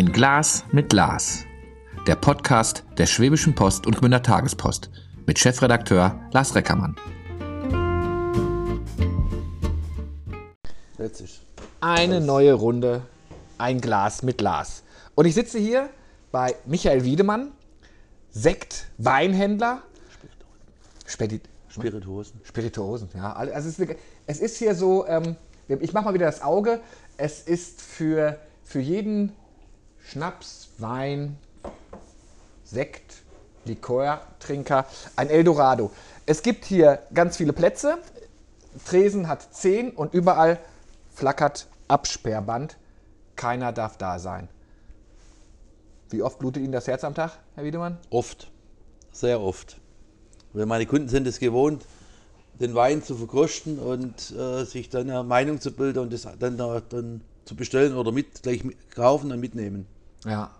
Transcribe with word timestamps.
Ein 0.00 0.12
Glas 0.12 0.64
mit 0.72 0.88
Glas. 0.88 1.44
Der 2.06 2.14
Podcast 2.16 2.84
der 2.96 3.04
Schwäbischen 3.04 3.54
Post 3.54 3.86
und 3.86 3.98
Gmünder 3.98 4.22
Tagespost 4.22 4.88
mit 5.26 5.38
Chefredakteur 5.38 6.18
Lars 6.32 6.54
Reckermann. 6.54 6.96
Eine 11.82 12.22
neue 12.22 12.54
Runde, 12.54 13.02
ein 13.58 13.78
Glas 13.82 14.22
mit 14.22 14.38
Glas. 14.38 14.84
Und 15.16 15.26
ich 15.26 15.34
sitze 15.34 15.58
hier 15.58 15.90
bei 16.32 16.54
Michael 16.64 17.04
Wiedemann, 17.04 17.52
Sekt, 18.30 18.86
Weinhändler, 18.96 19.82
Spedit 21.04 21.42
Spirituosen. 21.68 22.40
Spirituosen. 22.44 23.10
Ja, 23.14 23.34
also 23.34 23.52
es 23.68 23.78
ist, 23.78 23.82
eine- 23.82 23.96
es 24.26 24.40
ist 24.40 24.56
hier 24.56 24.74
so, 24.74 25.06
ähm, 25.06 25.36
ich 25.68 25.92
mache 25.92 26.06
mal 26.06 26.14
wieder 26.14 26.24
das 26.24 26.40
Auge, 26.40 26.80
es 27.18 27.42
ist 27.42 27.82
für, 27.82 28.38
für 28.64 28.80
jeden 28.80 29.32
Schnaps, 30.10 30.68
Wein, 30.78 31.36
Sekt, 32.64 33.22
Likörtrinker 33.64 34.86
ein 35.16 35.28
Eldorado. 35.30 35.92
Es 36.26 36.42
gibt 36.42 36.64
hier 36.64 37.00
ganz 37.14 37.36
viele 37.36 37.52
Plätze, 37.52 37.98
Tresen 38.84 39.28
hat 39.28 39.54
10 39.54 39.90
und 39.92 40.12
überall 40.14 40.58
flackert 41.14 41.68
Absperrband. 41.88 42.76
Keiner 43.36 43.72
darf 43.72 43.96
da 43.98 44.18
sein. 44.18 44.48
Wie 46.10 46.22
oft 46.22 46.38
blutet 46.38 46.62
Ihnen 46.62 46.72
das 46.72 46.86
Herz 46.88 47.04
am 47.04 47.14
Tag, 47.14 47.38
Herr 47.54 47.64
Wiedemann? 47.64 47.98
Oft. 48.10 48.50
Sehr 49.12 49.40
oft. 49.40 49.78
Weil 50.52 50.66
meine 50.66 50.86
Kunden 50.86 51.08
sind 51.08 51.26
es 51.26 51.38
gewohnt, 51.38 51.84
den 52.60 52.74
Wein 52.74 53.02
zu 53.02 53.14
verkosten 53.16 53.78
und 53.78 54.32
äh, 54.32 54.64
sich 54.64 54.88
dann 54.88 55.08
eine 55.08 55.22
Meinung 55.22 55.60
zu 55.60 55.70
bilden 55.72 56.00
und 56.00 56.12
das 56.12 56.26
dann, 56.38 56.56
da- 56.58 56.80
dann 56.88 57.20
zu 57.44 57.54
bestellen 57.54 57.96
oder 57.96 58.12
mit 58.12 58.42
gleich 58.42 58.62
kaufen 58.94 59.30
und 59.32 59.40
mitnehmen. 59.40 59.86
Ja. 60.24 60.50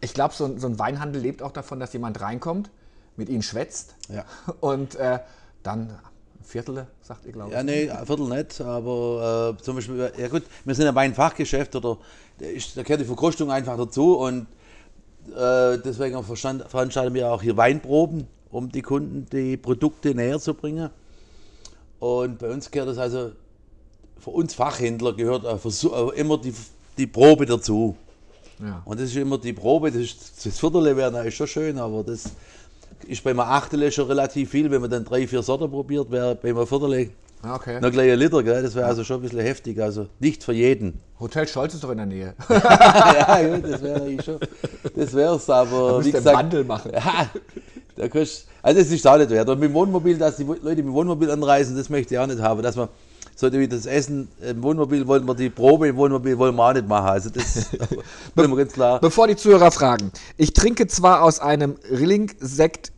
Ich 0.00 0.14
glaube, 0.14 0.34
so, 0.34 0.44
ein- 0.44 0.58
so 0.58 0.66
ein 0.66 0.78
Weinhandel 0.78 1.20
lebt 1.22 1.42
auch 1.42 1.52
davon, 1.52 1.80
dass 1.80 1.92
jemand 1.92 2.20
reinkommt, 2.20 2.70
mit 3.16 3.28
ihnen 3.28 3.42
schwätzt 3.42 3.94
Ja. 4.08 4.24
und 4.60 4.94
äh, 4.96 5.18
dann 5.62 5.88
ein 5.90 6.44
Viertel, 6.44 6.86
sagt 7.02 7.24
ihr, 7.26 7.32
glaube 7.32 7.48
ich. 7.48 7.54
Ja, 7.54 7.62
nee, 7.62 7.90
ein 7.90 8.06
Viertel 8.06 8.28
nicht, 8.28 8.60
aber 8.60 9.54
äh, 9.58 9.62
zum 9.62 9.76
Beispiel, 9.76 10.12
ja 10.16 10.28
gut, 10.28 10.42
wir 10.64 10.74
sind 10.74 10.84
ja 10.84 10.92
bei 10.92 11.02
einem 11.02 11.14
Fachgeschäft 11.14 11.74
oder 11.76 11.98
da, 12.38 12.82
gehört 12.82 13.00
die 13.00 13.04
Verkostung 13.06 13.50
einfach 13.50 13.76
dazu 13.76 14.18
und 14.18 14.46
äh, 15.34 15.78
deswegen 15.78 16.22
verstand, 16.22 16.64
veranstalten 16.68 17.14
wir 17.14 17.30
auch 17.32 17.42
hier 17.42 17.56
Weinproben, 17.56 18.26
um 18.50 18.70
die 18.70 18.82
Kunden 18.82 19.26
die 19.32 19.56
Produkte 19.56 20.14
näher 20.14 20.38
zu 20.38 20.54
bringen. 20.54 20.90
Und 21.98 22.38
bei 22.38 22.50
uns 22.50 22.70
gehört 22.70 22.90
das 22.90 22.98
also, 22.98 23.32
für 24.18 24.30
uns 24.30 24.54
Fachhändler 24.54 25.14
gehört 25.14 25.44
äh, 25.44 25.68
äh, 25.68 26.20
immer 26.20 26.38
die, 26.38 26.54
die 26.98 27.06
Probe 27.06 27.46
dazu. 27.46 27.96
Ja. 28.60 28.82
Und 28.84 29.00
das 29.00 29.10
ist 29.10 29.16
immer 29.16 29.38
die 29.38 29.52
Probe, 29.52 29.90
das, 29.90 30.00
ist, 30.00 30.46
das 30.46 30.58
Viertel 30.58 30.96
wäre 30.96 31.26
ist 31.26 31.34
schon 31.34 31.46
schön, 31.46 31.78
aber 31.78 32.02
das 32.02 32.30
ist 33.06 33.22
bei 33.22 33.30
einem 33.30 33.40
Achtel 33.40 33.90
schon 33.92 34.06
relativ 34.06 34.50
viel, 34.50 34.70
wenn 34.70 34.80
man 34.80 34.90
dann 34.90 35.04
drei, 35.04 35.26
vier 35.26 35.42
Sorten 35.42 35.70
probiert, 35.70 36.10
wäre 36.10 36.34
bei 36.34 36.50
einem 36.50 36.66
Viertel 36.66 37.10
Ah, 37.42 37.54
okay. 37.54 37.80
noch 37.80 37.90
gleich 37.90 38.10
ein 38.10 38.18
Liter, 38.18 38.42
gell? 38.42 38.62
das 38.62 38.74
wäre 38.74 38.86
also 38.86 39.04
schon 39.04 39.18
ein 39.18 39.22
bisschen 39.22 39.40
heftig, 39.40 39.80
also 39.80 40.06
nicht 40.18 40.42
für 40.42 40.52
jeden. 40.52 40.98
Hotel 41.20 41.46
Scholz 41.46 41.74
ist 41.74 41.84
doch 41.84 41.90
in 41.90 41.98
der 41.98 42.06
Nähe. 42.06 42.34
ja, 42.48 43.54
gut, 43.54 43.70
das 43.70 43.82
wäre 43.82 44.02
eigentlich 44.02 44.24
schon, 44.24 44.38
das 44.94 45.12
wäre 45.12 45.36
es, 45.36 45.48
aber 45.48 45.98
müsst 45.98 46.08
wie 46.08 46.12
gesagt, 46.12 46.36
Wandel 46.36 46.64
machen. 46.64 46.92
ja, 46.94 47.30
da 47.94 48.08
kannst, 48.08 48.46
also 48.62 48.80
das 48.80 48.90
ist 48.90 49.06
auch 49.06 49.18
nicht 49.18 49.30
wert. 49.30 49.48
Und 49.48 49.60
mit 49.60 49.68
dem 49.68 49.74
Wohnmobil, 49.74 50.18
dass 50.18 50.36
die 50.36 50.44
Leute 50.44 50.60
mit 50.60 50.78
dem 50.78 50.92
Wohnmobil 50.92 51.30
anreisen, 51.30 51.76
das 51.76 51.88
möchte 51.88 52.14
ich 52.14 52.18
auch 52.18 52.26
nicht 52.26 52.40
haben, 52.40 52.62
dass 52.62 52.74
man 52.74 52.88
so 53.36 53.52
wie 53.52 53.68
das 53.68 53.84
Essen 53.84 54.28
im 54.40 54.62
Wohnmobil 54.62 55.06
wollen 55.06 55.26
wir 55.26 55.34
die 55.34 55.50
Probe 55.50 55.88
im 55.88 55.96
Wohnmobil 55.96 56.38
wollen 56.38 56.56
wir 56.56 56.64
auch 56.64 56.72
nicht 56.72 56.88
machen. 56.88 57.08
Also 57.08 57.30
das 57.30 57.68
wollen 58.34 58.50
wir 58.50 58.56
ganz 58.56 58.72
klar. 58.72 58.98
Bevor 58.98 59.28
die 59.28 59.36
Zuhörer 59.36 59.70
fragen, 59.70 60.10
ich 60.38 60.54
trinke 60.54 60.86
zwar 60.86 61.22
aus 61.22 61.38
einem 61.38 61.76
Rilling-Sekt 61.90 62.92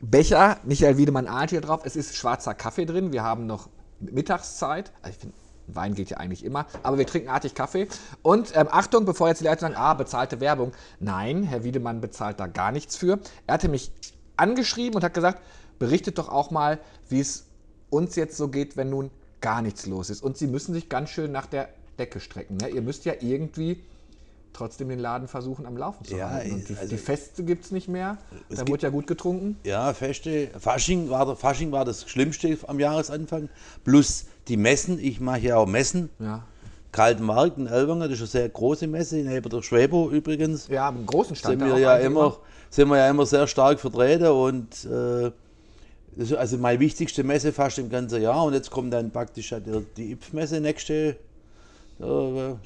Becher, 0.00 0.58
Michael 0.64 0.96
Wiedemann 0.96 1.26
ahnt 1.26 1.50
hier 1.50 1.60
drauf, 1.60 1.82
es 1.84 1.94
ist 1.94 2.16
schwarzer 2.16 2.54
Kaffee 2.54 2.86
drin, 2.86 3.12
wir 3.12 3.22
haben 3.22 3.46
noch 3.46 3.68
Mittagszeit, 4.00 4.92
also 5.02 5.14
ich 5.14 5.20
finde, 5.20 5.36
Wein 5.66 5.94
geht 5.94 6.10
ja 6.10 6.18
eigentlich 6.18 6.44
immer, 6.44 6.66
aber 6.82 6.98
wir 6.98 7.06
trinken 7.06 7.28
artig 7.28 7.54
Kaffee. 7.54 7.88
Und 8.22 8.54
ähm, 8.54 8.68
Achtung, 8.70 9.06
bevor 9.06 9.28
jetzt 9.28 9.40
die 9.40 9.46
Leute 9.46 9.62
sagen, 9.62 9.74
ah, 9.76 9.94
bezahlte 9.94 10.40
Werbung. 10.40 10.72
Nein, 11.00 11.42
Herr 11.42 11.64
Wiedemann 11.64 12.02
bezahlt 12.02 12.38
da 12.38 12.46
gar 12.46 12.70
nichts 12.70 12.96
für. 12.96 13.18
Er 13.46 13.54
hatte 13.54 13.68
mich 13.68 13.90
angeschrieben 14.36 14.96
und 14.96 15.04
hat 15.04 15.14
gesagt, 15.14 15.40
berichtet 15.78 16.18
doch 16.18 16.28
auch 16.28 16.50
mal, 16.50 16.80
wie 17.08 17.20
es 17.20 17.46
uns 17.88 18.14
jetzt 18.16 18.36
so 18.36 18.48
geht, 18.48 18.76
wenn 18.76 18.90
nun 18.90 19.10
gar 19.44 19.60
nichts 19.62 19.86
los 19.86 20.08
ist. 20.10 20.22
Und 20.22 20.38
Sie 20.38 20.46
müssen 20.46 20.72
sich 20.74 20.88
ganz 20.88 21.10
schön 21.10 21.30
nach 21.30 21.44
der 21.46 21.68
Decke 21.98 22.18
strecken. 22.18 22.56
Ne? 22.56 22.70
Ihr 22.70 22.80
müsst 22.82 23.04
ja 23.04 23.12
irgendwie 23.20 23.78
trotzdem 24.54 24.88
den 24.88 24.98
Laden 25.00 25.28
versuchen 25.28 25.66
am 25.66 25.76
Laufen 25.76 26.04
zu 26.04 26.16
Ja, 26.16 26.30
halten. 26.30 26.64
Die, 26.66 26.74
also- 26.76 26.88
die 26.88 26.96
Feste 26.96 27.44
gibt 27.44 27.64
es 27.66 27.70
nicht 27.70 27.88
mehr. 27.88 28.16
Da 28.48 28.56
gibt- 28.56 28.68
wurde 28.70 28.82
ja 28.84 28.88
gut 28.88 29.06
getrunken. 29.06 29.56
Ja, 29.64 29.92
Feste. 29.92 30.48
Fasching 30.58 31.10
war, 31.10 31.36
Fasching 31.36 31.72
war 31.72 31.84
das 31.84 32.08
Schlimmste 32.08 32.56
am 32.66 32.80
Jahresanfang. 32.80 33.48
Plus 33.84 34.24
die 34.48 34.56
Messen. 34.56 34.98
Ich 34.98 35.20
mache 35.20 35.40
ja 35.40 35.56
auch 35.56 35.66
Messen. 35.66 36.08
Ja. 36.18 36.42
Kaltenmarkt 36.92 37.58
in 37.58 37.66
Elwanger, 37.66 38.04
das 38.08 38.14
ist 38.18 38.20
eine 38.20 38.28
sehr 38.44 38.48
große 38.48 38.86
Messe, 38.86 39.16
neben 39.16 39.48
der 39.50 39.62
Schwäbo 39.62 40.10
übrigens. 40.10 40.68
Ja, 40.68 40.88
im 40.88 41.04
großen 41.04 41.34
Stand. 41.36 41.58
sind 41.60 41.68
da 41.68 41.74
wir 41.76 41.82
ja 41.82 41.96
immer, 41.96 42.36
sind 42.70 42.88
wir 42.88 42.96
ja 42.98 43.10
immer 43.10 43.26
sehr 43.26 43.48
stark 43.48 43.80
vertreten 43.80 44.28
und 44.28 44.84
äh, 44.84 45.32
das 46.16 46.30
ist 46.30 46.36
also 46.36 46.58
meine 46.58 46.80
wichtigste 46.80 47.24
Messe 47.24 47.52
fast 47.52 47.78
im 47.78 47.90
ganzen 47.90 48.22
Jahr. 48.22 48.44
Und 48.44 48.54
jetzt 48.54 48.70
kommt 48.70 48.92
dann 48.92 49.10
praktisch 49.10 49.54
die, 49.96 50.12
IPF-Messe 50.12 50.60
nächste 50.60 51.16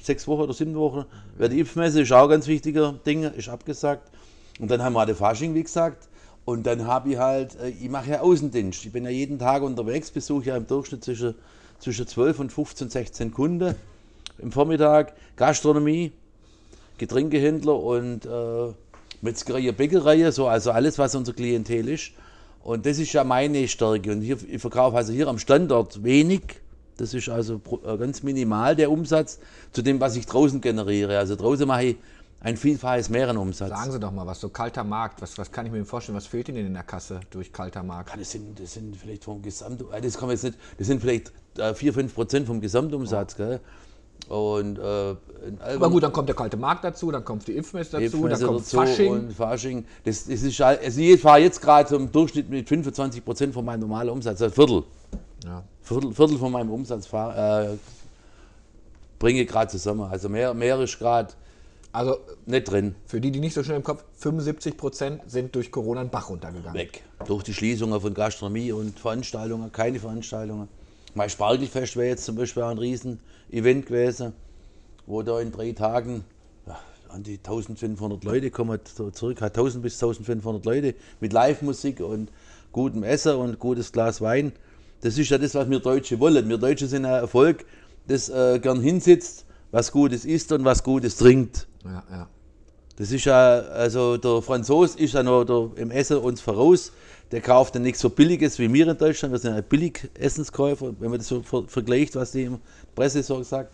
sechs 0.01 0.27
Wochen 0.27 0.41
oder 0.41 0.53
sieben 0.53 0.75
Wochen. 0.75 1.05
Ja, 1.37 1.47
die 1.47 1.59
IPF-Messe 1.59 2.01
ist 2.01 2.11
auch 2.11 2.23
ein 2.23 2.29
ganz 2.29 2.47
wichtiger 2.47 2.93
Ding, 3.05 3.23
ist 3.23 3.49
abgesagt. 3.49 4.09
Und 4.59 4.69
dann 4.71 4.83
haben 4.83 4.93
wir 4.93 4.99
halt 4.99 5.15
Fasching, 5.15 5.53
wie 5.55 5.63
gesagt. 5.63 6.09
Und 6.45 6.65
dann 6.65 6.87
habe 6.87 7.11
ich 7.11 7.17
halt, 7.17 7.59
äh, 7.59 7.69
ich 7.69 7.89
mache 7.89 8.09
ja 8.09 8.21
Außendienst. 8.21 8.85
Ich 8.85 8.91
bin 8.91 9.03
ja 9.03 9.11
jeden 9.11 9.37
Tag 9.37 9.61
unterwegs, 9.61 10.09
besuche 10.09 10.45
ja 10.45 10.57
im 10.57 10.65
Durchschnitt 10.65 11.03
zwischen, 11.03 11.35
zwischen 11.79 12.07
12 12.07 12.39
und 12.39 12.51
15, 12.51 12.89
16 12.89 13.31
Kunden. 13.31 13.75
Im 14.39 14.51
Vormittag 14.51 15.13
Gastronomie, 15.35 16.11
Getränkehändler 16.97 17.75
und 17.75 18.25
äh, 18.25 18.73
Metzgerei, 19.21 19.71
Bäckerei, 19.71 20.31
so, 20.31 20.47
also 20.47 20.71
alles, 20.71 20.97
was 20.97 21.13
unser 21.13 21.33
Klientel 21.33 21.87
ist. 21.87 22.13
Und 22.63 22.85
das 22.85 22.99
ist 22.99 23.13
ja 23.13 23.23
meine 23.23 23.67
Stärke. 23.67 24.11
Und 24.11 24.21
hier, 24.21 24.37
ich 24.49 24.61
verkaufe 24.61 24.97
also 24.97 25.13
hier 25.13 25.27
am 25.27 25.39
Standort 25.39 26.03
wenig. 26.03 26.41
Das 26.97 27.13
ist 27.13 27.29
also 27.29 27.61
äh, 27.85 27.97
ganz 27.97 28.23
minimal 28.23 28.75
der 28.75 28.91
Umsatz 28.91 29.39
zu 29.71 29.81
dem, 29.81 30.01
was 30.01 30.15
ich 30.15 30.25
draußen 30.25 30.59
generiere. 30.59 31.17
Also 31.17 31.35
draußen 31.35 31.65
mache 31.65 31.83
ich 31.85 31.95
ein 32.41 32.57
Vielfaches 32.57 33.09
mehr 33.09 33.29
an 33.29 33.37
Umsatz. 33.37 33.69
Sagen 33.69 33.91
Sie 33.91 33.99
doch 33.99 34.11
mal 34.11 34.25
was, 34.25 34.39
so 34.39 34.49
kalter 34.49 34.83
Markt, 34.83 35.21
was, 35.21 35.37
was 35.37 35.51
kann 35.51 35.65
ich 35.65 35.71
mir 35.71 35.83
vorstellen, 35.85 36.17
was 36.17 36.27
fehlt 36.27 36.49
Ihnen 36.49 36.67
in 36.67 36.73
der 36.73 36.83
Kasse 36.83 37.19
durch 37.31 37.51
kalter 37.51 37.83
Markt? 37.83 38.11
Ja, 38.11 38.17
Das 38.17 38.31
sind, 38.31 38.59
das 38.59 38.73
sind 38.73 38.95
vielleicht 38.95 39.25
vom 39.25 39.41
Gesamt, 39.41 39.83
äh, 39.93 40.01
das 40.01 40.17
kann 40.17 40.29
jetzt 40.29 40.43
nicht, 40.43 40.57
das 40.77 40.87
sind 40.87 41.01
vielleicht 41.01 41.31
äh, 41.57 41.73
4, 41.73 41.93
5 41.93 42.15
Prozent 42.15 42.47
vom 42.47 42.61
Gesamtumsatz. 42.61 43.35
Gell? 43.35 43.59
Und, 44.29 44.77
äh, 44.77 45.09
in 45.11 45.59
Aber 45.75 45.89
gut, 45.89 46.03
dann 46.03 46.13
kommt 46.13 46.29
der 46.29 46.35
kalte 46.35 46.55
Markt 46.55 46.83
dazu, 46.83 47.09
dann 47.11 47.25
kommt 47.25 47.47
die 47.47 47.53
Impfmesse 47.57 47.93
dazu, 47.93 48.03
Impfmesse 48.17 48.41
dann 48.41 48.47
kommt 48.47 48.59
dazu 48.61 48.77
Fasching. 48.77 49.11
Und 49.11 49.33
Fasching. 49.33 49.85
Das, 50.03 50.25
das 50.27 50.43
ist, 50.43 50.59
halt- 50.59 50.83
also 50.83 51.01
ich 51.01 51.19
fahre 51.19 51.39
jetzt 51.39 51.59
gerade 51.61 51.95
im 51.95 52.11
Durchschnitt 52.11 52.47
mit 52.47 52.69
25 52.69 53.25
Prozent 53.25 53.53
von 53.55 53.65
meinem 53.65 53.79
normalen 53.81 54.09
Umsatz, 54.09 54.39
ein 54.43 54.51
Viertel. 54.51 54.83
Ja. 55.45 55.63
Viertel, 55.81 56.13
Viertel 56.13 56.37
von 56.37 56.51
meinem 56.51 56.69
Umsatz 56.69 57.07
fahr, 57.07 57.63
äh, 57.71 57.77
bringe 59.17 59.45
gerade 59.45 59.71
zusammen. 59.71 60.01
Also 60.09 60.29
mehr, 60.29 60.53
mehr 60.53 60.79
ist 60.79 60.99
gerade 60.99 61.33
Also 61.91 62.17
nicht 62.45 62.69
drin. 62.69 62.93
für 63.07 63.19
die, 63.19 63.31
die 63.31 63.39
nicht 63.39 63.55
so 63.55 63.63
schnell 63.63 63.77
im 63.77 63.83
Kopf, 63.83 64.03
75 64.17 64.77
Prozent 64.77 65.21
sind 65.25 65.55
durch 65.55 65.71
Corona 65.71 66.01
einen 66.01 66.11
Bach 66.11 66.29
runtergegangen. 66.29 66.75
Weg. 66.79 67.01
Durch 67.25 67.41
die 67.43 67.53
Schließungen 67.55 67.99
von 67.99 68.13
Gastronomie 68.13 68.71
und 68.71 68.99
Veranstaltungen, 68.99 69.71
keine 69.71 69.99
Veranstaltungen. 69.99 70.67
Mein 71.15 71.29
Spargelfest 71.29 71.95
wäre 71.95 72.09
jetzt 72.09 72.25
zum 72.25 72.35
Beispiel 72.35 72.63
ein 72.63 72.77
Riesen-Event 72.77 73.87
gewesen, 73.87 74.33
wo 75.05 75.21
da 75.21 75.39
in 75.39 75.51
drei 75.51 75.71
Tagen 75.71 76.23
ja, 76.67 76.79
an 77.09 77.23
die 77.23 77.37
1500 77.37 78.23
Leute 78.23 78.51
kommen, 78.51 78.79
so 78.85 79.11
circa 79.11 79.45
1000 79.45 79.83
bis 79.83 79.95
1500 79.95 80.65
Leute 80.65 80.95
mit 81.19 81.33
Live-Musik 81.33 81.99
und 82.01 82.31
gutem 82.71 83.03
Essen 83.03 83.35
und 83.35 83.59
gutes 83.59 83.91
Glas 83.91 84.21
Wein. 84.21 84.51
Das 85.01 85.17
ist 85.17 85.29
ja 85.29 85.37
das, 85.37 85.55
was 85.55 85.69
wir 85.69 85.79
Deutsche 85.79 86.19
wollen. 86.19 86.47
Wir 86.47 86.57
Deutsche 86.57 86.87
sind 86.87 87.05
ein 87.05 87.27
Volk, 87.27 87.65
das 88.07 88.29
äh, 88.29 88.59
gern 88.59 88.81
hinsitzt, 88.81 89.45
was 89.71 89.91
Gutes 89.91 90.25
isst 90.25 90.51
und 90.51 90.65
was 90.65 90.83
Gutes 90.83 91.15
trinkt. 91.17 91.67
Ja, 91.85 92.03
ja. 92.11 92.29
Das 92.99 93.11
ist 93.11 93.23
ja, 93.25 93.59
also 93.59 94.17
der 94.17 94.41
Franzos 94.41 94.95
ist 94.95 95.13
ja 95.13 95.23
noch 95.23 95.45
der, 95.45 95.69
im 95.81 95.89
Essen 95.89 96.17
uns 96.17 96.41
voraus. 96.41 96.91
Der 97.31 97.39
kauft 97.41 97.73
dann 97.75 97.83
nichts 97.83 98.01
so 98.01 98.09
Billiges 98.09 98.59
wie 98.59 98.71
wir 98.73 98.87
in 98.87 98.97
Deutschland. 98.97 99.31
Wir 99.33 99.39
sind 99.39 99.55
ja 99.55 99.61
billig 99.61 100.09
Essenskäufer, 100.19 100.93
wenn 100.99 101.09
man 101.09 101.19
das 101.19 101.27
so 101.29 101.41
ver 101.41 101.63
vergleicht, 101.67 102.15
was 102.15 102.31
die 102.33 102.49
Presse 102.95 103.23
so 103.23 103.41
sagt. 103.41 103.71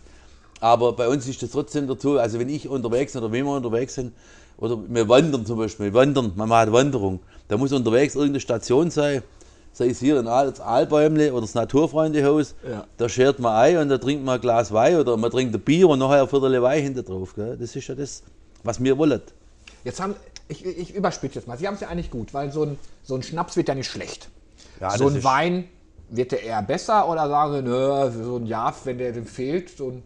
Aber 0.60 0.92
bei 0.92 1.08
uns 1.08 1.26
ist 1.26 1.42
das 1.42 1.50
trotzdem 1.50 1.88
dazu. 1.88 2.18
Also 2.18 2.38
wenn 2.38 2.48
ich 2.48 2.68
unterwegs 2.68 3.12
bin 3.14 3.22
oder 3.22 3.32
wenn 3.32 3.44
wir 3.44 3.52
unterwegs 3.52 3.94
sind, 3.94 4.12
oder 4.58 4.78
wir 4.88 5.08
wandern 5.08 5.44
zum 5.44 5.58
Beispiel, 5.58 5.86
wir 5.86 5.94
wandern, 5.94 6.32
man 6.36 6.48
macht 6.48 6.70
Wanderung, 6.72 7.20
da 7.48 7.56
muss 7.58 7.72
unterwegs 7.72 8.14
irgendeine 8.14 8.40
Station 8.40 8.90
sein, 8.90 9.22
sei 9.72 9.88
es 9.88 9.98
hier 9.98 10.18
in 10.20 10.26
Aal- 10.28 10.50
das 10.50 10.60
Aalbäumle 10.60 11.32
oder 11.32 11.42
das 11.42 11.54
Naturfreundehaus, 11.54 12.54
Ja. 12.66 12.86
da 12.96 13.08
schert 13.08 13.38
man 13.38 13.54
ein 13.54 13.76
und 13.78 13.88
da 13.90 13.98
trinkt 13.98 14.24
man 14.24 14.36
ein 14.36 14.40
Glas 14.40 14.72
Wein 14.72 14.96
oder 14.96 15.16
man 15.18 15.30
trinkt 15.30 15.54
ein 15.54 15.60
Bier 15.60 15.88
und 15.88 15.98
nachher 15.98 16.22
ein 16.22 16.28
Viertel 16.28 16.62
Wein 16.62 16.82
hinter 16.82 17.02
drauf. 17.02 17.34
Gell? 17.34 17.56
Das 17.58 17.76
ist 17.76 17.86
ja 17.86 17.94
das, 17.94 18.22
was 18.62 18.82
wir 18.82 18.98
wollen. 18.98 19.22
Jetzt 19.84 20.00
haben, 20.00 20.14
ich, 20.48 20.64
ich 20.64 20.94
überspitze 20.94 21.36
jetzt 21.36 21.48
mal. 21.48 21.56
Sie 21.58 21.66
haben 21.66 21.74
es 21.74 21.80
ja 21.80 21.88
eigentlich 21.88 22.10
gut, 22.10 22.34
weil 22.34 22.50
so 22.52 22.64
ein, 22.64 22.78
so 23.02 23.14
ein 23.14 23.22
Schnaps 23.22 23.56
wird 23.56 23.68
ja 23.68 23.74
nicht 23.74 23.88
schlecht. 23.88 24.28
Ja, 24.80 24.96
so 24.96 25.08
ein 25.08 25.22
Wein 25.24 25.68
wird 26.10 26.32
der 26.32 26.42
eher 26.42 26.62
besser 26.62 27.08
oder 27.08 27.28
sagen 27.28 27.54
Sie, 27.54 27.62
nö, 27.62 28.10
so 28.24 28.36
ein 28.36 28.46
Jahr, 28.46 28.74
wenn 28.84 28.98
der 28.98 29.12
dem 29.12 29.26
fehlt, 29.26 29.70
so 29.76 29.90
ein 29.90 30.02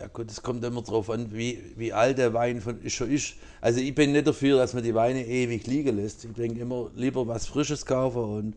Ja 0.00 0.06
gut, 0.06 0.30
es 0.30 0.42
kommt 0.42 0.64
immer 0.64 0.82
drauf 0.82 1.10
an, 1.10 1.30
wie, 1.32 1.60
wie 1.76 1.92
alt 1.92 2.18
der 2.18 2.32
Wein 2.32 2.60
von, 2.60 2.78
schon 2.88 3.10
ist. 3.10 3.34
Also 3.60 3.80
ich 3.80 3.94
bin 3.94 4.12
nicht 4.12 4.26
dafür, 4.26 4.58
dass 4.58 4.72
man 4.72 4.82
die 4.82 4.94
Weine 4.94 5.24
ewig 5.26 5.66
liegen 5.66 5.96
lässt. 5.96 6.24
Ich 6.24 6.32
denke 6.32 6.60
immer 6.60 6.90
lieber 6.94 7.26
was 7.28 7.46
Frisches 7.46 7.84
kaufen 7.84 8.22
und 8.22 8.54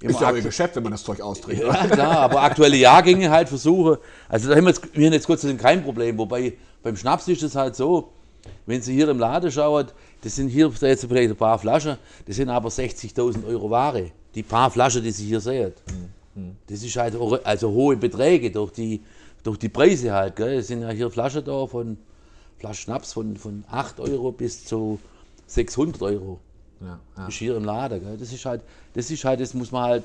immer 0.00 0.10
ist 0.10 0.20
ja 0.20 0.28
aktu- 0.30 0.42
Geschäft, 0.42 0.76
wenn 0.76 0.82
man 0.82 0.92
das 0.92 1.04
Zeug 1.04 1.20
austrinkt. 1.20 1.62
Ja, 1.62 1.86
klar, 1.86 2.18
aber 2.18 2.42
aktuelle 2.42 2.76
Jahrgänge 2.76 3.30
halt 3.30 3.48
versuche. 3.48 4.00
Also 4.28 4.48
da 4.48 4.56
haben 4.56 4.64
wir 4.64 4.70
jetzt, 4.70 4.82
wir 4.96 5.06
haben 5.06 5.12
jetzt 5.12 5.26
Gott 5.26 5.40
sei 5.40 5.48
Dank 5.48 5.60
kein 5.60 5.84
Problem. 5.84 6.18
Wobei 6.18 6.54
beim 6.82 6.96
Schnaps 6.96 7.28
ist 7.28 7.42
es 7.42 7.54
halt 7.54 7.76
so, 7.76 8.12
wenn 8.66 8.82
Sie 8.82 8.94
hier 8.94 9.08
im 9.08 9.18
Laden 9.18 9.50
schauen, 9.50 9.86
das 10.22 10.36
sind 10.36 10.48
hier 10.48 10.70
jetzt 10.80 11.06
vielleicht 11.06 11.30
ein 11.30 11.36
paar 11.36 11.58
Flaschen, 11.58 11.96
das 12.26 12.36
sind 12.36 12.48
aber 12.48 12.68
60.000 12.68 13.46
Euro 13.46 13.70
Ware. 13.70 14.10
Die 14.34 14.42
paar 14.42 14.70
Flaschen, 14.70 15.02
die 15.02 15.10
Sie 15.10 15.26
hier 15.26 15.40
sehen. 15.40 15.72
Das 16.66 16.82
ist 16.82 16.96
halt 16.96 17.16
also 17.44 17.70
hohe 17.70 17.96
Beträge 17.96 18.50
durch 18.50 18.72
die, 18.72 19.00
durch 19.42 19.58
die 19.58 19.68
Preise 19.68 20.12
halt. 20.12 20.36
Gell. 20.36 20.58
Es 20.58 20.68
sind 20.68 20.82
ja 20.82 20.90
hier 20.90 21.10
Flaschen 21.10 21.44
da 21.44 21.66
von 21.66 21.98
Flaschen 22.58 22.82
Schnaps 22.82 23.12
von, 23.12 23.36
von 23.36 23.64
8 23.70 24.00
Euro 24.00 24.32
bis 24.32 24.64
zu 24.64 24.98
600 25.46 26.00
Euro 26.02 26.38
Ja, 26.80 27.00
ja. 27.16 27.26
ist 27.26 27.34
hier 27.34 27.56
im 27.56 27.64
Laden. 27.64 28.00
Gell? 28.00 28.16
Das 28.16 28.32
ist 28.32 28.44
halt, 28.44 28.62
das 28.94 29.10
ist 29.10 29.24
halt, 29.24 29.40
das 29.40 29.54
muss 29.54 29.72
man 29.72 29.82
halt 29.82 30.04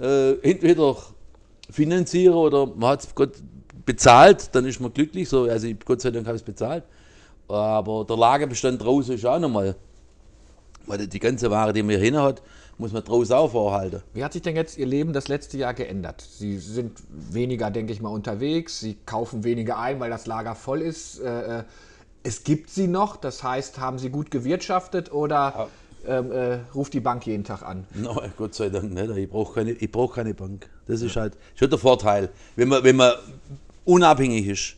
äh, 0.00 0.32
entweder 0.48 0.96
finanzieren 1.70 2.34
oder 2.34 2.66
man 2.66 2.90
hat 2.90 3.00
es 3.04 3.14
bezahlt, 3.84 4.54
dann 4.54 4.64
ist 4.64 4.80
man 4.80 4.92
glücklich. 4.92 5.28
So, 5.28 5.44
also 5.44 5.66
Gott 5.84 6.00
sei 6.00 6.10
Dank 6.10 6.26
habe 6.26 6.36
ich 6.36 6.42
es 6.42 6.46
bezahlt. 6.46 6.84
Aber 7.48 8.04
der 8.04 8.16
Lagerbestand 8.16 8.82
draußen 8.82 9.14
ist 9.14 9.24
auch 9.24 9.38
nochmal, 9.38 9.74
weil 10.86 11.06
die 11.06 11.18
ganze 11.18 11.50
Ware, 11.50 11.72
die 11.72 11.82
man 11.82 11.90
hier 11.90 11.98
hin 11.98 12.16
hat, 12.16 12.42
muss 12.76 12.92
man 12.92 13.02
draußen 13.02 13.34
auch 13.34 13.50
vorhalten. 13.50 14.02
Wie 14.14 14.22
hat 14.22 14.32
sich 14.32 14.42
denn 14.42 14.54
jetzt 14.54 14.78
Ihr 14.78 14.86
Leben 14.86 15.12
das 15.12 15.28
letzte 15.28 15.58
Jahr 15.58 15.74
geändert? 15.74 16.20
Sie 16.20 16.58
sind 16.58 16.98
weniger, 17.10 17.70
denke 17.70 17.92
ich 17.92 18.00
mal, 18.00 18.10
unterwegs. 18.10 18.80
Sie 18.80 18.96
kaufen 19.04 19.44
weniger 19.44 19.78
ein, 19.78 19.98
weil 19.98 20.10
das 20.10 20.26
Lager 20.26 20.54
voll 20.54 20.82
ist. 20.82 21.20
Äh, 21.20 21.60
äh, 21.60 21.64
es 22.22 22.44
gibt 22.44 22.70
sie 22.70 22.86
noch, 22.86 23.16
das 23.16 23.42
heißt, 23.42 23.78
haben 23.78 23.98
Sie 23.98 24.10
gut 24.10 24.30
gewirtschaftet 24.30 25.12
oder 25.12 25.68
ähm, 26.06 26.30
äh, 26.32 26.58
ruft 26.74 26.92
die 26.92 27.00
Bank 27.00 27.26
jeden 27.26 27.44
Tag 27.44 27.62
an? 27.62 27.86
No, 27.94 28.20
Gott 28.36 28.54
sei 28.54 28.68
Dank 28.68 28.92
nicht. 28.92 29.16
Ich 29.16 29.30
brauche 29.30 29.54
keine, 29.54 29.72
ich 29.72 29.90
brauch 29.90 30.14
keine 30.14 30.34
Bank. 30.34 30.68
Das 30.86 31.00
ist 31.00 31.16
halt 31.16 31.34
schon 31.54 31.70
der 31.70 31.78
Vorteil, 31.78 32.28
wenn 32.56 32.68
man, 32.68 32.84
wenn 32.84 32.96
man 32.96 33.12
unabhängig 33.84 34.46
ist. 34.46 34.77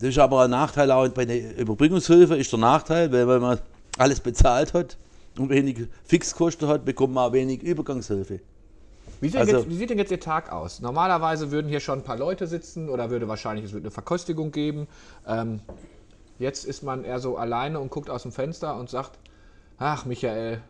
Das 0.00 0.08
ist 0.08 0.18
aber 0.18 0.42
ein 0.44 0.50
Nachteil 0.50 0.90
auch 0.90 1.06
bei 1.10 1.26
der 1.26 1.58
Überbrückungshilfe, 1.58 2.36
ist 2.36 2.50
der 2.50 2.58
Nachteil, 2.58 3.12
weil 3.12 3.28
wenn 3.28 3.42
man 3.42 3.58
alles 3.98 4.18
bezahlt 4.20 4.72
hat 4.72 4.96
und 5.38 5.50
wenig 5.50 5.86
Fixkosten 6.04 6.68
hat, 6.68 6.86
bekommt 6.86 7.12
man 7.12 7.28
auch 7.28 7.32
wenig 7.34 7.62
Übergangshilfe. 7.62 8.40
Wie 9.20 9.28
sieht, 9.28 9.36
Also- 9.38 9.58
jetzt, 9.58 9.68
wie 9.68 9.76
sieht 9.76 9.90
denn 9.90 9.98
jetzt 9.98 10.10
Ihr 10.10 10.20
Tag 10.20 10.50
aus? 10.50 10.80
Normalerweise 10.80 11.50
würden 11.50 11.68
hier 11.68 11.80
schon 11.80 11.98
ein 11.98 12.04
paar 12.04 12.16
Leute 12.16 12.46
sitzen 12.46 12.88
oder 12.88 13.10
würde 13.10 13.28
wahrscheinlich 13.28 13.66
es 13.66 13.72
würde 13.72 13.84
eine 13.84 13.90
Verköstigung 13.90 14.50
geben. 14.52 14.88
Ähm, 15.26 15.60
jetzt 16.38 16.64
ist 16.64 16.82
man 16.82 17.04
eher 17.04 17.18
so 17.18 17.36
alleine 17.36 17.78
und 17.78 17.90
guckt 17.90 18.08
aus 18.08 18.22
dem 18.22 18.32
Fenster 18.32 18.76
und 18.78 18.88
sagt, 18.88 19.18
ach 19.78 20.06
Michael, 20.06 20.62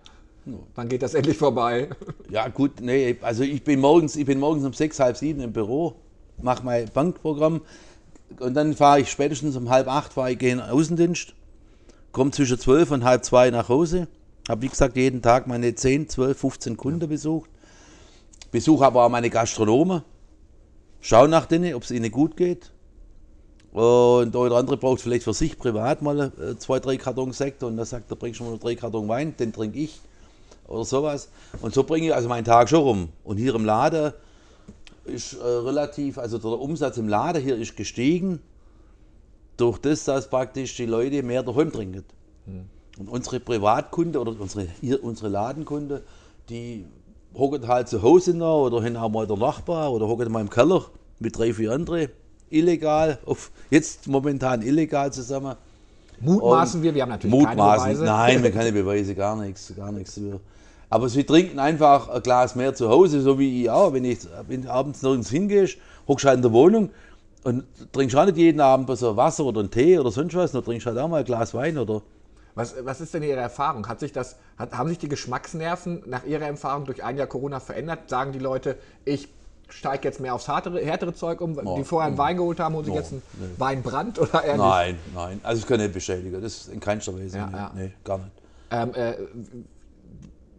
wann 0.75 0.89
geht 0.89 1.03
das 1.03 1.15
endlich 1.15 1.37
vorbei? 1.37 1.91
Ja 2.31 2.49
gut, 2.49 2.81
nee, 2.81 3.17
also 3.23 3.45
ich 3.45 3.63
bin 3.63 3.79
morgens, 3.79 4.17
ich 4.17 4.27
bin 4.27 4.41
morgens 4.41 4.65
um 4.65 4.73
sechs, 4.73 4.99
halb 4.99 5.17
sieben 5.17 5.41
im 5.41 5.53
Büro, 5.53 5.95
mache 6.43 6.65
mein 6.65 6.89
Bankprogramm 6.93 7.61
und 8.39 8.55
dann 8.55 8.75
fahre 8.75 9.01
ich 9.01 9.11
spätestens 9.11 9.57
um 9.57 9.69
halb 9.69 9.89
acht 9.89 10.13
fahre 10.13 10.33
ich 10.33 10.41
in 10.43 10.59
den 10.59 10.61
Außendienst, 10.61 11.35
komme 12.13 12.31
zwischen 12.31 12.59
zwölf 12.59 12.91
und 12.91 13.05
halb 13.05 13.25
zwei 13.25 13.51
nach 13.51 13.69
Hause, 13.69 14.09
habe 14.49 14.63
wie 14.63 14.69
gesagt 14.69 14.97
jeden 14.97 15.23
Tag 15.23 15.47
meine 15.47 15.75
10, 15.75 16.09
12, 16.09 16.39
15 16.39 16.77
Kunden 16.77 17.09
besucht, 17.09 17.51
besuche 18.51 18.87
aber 18.87 19.05
auch 19.05 19.11
meine 19.11 19.31
Gastronomen, 19.31 20.03
schaue 21.01 21.29
nach 21.29 21.47
denen, 21.47 21.75
ob 21.75 21.83
es 21.83 21.91
ihnen 21.91 22.11
gut 22.11 22.37
geht. 22.37 22.73
Und 23.73 24.35
der 24.35 24.51
andere 24.51 24.77
braucht 24.77 25.01
vielleicht 25.01 25.23
für 25.23 25.33
sich 25.33 25.57
privat 25.57 26.03
mal 26.03 26.33
äh, 26.41 26.57
zwei, 26.59 26.81
drei 26.81 26.97
Karton 26.97 27.33
Sekt 27.33 27.63
und 27.63 27.77
dann 27.77 27.87
sagt 27.87 28.11
er, 28.11 28.17
du 28.17 28.45
mir 28.45 28.51
noch 28.51 28.59
drei 28.59 28.75
Karton 28.75 29.07
Wein, 29.09 29.37
den 29.37 29.53
trinke 29.53 29.79
ich 29.79 30.01
oder 30.67 30.85
sowas. 30.85 31.29
Und 31.63 31.73
so 31.73 31.85
bringe 31.85 32.09
ich 32.09 32.15
also 32.15 32.29
meinen 32.29 32.45
Tag 32.45 32.69
schon 32.69 32.81
rum. 32.81 33.09
Und 33.23 33.37
hier 33.37 33.55
im 33.55 33.65
Laden 33.65 34.13
ist 35.11 35.35
äh, 35.35 35.45
relativ, 35.45 36.19
also 36.19 36.39
der 36.39 36.51
Umsatz 36.59 36.97
im 36.97 37.09
Laden 37.09 37.43
hier 37.43 37.57
ist 37.57 37.77
gestiegen, 37.77 38.41
durch 39.57 39.79
das, 39.79 40.05
dass 40.05 40.29
praktisch 40.29 40.75
die 40.77 40.87
Leute 40.87 41.23
mehr 41.23 41.43
daheim 41.43 41.71
trinken. 41.73 42.05
Und 42.99 43.09
unsere 43.09 43.41
Privatkunden 43.41 44.17
oder 44.21 44.35
unsere, 44.39 44.67
hier, 44.81 45.03
unsere 45.05 45.29
Ladenkunden, 45.29 46.01
die 46.49 46.85
hocken 47.35 47.67
halt 47.69 47.89
zu 47.89 48.03
Hause 48.03 48.35
noch 48.35 48.65
oder 48.67 48.83
haben 48.83 48.97
auch 48.97 49.09
mal 49.11 49.27
der 49.27 49.37
Nachbar 49.37 49.93
oder 49.93 50.09
hocken 50.09 50.33
mal 50.33 50.41
im 50.41 50.51
Keller 50.51 50.85
mit 51.19 51.37
drei, 51.39 51.53
vier 51.53 51.73
andere 51.73 52.09
illegal, 52.51 53.19
auf, 53.27 53.51
jetzt 53.71 54.09
momentan 54.09 54.63
illegal 54.63 55.13
zusammen. 55.13 55.55
Mutmaßen 56.21 56.83
wir, 56.83 56.95
wir 56.95 57.03
haben 57.03 57.11
natürlich 57.11 57.33
keine 57.45 57.49
Mutmaßen. 57.57 57.85
Beweise. 57.93 58.05
Nein, 58.05 58.43
wir 58.43 58.51
keine 58.53 58.73
Beweise, 58.81 59.15
gar 59.15 59.37
nichts, 59.37 59.73
gar 59.77 59.93
nichts. 59.93 60.21
Wir- 60.21 60.41
Aber 60.91 61.09
sie 61.09 61.25
trinken 61.25 61.61
einfach 61.61 62.09
ein 62.09 62.23
Glas 62.23 62.57
mehr 62.57 62.75
zu 62.75 62.89
Hause, 62.89 63.21
so 63.21 63.39
wie 63.39 63.63
ich 63.63 63.71
auch. 63.71 63.93
Wenn 63.93 64.05
ich 64.05 64.19
wenn 64.49 64.63
du 64.63 64.71
abends 64.71 65.03
nirgends 65.03 65.31
hingehst, 65.31 65.79
hockst 66.09 66.27
halt 66.27 66.37
in 66.37 66.43
der 66.43 66.53
Wohnung 66.53 66.91
und 67.45 67.65
trinkst 67.93 68.17
auch 68.17 68.27
nicht 68.27 68.37
jeden 68.37 68.61
Abend 68.61 68.91
so 68.99 69.17
Wasser 69.17 69.45
oder 69.45 69.61
einen 69.61 69.71
Tee 69.71 69.99
oder 69.99 70.11
sonst 70.11 70.35
was, 70.35 70.53
dann 70.53 70.65
trinkst 70.65 70.87
halt 70.87 70.99
auch 70.99 71.09
mal 71.09 71.21
ein 71.21 71.25
Glas 71.25 71.55
Wein 71.55 71.79
oder. 71.79 72.03
Was, 72.57 72.75
was 72.83 73.01
ist 73.01 73.15
denn 73.15 73.23
Ihre 73.23 73.39
Erfahrung? 73.39 73.87
Hat 73.87 74.01
sich 74.01 74.13
das, 74.13 74.37
hat, 74.59 74.73
haben 74.73 74.89
sich 74.89 74.99
die 74.99 75.09
Geschmacksnerven 75.09 76.03
nach 76.07 76.25
Ihrer 76.25 76.47
Erfahrung 76.47 76.85
durch 76.85 77.03
ein 77.05 77.17
Jahr 77.17 77.29
Corona 77.29 77.61
verändert? 77.61 78.11
Sagen 78.11 78.33
die 78.33 78.41
Leute, 78.41 78.77
ich 79.05 79.29
steige 79.69 80.09
jetzt 80.09 80.19
mehr 80.19 80.35
aufs 80.35 80.49
härtere, 80.49 80.81
härtere 80.81 81.15
Zeug 81.15 81.41
um, 81.41 81.55
die 81.77 81.85
vorher 81.85 82.09
einen 82.09 82.19
Wein 82.19 82.37
geholt 82.37 82.59
haben, 82.59 82.75
holen 82.75 82.85
sich 82.85 82.95
Oh, 82.95 82.97
jetzt 82.97 83.13
einen 83.13 83.23
Weinbrand 83.57 84.19
oder 84.19 84.43
eher? 84.43 84.57
Nein, 84.57 84.99
nein. 85.15 85.41
Also 85.45 85.61
ich 85.61 85.67
kann 85.69 85.79
nicht 85.79 85.93
beschädigen. 85.93 86.43
Das 86.43 86.57
ist 86.57 86.69
in 86.69 86.81
keinster 86.81 87.15
Weise. 87.15 87.39
Ja, 87.39 87.47
nee, 87.47 87.57
ja. 87.57 87.71
nee, 87.77 87.93
gar 88.03 88.19
nicht. 88.19 88.33
Ähm, 88.73 88.95
äh, 88.95 89.15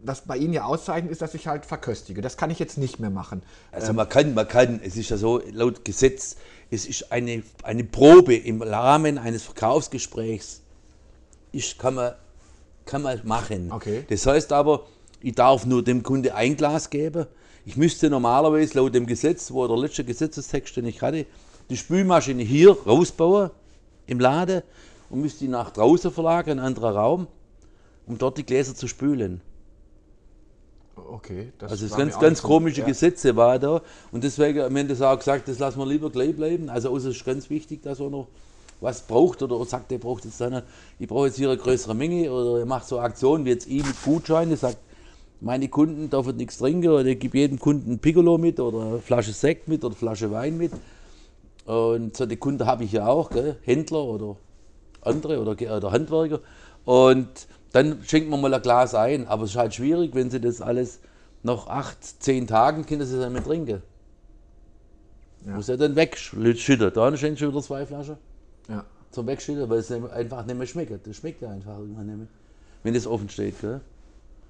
was 0.04 0.22
bei 0.22 0.36
Ihnen 0.36 0.52
ja 0.52 0.64
auszeichnet, 0.64 1.12
ist, 1.12 1.22
dass 1.22 1.34
ich 1.34 1.46
halt 1.46 1.64
verköstige. 1.64 2.20
Das 2.20 2.36
kann 2.36 2.50
ich 2.50 2.58
jetzt 2.58 2.78
nicht 2.78 2.98
mehr 2.98 3.10
machen. 3.10 3.42
Also 3.70 3.92
man 3.92 4.08
kann, 4.08 4.34
man 4.34 4.48
kann, 4.48 4.80
es 4.82 4.96
ist 4.96 5.10
ja 5.10 5.16
so, 5.16 5.40
laut 5.52 5.84
Gesetz, 5.84 6.36
es 6.70 6.86
ist 6.86 7.12
eine, 7.12 7.42
eine 7.62 7.84
Probe 7.84 8.34
im 8.34 8.62
Rahmen 8.62 9.18
eines 9.18 9.44
Verkaufsgesprächs, 9.44 10.62
ist, 11.52 11.78
kann, 11.78 11.94
man, 11.94 12.12
kann 12.84 13.02
man 13.02 13.20
machen. 13.24 13.70
Okay. 13.70 14.04
Das 14.08 14.26
heißt 14.26 14.52
aber, 14.52 14.86
ich 15.20 15.34
darf 15.34 15.66
nur 15.66 15.84
dem 15.84 16.02
Kunde 16.02 16.34
ein 16.34 16.56
Glas 16.56 16.90
geben. 16.90 17.26
Ich 17.64 17.76
müsste 17.76 18.10
normalerweise 18.10 18.78
laut 18.78 18.94
dem 18.94 19.06
Gesetz, 19.06 19.52
wo 19.52 19.66
der 19.68 19.76
letzte 19.76 20.04
Gesetzestext, 20.04 20.76
den 20.76 20.86
ich 20.86 21.00
hatte, 21.00 21.26
die 21.70 21.76
Spülmaschine 21.76 22.42
hier 22.42 22.76
rausbauen 22.86 23.50
im 24.06 24.18
Laden 24.18 24.62
und 25.10 25.20
müsste 25.20 25.44
die 25.44 25.48
nach 25.48 25.70
draußen 25.70 26.10
verlagern, 26.10 26.58
in 26.58 26.58
einen 26.58 26.66
anderen 26.74 26.96
Raum, 26.96 27.26
um 28.06 28.18
dort 28.18 28.36
die 28.38 28.44
Gläser 28.44 28.74
zu 28.74 28.88
spülen. 28.88 29.40
Okay, 31.10 31.52
das 31.58 31.72
Also 31.72 31.86
es 31.86 31.96
ganz, 31.96 32.18
ganz 32.18 32.42
komische 32.42 32.80
ja. 32.80 32.86
Gesetze 32.86 33.36
war 33.36 33.58
da. 33.58 33.82
Und 34.10 34.24
deswegen 34.24 34.60
haben 34.60 34.74
wir 34.74 34.84
das 34.84 35.02
auch 35.02 35.18
gesagt, 35.18 35.48
das 35.48 35.58
lassen 35.58 35.78
wir 35.78 35.86
lieber 35.86 36.10
gleich 36.10 36.34
bleiben. 36.34 36.68
Also 36.68 36.96
es 36.96 37.04
ist 37.04 37.24
ganz 37.24 37.50
wichtig, 37.50 37.82
dass 37.82 38.00
er 38.00 38.10
noch 38.10 38.28
was 38.80 39.02
braucht 39.02 39.42
oder 39.42 39.64
sagt, 39.64 39.92
er 39.92 39.98
braucht 39.98 40.24
jetzt 40.24 40.40
dann, 40.40 40.62
ich 40.98 41.06
brauche 41.06 41.26
jetzt 41.26 41.36
hier 41.36 41.48
eine 41.48 41.58
größere 41.58 41.94
Menge 41.94 42.30
oder 42.32 42.60
er 42.60 42.66
macht 42.66 42.86
so 42.86 42.98
Aktionen 42.98 43.44
wie 43.44 43.50
jetzt 43.50 43.68
ich 43.68 43.86
mit 43.86 44.02
Gutscheinen, 44.02 44.56
sagt, 44.56 44.78
meine 45.40 45.68
Kunden 45.68 46.10
dürfen 46.10 46.36
nichts 46.36 46.58
trinken 46.58 46.88
oder 46.88 47.04
ich 47.04 47.18
gebe 47.18 47.38
jedem 47.38 47.58
Kunden 47.58 47.92
ein 47.92 47.98
Piccolo 47.98 48.38
mit 48.38 48.60
oder 48.60 48.80
eine 48.80 48.98
Flasche 48.98 49.32
Sekt 49.32 49.68
mit 49.68 49.84
oder 49.84 49.94
eine 49.94 49.98
Flasche 49.98 50.30
Wein 50.30 50.56
mit. 50.56 50.72
Und 51.64 52.16
so 52.16 52.26
die 52.26 52.36
Kunden 52.36 52.66
habe 52.66 52.84
ich 52.84 52.92
ja 52.92 53.06
auch, 53.06 53.30
gell? 53.30 53.56
Händler 53.62 54.04
oder 54.04 54.36
andere 55.02 55.40
oder, 55.40 55.52
oder 55.52 55.92
Handwerker. 55.92 56.40
Und 56.84 57.28
dann 57.72 58.02
schenkt 58.04 58.28
man 58.30 58.40
mal 58.40 58.52
ein 58.52 58.62
Glas 58.62 58.94
ein. 58.94 59.26
Aber 59.26 59.44
es 59.44 59.50
ist 59.50 59.56
halt 59.56 59.74
schwierig, 59.74 60.14
wenn 60.14 60.30
sie 60.30 60.40
das 60.40 60.60
alles 60.60 61.00
nach 61.42 61.66
acht, 61.66 61.98
zehn 62.22 62.46
Tagen 62.46 62.86
können 62.86 63.04
sie 63.06 63.14
es 63.16 63.20
dann 63.20 63.32
nicht 63.32 63.46
trinken. 63.46 63.82
Ja. 65.46 65.54
Muss 65.56 65.68
er 65.68 65.76
dann 65.76 65.96
wegschütten. 65.96 66.92
Dann 66.94 67.16
schenkt 67.16 67.38
schon 67.40 67.48
wieder 67.50 67.62
zwei 67.62 67.84
Flaschen 67.84 68.16
Ja. 68.68 68.84
zum 69.10 69.26
Wegschütten, 69.26 69.68
weil 69.68 69.78
es 69.78 69.90
einfach 69.90 70.46
nicht 70.46 70.56
mehr 70.56 70.66
schmeckt. 70.66 71.06
Das 71.06 71.16
schmeckt 71.16 71.42
ja 71.42 71.50
einfach 71.50 71.78
irgendwann 71.78 72.06
nicht 72.06 72.18
mehr. 72.18 72.26
Wenn 72.84 72.94
das 72.94 73.06
offen 73.06 73.28
steht. 73.28 73.60
Gell? 73.60 73.80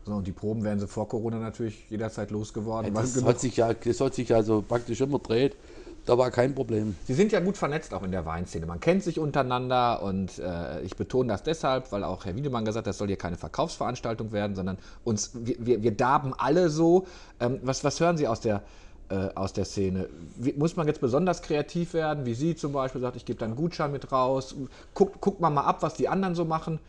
So, 0.05 0.15
und 0.15 0.27
die 0.27 0.33
Proben 0.33 0.65
wären 0.65 0.81
sie 0.81 0.89
vor 0.89 1.09
Corona 1.09 1.39
natürlich 1.39 1.89
jederzeit 1.89 2.31
losgeworden. 2.31 2.93
weil 2.95 3.03
Das 3.03 3.23
hat, 3.25 3.41
sich 3.41 3.57
ja, 3.57 3.73
das 3.73 4.01
hat 4.01 4.15
sich 4.15 4.35
also 4.35 4.63
praktisch 4.67 5.01
immer 5.01 5.19
dreht. 5.21 5.57
Da 6.05 6.19
war 6.19 6.31
kein 6.33 6.55
Problem. 6.55 6.97
Sie 7.07 7.15
sind 7.15 7.31
ja 7.31 7.39
gut 7.39 7.57
vernetzt 7.57 7.95
auch 7.95 8.03
in 8.03 8.11
der 8.11 8.27
Weinszene. 8.27 8.67
Man 8.67 8.81
kennt 8.81 9.05
sich 9.05 9.21
untereinander 9.21 10.03
und 10.03 10.39
äh, 10.39 10.81
ich 10.83 10.97
betone 10.97 11.29
das 11.29 11.45
deshalb, 11.45 11.93
weil 11.93 12.03
auch 12.03 12.25
Herr 12.25 12.35
Wiedemann 12.35 12.65
gesagt 12.65 12.87
hat, 12.87 12.89
das 12.89 12.99
soll 12.99 13.07
hier 13.07 13.17
keine 13.17 13.37
Verkaufsveranstaltung 13.37 14.33
werden, 14.33 14.57
sondern 14.57 14.79
uns, 15.05 15.31
wir, 15.35 15.57
wir, 15.61 15.83
wir 15.83 15.93
darben 15.93 16.35
alle 16.37 16.71
so. 16.71 17.07
Ähm, 17.39 17.61
was, 17.63 17.85
was 17.85 18.01
hören 18.01 18.17
Sie 18.17 18.27
aus 18.27 18.41
der 18.41 18.63
äh, 19.11 19.29
aus 19.35 19.53
der 19.53 19.65
Szene. 19.65 20.09
Wie, 20.37 20.55
muss 20.55 20.77
man 20.77 20.87
jetzt 20.87 21.01
besonders 21.01 21.43
kreativ 21.43 21.93
werden, 21.93 22.25
wie 22.25 22.35
Sie 22.35 22.57
zum 22.57 22.73
Beispiel 22.73 23.01
sagt, 23.01 23.17
ich 23.17 23.25
gebe 23.25 23.39
dann 23.39 23.51
einen 23.51 23.57
Gutschein 23.57 23.93
mit 23.93 24.11
raus. 24.11 24.55
Guckt, 24.95 25.21
guckt 25.21 25.41
man 25.41 25.55
mal 25.55 25.65
ab, 25.65 25.83
was 25.83 25.95
die 25.95 26.09
anderen 26.09 26.35
so 26.35 26.45
machen. 26.45 26.81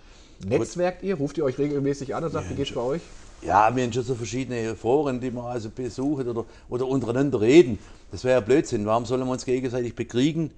Netzwerkt 0.46 1.04
ihr? 1.04 1.16
Ruft 1.16 1.38
ihr 1.38 1.44
euch 1.44 1.58
regelmäßig 1.58 2.16
an 2.16 2.24
und 2.24 2.32
sagt, 2.32 2.50
wie 2.50 2.56
geht's 2.56 2.74
bei 2.74 2.82
euch? 2.82 3.02
Ja, 3.46 3.76
wir 3.76 3.84
haben 3.84 3.92
schon 3.92 4.04
so 4.04 4.16
verschiedene 4.16 4.74
Foren, 4.76 5.20
die 5.20 5.30
man 5.30 5.46
also 5.46 5.70
besuchen 5.70 6.30
oder, 6.30 6.46
oder 6.70 6.88
untereinander 6.88 7.42
reden. 7.42 7.78
Das 8.12 8.24
wäre 8.24 8.36
ja 8.36 8.40
Blödsinn. 8.40 8.86
Warum 8.86 9.06
sollen 9.06 9.26
wir 9.26 9.32
uns 9.32 9.44
gegenseitig 9.44 9.96
bekriegen? 9.96 10.52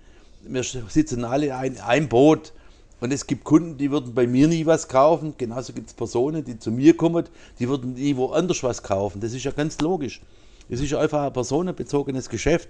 Wir 0.43 0.63
sitzen 0.63 1.23
alle 1.25 1.47
in 1.47 1.51
ein, 1.51 1.79
ein 1.79 2.09
Boot. 2.09 2.53
Und 3.01 3.11
es 3.11 3.25
gibt 3.25 3.43
Kunden, 3.43 3.77
die 3.77 3.89
würden 3.89 4.13
bei 4.13 4.27
mir 4.27 4.47
nie 4.47 4.65
was 4.67 4.87
kaufen. 4.87 5.33
Genauso 5.37 5.73
gibt 5.73 5.87
es 5.87 5.93
Personen, 5.95 6.43
die 6.43 6.59
zu 6.59 6.71
mir 6.71 6.95
kommen, 6.95 7.25
die 7.59 7.67
würden 7.67 7.93
nie 7.93 8.15
woanders 8.15 8.61
was 8.61 8.83
kaufen. 8.83 9.19
Das 9.19 9.33
ist 9.33 9.43
ja 9.43 9.51
ganz 9.51 9.81
logisch. 9.81 10.21
Es 10.69 10.79
ist 10.79 10.93
einfach 10.93 11.23
ein 11.23 11.33
personenbezogenes 11.33 12.29
Geschäft. 12.29 12.69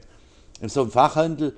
In 0.62 0.70
so 0.70 0.82
einem 0.82 0.92
Fachhandel. 0.92 1.56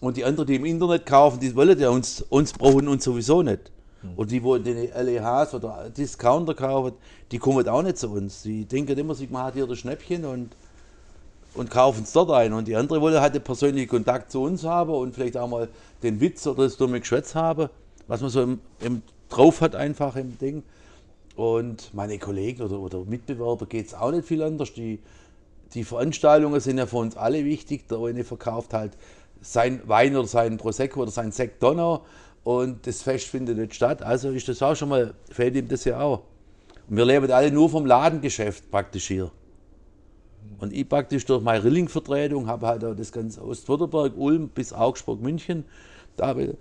Und 0.00 0.16
die 0.16 0.24
anderen, 0.24 0.46
die 0.46 0.56
im 0.56 0.66
Internet 0.66 1.06
kaufen, 1.06 1.40
die 1.40 1.54
wollen 1.56 1.78
ja 1.78 1.88
uns, 1.88 2.20
uns 2.28 2.52
brauchen 2.52 2.86
uns 2.86 3.02
sowieso 3.02 3.42
nicht. 3.42 3.70
Und 4.16 4.30
die, 4.30 4.42
wo 4.42 4.58
den 4.58 4.76
LEHs 4.76 5.54
oder 5.54 5.90
Discounter 5.90 6.54
kaufen, 6.54 6.94
die 7.30 7.38
kommen 7.38 7.68
auch 7.68 7.82
nicht 7.82 7.98
zu 7.98 8.10
uns. 8.10 8.42
Die 8.42 8.64
denken 8.64 8.98
immer, 8.98 9.14
sie 9.14 9.26
machen 9.26 9.52
hier 9.54 9.66
das 9.66 9.78
Schnäppchen 9.78 10.24
und, 10.24 10.50
und 11.54 11.70
kaufen 11.70 12.02
es 12.04 12.12
dort 12.12 12.30
ein. 12.30 12.52
Und 12.52 12.68
die 12.68 12.76
andere 12.76 13.00
wollen 13.00 13.20
halt 13.20 13.34
den 13.34 13.42
persönlichen 13.42 13.88
Kontakt 13.88 14.30
zu 14.30 14.42
uns 14.42 14.64
haben 14.64 14.90
und 14.92 15.14
vielleicht 15.14 15.36
auch 15.36 15.48
mal 15.48 15.68
den 16.02 16.20
Witz 16.20 16.46
oder 16.46 16.64
das 16.64 16.76
dumme 16.76 17.00
Geschwätz 17.00 17.34
haben, 17.34 17.68
was 18.06 18.20
man 18.20 18.30
so 18.30 18.42
im, 18.42 18.60
im 18.80 19.02
drauf 19.28 19.60
hat 19.60 19.74
einfach 19.74 20.16
im 20.16 20.38
Ding. 20.38 20.62
Und 21.36 21.94
meine 21.94 22.18
Kollegen 22.18 22.62
oder, 22.62 22.80
oder 22.80 23.04
Mitbewerber 23.04 23.66
geht 23.66 23.86
es 23.86 23.94
auch 23.94 24.10
nicht 24.10 24.26
viel 24.26 24.42
anders. 24.42 24.72
Die, 24.72 24.98
die 25.74 25.84
Veranstaltungen 25.84 26.58
sind 26.60 26.78
ja 26.78 26.86
für 26.86 26.96
uns 26.96 27.16
alle 27.16 27.44
wichtig. 27.44 27.86
Der 27.88 27.98
eine 27.98 28.24
verkauft 28.24 28.74
halt 28.74 28.92
sein 29.40 29.80
Wein 29.86 30.16
oder 30.16 30.26
sein 30.26 30.56
Prosecco 30.56 31.02
oder 31.02 31.10
sein 31.10 31.30
Sekt 31.30 31.62
Donau 31.62 32.04
und 32.48 32.86
das 32.86 33.02
Fest 33.02 33.26
findet 33.26 33.58
nicht 33.58 33.74
statt. 33.74 34.02
Also 34.02 34.30
ist 34.30 34.48
das 34.48 34.62
auch 34.62 34.74
schon 34.74 34.88
mal, 34.88 35.12
fehlt 35.30 35.54
ihm 35.54 35.68
das 35.68 35.84
ja 35.84 36.00
auch. 36.00 36.22
Und 36.88 36.96
wir 36.96 37.04
leben 37.04 37.30
alle 37.30 37.50
nur 37.50 37.68
vom 37.68 37.84
Ladengeschäft 37.84 38.70
praktisch 38.70 39.08
hier. 39.08 39.30
Und 40.58 40.72
ich 40.72 40.88
praktisch 40.88 41.26
durch 41.26 41.42
meine 41.42 41.62
Rilling-Vertretung 41.62 42.46
habe 42.46 42.66
halt 42.66 42.84
auch 42.86 42.94
das 42.94 43.12
ganze 43.12 43.44
Ostwürttemberg, 43.44 44.14
Ulm 44.16 44.48
bis 44.48 44.72
Augsburg, 44.72 45.20
München. 45.20 45.66
Da 46.16 46.28
habe 46.28 46.42
ich 46.42 46.56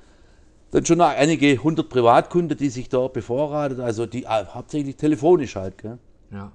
dann 0.72 0.86
schon 0.86 0.98
noch 0.98 1.08
einige 1.08 1.56
hundert 1.64 1.88
Privatkunden, 1.88 2.58
die 2.58 2.70
sich 2.70 2.90
da 2.90 3.08
bevorraten, 3.08 3.80
also 3.80 4.06
die 4.06 4.26
äh, 4.26 4.46
hauptsächlich 4.46 4.98
telefonisch 4.98 5.56
halt. 5.56 5.78
Gell? 5.78 6.00
Ja. 6.32 6.52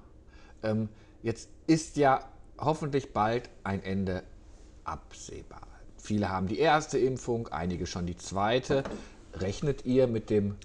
Ähm, 0.61 0.89
jetzt 1.23 1.49
ist 1.65 1.97
ja 1.97 2.19
hoffentlich 2.59 3.13
bald 3.13 3.49
ein 3.63 3.81
Ende 3.81 4.21
absehbar. 4.83 5.61
Viele 5.97 6.29
haben 6.29 6.47
die 6.47 6.59
erste 6.59 6.99
Impfung, 6.99 7.47
einige 7.47 7.87
schon 7.87 8.05
die 8.05 8.17
zweite. 8.17 8.83
Rechnet 9.39 9.85
ihr 9.85 10.07
mit 10.07 10.29
dem, 10.29 10.55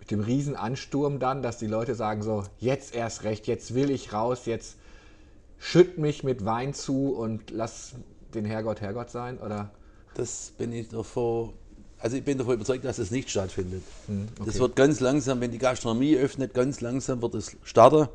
mit 0.00 0.10
dem 0.10 0.20
Riesenansturm 0.20 1.18
dann, 1.18 1.42
dass 1.42 1.58
die 1.58 1.66
Leute 1.66 1.94
sagen 1.94 2.22
so, 2.22 2.44
jetzt 2.58 2.94
erst 2.94 3.24
recht, 3.24 3.46
jetzt 3.46 3.74
will 3.74 3.90
ich 3.90 4.12
raus, 4.12 4.46
jetzt 4.46 4.76
schütt 5.58 5.98
mich 5.98 6.24
mit 6.24 6.44
Wein 6.44 6.74
zu 6.74 7.14
und 7.14 7.50
lass 7.50 7.92
den 8.34 8.44
Herrgott 8.44 8.80
Herrgott 8.80 9.10
sein? 9.10 9.38
Oder? 9.38 9.70
Das 10.14 10.52
bin 10.58 10.72
ich 10.72 10.88
davor, 10.88 11.52
also 11.98 12.16
ich 12.16 12.24
bin 12.24 12.38
davon 12.38 12.54
überzeugt, 12.54 12.84
dass 12.84 12.98
es 12.98 13.10
nicht 13.10 13.30
stattfindet. 13.30 13.82
Hm, 14.06 14.28
okay. 14.36 14.42
Das 14.46 14.58
wird 14.58 14.76
ganz 14.76 15.00
langsam, 15.00 15.40
wenn 15.40 15.50
die 15.50 15.58
Gastronomie 15.58 16.16
öffnet, 16.16 16.54
ganz 16.54 16.80
langsam 16.80 17.22
wird 17.22 17.34
es 17.34 17.56
starten. 17.62 18.08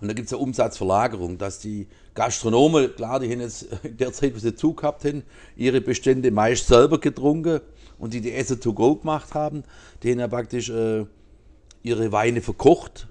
Und 0.00 0.08
da 0.08 0.14
gibt 0.14 0.26
es 0.26 0.34
eine 0.34 0.42
Umsatzverlagerung, 0.42 1.38
dass 1.38 1.60
die 1.60 1.86
Gastronomen, 2.14 2.94
klar, 2.94 3.20
die 3.20 3.30
haben 3.30 3.40
jetzt 3.40 3.68
in 3.82 3.96
der 3.96 4.12
Zeit, 4.12 4.34
wo 4.34 4.38
sie 4.38 4.54
Zug 4.54 4.80
gehabt 4.80 5.04
haben, 5.04 5.22
ihre 5.56 5.80
Bestände 5.80 6.30
meist 6.30 6.66
selber 6.66 6.98
getrunken 6.98 7.60
und 8.04 8.12
die 8.12 8.20
die 8.20 8.34
Essen 8.34 8.60
to 8.60 8.74
go 8.74 8.96
gemacht 8.96 9.32
haben, 9.32 9.64
die 10.02 10.12
haben 10.12 10.18
ja 10.18 10.28
praktisch 10.28 10.68
äh, 10.68 11.06
ihre 11.82 12.12
Weine 12.12 12.42
verkocht. 12.42 13.08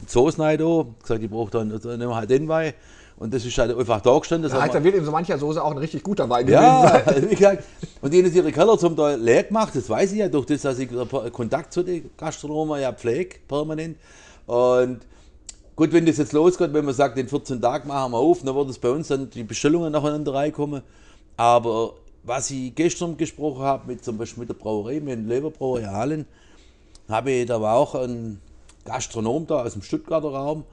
In 0.00 0.08
Soßen 0.08 0.42
halt 0.42 0.62
auch, 0.62 0.86
gesagt, 1.02 1.22
ich 1.22 1.28
brauche 1.28 1.50
dann, 1.50 1.68
dann 1.68 1.98
nehmen 1.98 2.10
wir 2.10 2.16
halt 2.16 2.30
den 2.30 2.48
Wein. 2.48 2.72
Und 3.18 3.34
das 3.34 3.44
ist 3.44 3.58
halt 3.58 3.76
einfach 3.76 4.00
da 4.00 4.18
gestanden. 4.18 4.44
Das 4.44 4.54
haben 4.54 4.64
heißt, 4.64 4.74
da 4.74 4.82
wird 4.82 4.94
in 4.94 5.04
so 5.04 5.10
mancher 5.10 5.36
Soße 5.36 5.62
auch 5.62 5.70
ein 5.70 5.76
richtig 5.76 6.02
guter 6.02 6.30
Wein 6.30 6.48
ja, 6.48 6.98
gewesen 6.98 7.36
sein. 7.36 7.58
und 8.00 8.14
die 8.14 8.18
haben 8.18 8.24
jetzt 8.24 8.36
ihre 8.36 8.52
Keller 8.52 8.78
zum 8.78 8.96
Teil 8.96 9.20
leer 9.20 9.42
gemacht, 9.42 9.76
das 9.76 9.86
weiß 9.90 10.12
ich 10.12 10.18
ja, 10.18 10.28
durch 10.28 10.46
das, 10.46 10.62
dass 10.62 10.78
ich 10.78 10.88
Kontakt 11.32 11.74
zu 11.74 11.82
den 11.82 12.08
Gastronomen 12.16 12.80
ja 12.80 12.90
pflege, 12.90 13.36
permanent. 13.46 13.98
Und 14.46 15.00
gut, 15.76 15.92
wenn 15.92 16.06
das 16.06 16.16
jetzt 16.16 16.32
losgeht, 16.32 16.72
wenn 16.72 16.86
man 16.86 16.94
sagt, 16.94 17.18
in 17.18 17.28
14 17.28 17.60
Tagen 17.60 17.88
machen 17.88 18.12
wir 18.12 18.18
auf, 18.18 18.42
dann 18.42 18.54
wird 18.54 18.70
es 18.70 18.78
bei 18.78 18.88
uns 18.88 19.08
dann 19.08 19.28
die 19.28 19.44
Bestellungen 19.44 19.92
nacheinander 19.92 20.32
reinkommen. 20.32 20.80
Aber 21.36 21.92
was 22.24 22.50
ich 22.50 22.74
gestern 22.74 23.16
gesprochen 23.16 23.62
habe, 23.62 23.86
mit 23.86 24.04
zum 24.04 24.18
Beispiel 24.18 24.40
mit 24.40 24.48
der 24.48 24.54
Brauerei, 24.54 25.00
mit 25.00 25.12
dem 25.12 25.28
Leberbrauerei 25.28 25.84
Hallen, 25.84 26.26
habe 27.08 27.30
ich, 27.30 27.46
da 27.46 27.60
war 27.60 27.76
auch 27.76 27.94
ein 27.94 28.40
Gastronom 28.84 29.46
da 29.46 29.62
aus 29.62 29.74
dem 29.74 29.82
Stuttgarter 29.82 30.28
Raum 30.28 30.64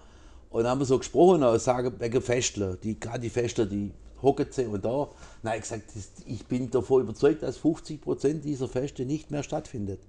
und 0.50 0.65
haben 0.65 0.79
wir 0.79 0.86
so 0.86 0.98
gesprochen, 0.98 1.43
und 1.43 1.60
sagen, 1.62 1.93
wegen 2.00 2.22
Festler, 2.22 2.75
die, 2.75 3.00
gerade 3.00 3.20
die 3.20 3.29
Festler, 3.29 3.65
die 3.65 3.91
hocken 4.22 4.48
sie 4.50 4.65
und 4.65 4.86
da. 4.86 5.10
Nein, 5.43 5.55
ich 5.55 5.62
gesagt, 5.62 5.91
ich 6.25 6.46
bin 6.46 6.70
davon 6.70 7.01
überzeugt, 7.01 7.43
dass 7.43 7.58
50 7.58 8.01
Prozent 8.01 8.46
dieser 8.46 8.67
Feste 8.67 9.05
nicht 9.05 9.31
mehr 9.31 9.43
stattfindet. 9.43 10.00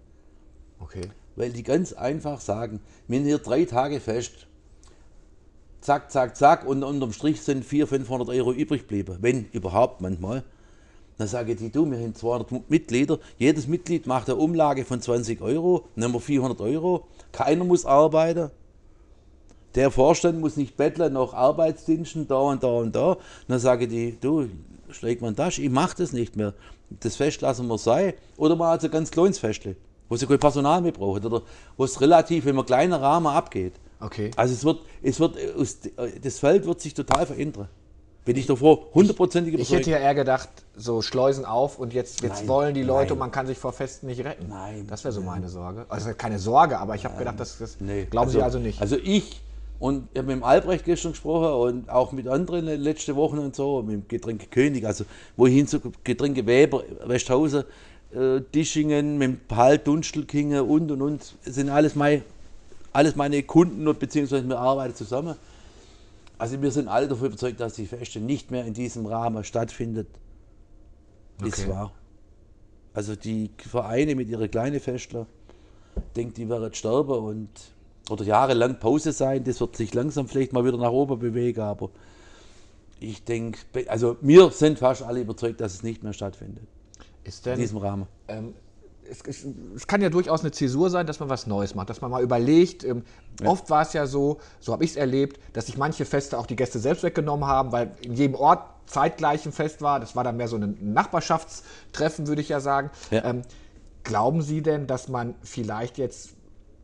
Okay. 0.81 1.09
Weil 1.37 1.51
die 1.51 1.63
ganz 1.63 1.93
einfach 1.93 2.41
sagen, 2.41 2.81
wir 3.09 3.19
haben 3.19 3.27
hier 3.27 3.39
drei 3.39 3.65
Tage 3.65 4.01
Fest, 4.01 4.47
zack, 5.81 6.11
zack, 6.11 6.37
zack, 6.37 6.67
und 6.67 6.83
unterm 6.83 7.13
Strich 7.13 7.41
sind 7.41 7.65
400, 7.65 8.07
500 8.07 8.29
Euro 8.29 8.53
übrig 8.53 8.83
geblieben, 8.83 9.19
wenn 9.21 9.47
überhaupt 9.53 10.01
manchmal. 10.01 10.45
Dann 11.23 11.29
sage 11.29 11.53
ich, 11.53 11.59
die, 11.59 11.71
du, 11.71 11.89
wir 11.89 11.99
haben 11.99 12.17
200 12.17 12.69
Mitglieder, 12.69 13.21
jedes 13.39 13.69
Mitglied 13.69 14.09
macht 14.09 14.29
eine 14.29 14.41
Umlage 14.41 14.85
von 14.85 15.01
20 15.01 15.41
Euro, 15.41 15.85
haben 15.97 16.13
wir 16.13 16.19
400 16.19 16.61
Euro, 16.61 17.05
keiner 17.31 17.63
muss 17.63 17.87
arbeiten. 17.87 18.51
Der 19.77 19.93
Vorstand 19.93 20.41
muss 20.41 20.57
nicht 20.57 20.77
betteln 20.77 21.13
nach 21.13 21.33
Arbeitsdiensten, 21.33 22.27
da 22.27 22.39
und 22.39 22.65
da 22.65 22.67
und 22.67 22.97
da. 22.97 23.19
Dann 23.47 23.61
sage 23.61 23.85
ich, 23.85 23.91
die, 23.91 24.19
du, 24.21 24.49
schläg 24.91 25.21
mal 25.21 25.29
in 25.29 25.35
die 25.35 25.41
Tasche, 25.41 25.63
ich 25.63 25.71
mache 25.71 25.97
das 25.97 26.13
nicht 26.13 26.35
mehr. 26.35 26.55
Das 26.99 27.15
Fest 27.15 27.41
lassen 27.41 27.69
wir 27.69 27.79
sein. 27.79 28.15
Oder 28.37 28.57
mal 28.57 28.73
also 28.73 28.89
ganz 28.89 29.13
kleines 29.13 29.39
Festle, 29.39 29.77
wo 30.09 30.17
sie 30.17 30.27
kein 30.27 30.41
Personal 30.41 30.83
mehr 30.83 30.91
brauchen. 30.91 31.25
Oder 31.25 31.43
wo 31.77 31.85
es 31.85 32.01
relativ, 32.01 32.47
wenn 32.47 32.57
man 32.57 32.67
kleiner 32.67 33.01
Rahmen 33.01 33.29
abgeht. 33.29 33.75
Okay. 34.01 34.33
Also 34.35 34.55
es 34.55 34.65
wird, 34.65 34.81
es 35.03 35.21
wird, 35.21 35.37
das 36.21 36.41
Feld 36.41 36.67
wird 36.67 36.81
sich 36.81 36.95
total 36.95 37.27
verändern. 37.27 37.69
Bin 38.25 38.37
ich 38.37 38.47
davor 38.47 38.87
hundertprozentig 38.95 39.55
Ich 39.55 39.61
überzeugt. 39.61 39.81
hätte 39.81 39.91
ja 39.91 39.99
eher 39.99 40.15
gedacht, 40.15 40.49
so 40.77 41.03
Schleusen 41.03 41.45
auf 41.45 41.79
und 41.79 41.93
jetzt, 41.93 42.23
jetzt 42.23 42.41
Nein, 42.41 42.49
wollen 42.49 42.75
die 42.75 42.83
Leute 42.85 43.07
nein. 43.07 43.13
und 43.15 43.19
man 43.19 43.31
kann 43.33 43.47
sich 43.49 43.59
vor 43.59 43.73
Festen 43.73 44.07
nicht 44.07 44.25
retten. 44.25 44.47
Nein, 44.49 44.87
Das 44.89 45.03
wäre 45.03 45.13
so 45.13 45.21
meine 45.21 45.49
Sorge. 45.49 45.87
Also 45.89 46.11
keine 46.17 46.39
Sorge, 46.39 46.79
aber 46.79 46.95
ich 46.95 47.05
habe 47.05 47.17
gedacht, 47.19 47.41
das, 47.41 47.59
das 47.59 47.79
Nee, 47.81 48.07
glauben 48.09 48.31
Sie 48.31 48.41
also 48.41 48.59
nicht. 48.61 48.81
Also 48.81 48.97
ich 48.97 49.41
und 49.81 50.07
ich 50.13 50.19
habe 50.19 50.29
mit 50.29 50.37
dem 50.37 50.45
Albrecht 50.45 50.85
gestern 50.85 51.11
gesprochen 51.13 51.75
und 51.75 51.91
auch 51.91 52.13
mit 52.13 52.29
anderen 52.29 52.67
letzte 52.67 53.17
Wochen 53.17 53.39
und 53.39 53.57
so, 53.57 53.83
mit 53.83 53.93
dem 53.95 54.07
Getränke 54.07 54.47
König, 54.47 54.87
also 54.87 55.05
wohin 55.37 55.67
zu 55.67 55.81
Getränke 56.05 56.47
Weber, 56.47 56.85
Westhausen, 57.05 57.65
äh, 58.15 58.41
Dischingen, 58.55 59.19
mit 59.19 59.29
dem 59.29 59.41
Paul 59.49 59.79
Dunstelkingen 59.79 60.61
und 60.61 60.93
und 60.93 61.03
und, 61.03 61.35
sind 61.43 61.71
alles 61.71 61.97
meine, 61.97 62.23
alles 62.93 63.17
meine 63.17 63.43
Kunden 63.43 63.89
und 63.89 63.99
beziehungsweise 63.99 64.47
wir 64.49 64.61
arbeiten 64.61 64.95
zusammen. 64.95 65.35
Also 66.43 66.61
wir 66.61 66.73
sind 66.73 66.89
alle 66.89 67.07
davon 67.07 67.29
überzeugt, 67.29 67.61
dass 67.61 67.75
die 67.75 67.87
Feste 67.87 68.19
nicht 68.19 68.51
mehr 68.51 68.65
in 68.65 68.75
diesem 68.75 69.07
Rahmen 69.07 69.45
stattfindet. 69.45 70.09
Ist 71.45 71.61
Okay. 71.61 71.69
wahr. 71.69 71.93
Also 72.95 73.15
die 73.15 73.53
Vereine 73.59 74.17
mit 74.17 74.29
ihren 74.29 74.51
kleinen 74.51 74.81
Festler, 74.81 75.29
denkt, 76.17 76.39
die 76.39 76.49
werden 76.49 76.75
sterben 76.75 77.13
und 77.25 77.49
oder 78.11 78.25
jahrelang 78.25 78.81
Pause 78.81 79.13
sein. 79.13 79.45
Das 79.45 79.61
wird 79.61 79.77
sich 79.77 79.95
langsam 79.95 80.27
vielleicht 80.27 80.53
mal 80.53 80.65
wieder 80.65 80.79
nach 80.79 80.91
oben 80.91 81.21
bewegen, 81.21 81.61
aber 81.61 81.91
ich 82.99 83.23
denke, 83.23 83.61
also 83.87 84.17
wir 84.21 84.51
sind 84.51 84.81
fast 84.81 85.05
alle 85.05 85.21
überzeugt, 85.21 85.61
dass 85.61 85.75
es 85.75 85.85
nicht 85.85 86.03
mehr 86.03 86.13
stattfindet 86.13 86.65
Ist 87.23 87.47
in 87.47 87.53
denn, 87.53 87.61
diesem 87.61 87.79
Rahmen. 87.79 88.09
ähm, 88.27 88.53
es, 89.11 89.23
es, 89.27 89.47
es 89.77 89.87
kann 89.87 90.01
ja 90.01 90.11
durchaus 90.11 90.41
eine 90.41 90.53
Zäsur 90.53 90.91
sein, 90.91 91.07
dass 91.07 91.21
man 91.21 91.29
was 91.29 91.47
Neues 91.47 91.75
macht, 91.75 91.91
dass 91.91 92.01
man 92.01 92.11
mal 92.11 92.23
überlegt. 92.23 92.85
Ähm, 92.85 93.03
Oft 93.45 93.71
war 93.71 93.83
es 93.83 93.93
ja 93.93 94.07
so, 94.07 94.39
so 94.61 94.73
habe 94.73 94.85
ich 94.85 94.91
es 94.91 94.97
erlebt, 94.97 95.41
dass 95.53 95.67
sich 95.67 95.77
manche 95.77 96.05
Feste 96.05 96.39
auch 96.39 96.47
die 96.47 96.57
Gäste 96.57 96.79
selbst 96.79 97.03
weggenommen 97.03 97.47
haben, 97.47 97.73
weil 97.73 97.97
in 98.03 98.15
jedem 98.15 98.35
Ort 98.35 98.63
zeitgleich 98.87 99.45
ein 99.47 99.53
Fest 99.53 99.83
war. 99.83 100.01
Das 100.01 100.15
war 100.17 100.25
dann 100.25 100.37
mehr 100.37 100.49
so 100.49 100.57
ein 100.57 100.77
Nachbarschaftstreffen, 100.93 102.27
würde 102.27 102.43
ich 102.43 102.49
ja 102.49 102.61
sagen. 102.61 102.91
Ja. 103.11 103.25
Ähm, 103.25 103.43
glauben 104.05 104.43
Sie 104.43 104.63
denn, 104.63 104.87
dass 104.87 105.09
man 105.09 105.35
vielleicht 105.43 105.99
jetzt 105.99 106.31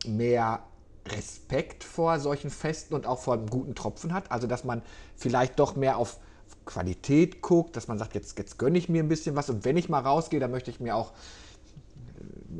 mehr 0.05 0.63
Respekt 1.07 1.83
vor 1.83 2.19
solchen 2.19 2.49
Festen 2.49 2.93
und 2.93 3.05
auch 3.05 3.19
vor 3.19 3.35
einem 3.35 3.47
guten 3.47 3.75
Tropfen 3.75 4.13
hat? 4.13 4.31
Also, 4.31 4.47
dass 4.47 4.63
man 4.63 4.81
vielleicht 5.15 5.59
doch 5.59 5.75
mehr 5.75 5.97
auf 5.97 6.19
Qualität 6.65 7.41
guckt, 7.41 7.75
dass 7.75 7.87
man 7.87 7.97
sagt, 7.97 8.15
jetzt, 8.15 8.37
jetzt 8.37 8.59
gönne 8.59 8.77
ich 8.77 8.89
mir 8.89 9.01
ein 9.01 9.07
bisschen 9.07 9.35
was 9.35 9.49
und 9.49 9.65
wenn 9.65 9.77
ich 9.77 9.89
mal 9.89 10.01
rausgehe, 10.01 10.39
dann 10.39 10.51
möchte 10.51 10.69
ich 10.69 10.79
mir 10.79 10.95
auch 10.95 11.13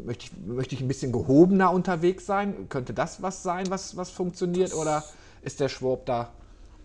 möchte 0.05 0.25
ich, 0.25 0.47
möchte 0.47 0.75
ich 0.75 0.81
ein 0.81 0.87
bisschen 0.87 1.11
gehobener 1.11 1.71
unterwegs 1.71 2.25
sein? 2.25 2.67
Könnte 2.69 2.93
das 2.93 3.21
was 3.21 3.43
sein, 3.43 3.69
was, 3.69 3.95
was 3.97 4.09
funktioniert? 4.09 4.73
Oder 4.73 5.03
ist 5.41 5.59
der 5.59 5.69
Schwab 5.69 6.05
da? 6.05 6.29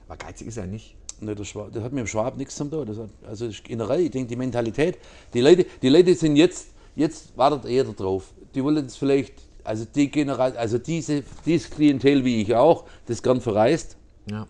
Aber 0.09 0.17
geizig 0.17 0.49
ist 0.49 0.57
er 0.57 0.67
nicht. 0.67 0.97
Ne, 1.21 1.35
der 1.35 1.45
Schwab, 1.45 1.73
das 1.73 1.83
hat 1.83 1.93
mit 1.93 2.01
dem 2.01 2.07
Schwab 2.07 2.37
nichts 2.37 2.57
zu 2.57 2.65
tun. 2.65 2.87
Das 2.87 2.99
hat, 2.99 3.11
also 3.27 3.47
das 3.47 3.63
generell, 3.63 4.01
ich 4.01 4.11
denke, 4.11 4.29
die 4.29 4.37
Mentalität, 4.37 4.99
die 5.33 5.41
Leute, 5.41 5.65
die 5.81 5.89
Leute 5.89 6.15
sind 6.15 6.37
jetzt, 6.37 6.69
jetzt 6.97 7.37
wartet 7.37 7.65
eher 7.65 7.85
drauf. 7.85 8.33
Die 8.55 8.63
wollen 8.63 8.85
es 8.87 8.97
vielleicht, 8.97 9.35
also 9.63 9.85
die 9.95 10.11
General, 10.11 10.57
also 10.57 10.79
diese, 10.79 11.23
dieses 11.47 11.71
Klientel 11.71 12.25
wie 12.25 12.43
ich 12.43 12.55
auch, 12.55 12.85
das 13.07 13.23
gern 13.23 13.41
verreist, 13.41 13.97
Ja. 14.31 14.47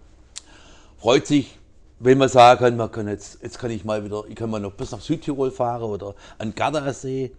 freut 0.99 1.27
sich, 1.27 1.59
wenn 2.01 2.19
man 2.19 2.29
sagen 2.29 2.61
kann, 2.61 2.77
man 2.77 2.91
kann 2.91 3.09
jetzt, 3.09 3.43
jetzt 3.43 3.59
kann 3.59 3.71
ich 3.71 3.85
mal 3.85 4.05
wieder, 4.05 4.25
ich 4.29 4.35
kann 4.35 4.51
mal 4.51 4.61
noch 4.61 4.73
bis 4.73 4.91
nach 4.91 5.01
Südtirol 5.01 5.51
fahren 5.51 5.83
oder 5.83 6.15
an 6.39 6.55
Gardasee. 6.55 7.33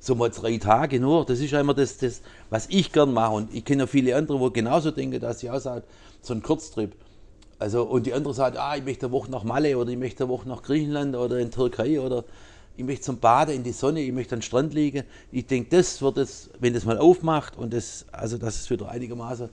So 0.00 0.14
mal 0.14 0.30
drei 0.30 0.58
Tage 0.58 1.00
nur. 1.00 1.24
Das 1.24 1.40
ist 1.40 1.50
ja 1.50 1.60
immer 1.60 1.74
das, 1.74 1.98
das, 1.98 2.22
was 2.50 2.66
ich 2.70 2.92
gern 2.92 3.12
mache. 3.12 3.34
Und 3.34 3.54
ich 3.54 3.64
kenne 3.64 3.82
ja 3.82 3.86
viele 3.86 4.16
andere, 4.16 4.40
wo 4.40 4.50
genauso 4.50 4.90
denken, 4.90 5.20
dass 5.20 5.40
sie 5.40 5.50
auch 5.50 5.60
sagen, 5.60 5.84
so 6.22 6.34
ein 6.34 6.42
Kurztrip. 6.42 6.94
Also, 7.58 7.82
und 7.82 8.06
die 8.06 8.12
andere 8.12 8.34
sagt, 8.34 8.56
ah, 8.56 8.76
ich 8.76 8.84
möchte 8.84 9.06
eine 9.06 9.12
Woche 9.12 9.30
nach 9.30 9.42
Malle 9.42 9.76
oder 9.76 9.90
ich 9.90 9.98
möchte 9.98 10.24
eine 10.24 10.32
Woche 10.32 10.48
nach 10.48 10.62
Griechenland 10.62 11.16
oder 11.16 11.38
in 11.38 11.50
Türkei 11.50 12.00
oder 12.00 12.24
ich 12.76 12.84
möchte 12.84 13.02
zum 13.02 13.18
Baden 13.18 13.56
in 13.56 13.64
die 13.64 13.72
Sonne, 13.72 14.00
ich 14.00 14.12
möchte 14.12 14.36
am 14.36 14.42
Strand 14.42 14.72
liegen. 14.72 15.02
Ich 15.32 15.46
denke, 15.46 15.76
das 15.76 16.00
wird 16.00 16.18
es, 16.18 16.50
wenn 16.60 16.74
das 16.74 16.84
mal 16.84 16.96
aufmacht 16.96 17.58
und 17.58 17.72
das, 17.72 18.06
also 18.12 18.38
dass 18.38 18.54
es 18.54 18.70
wieder 18.70 18.88
einigermaßen 18.88 19.48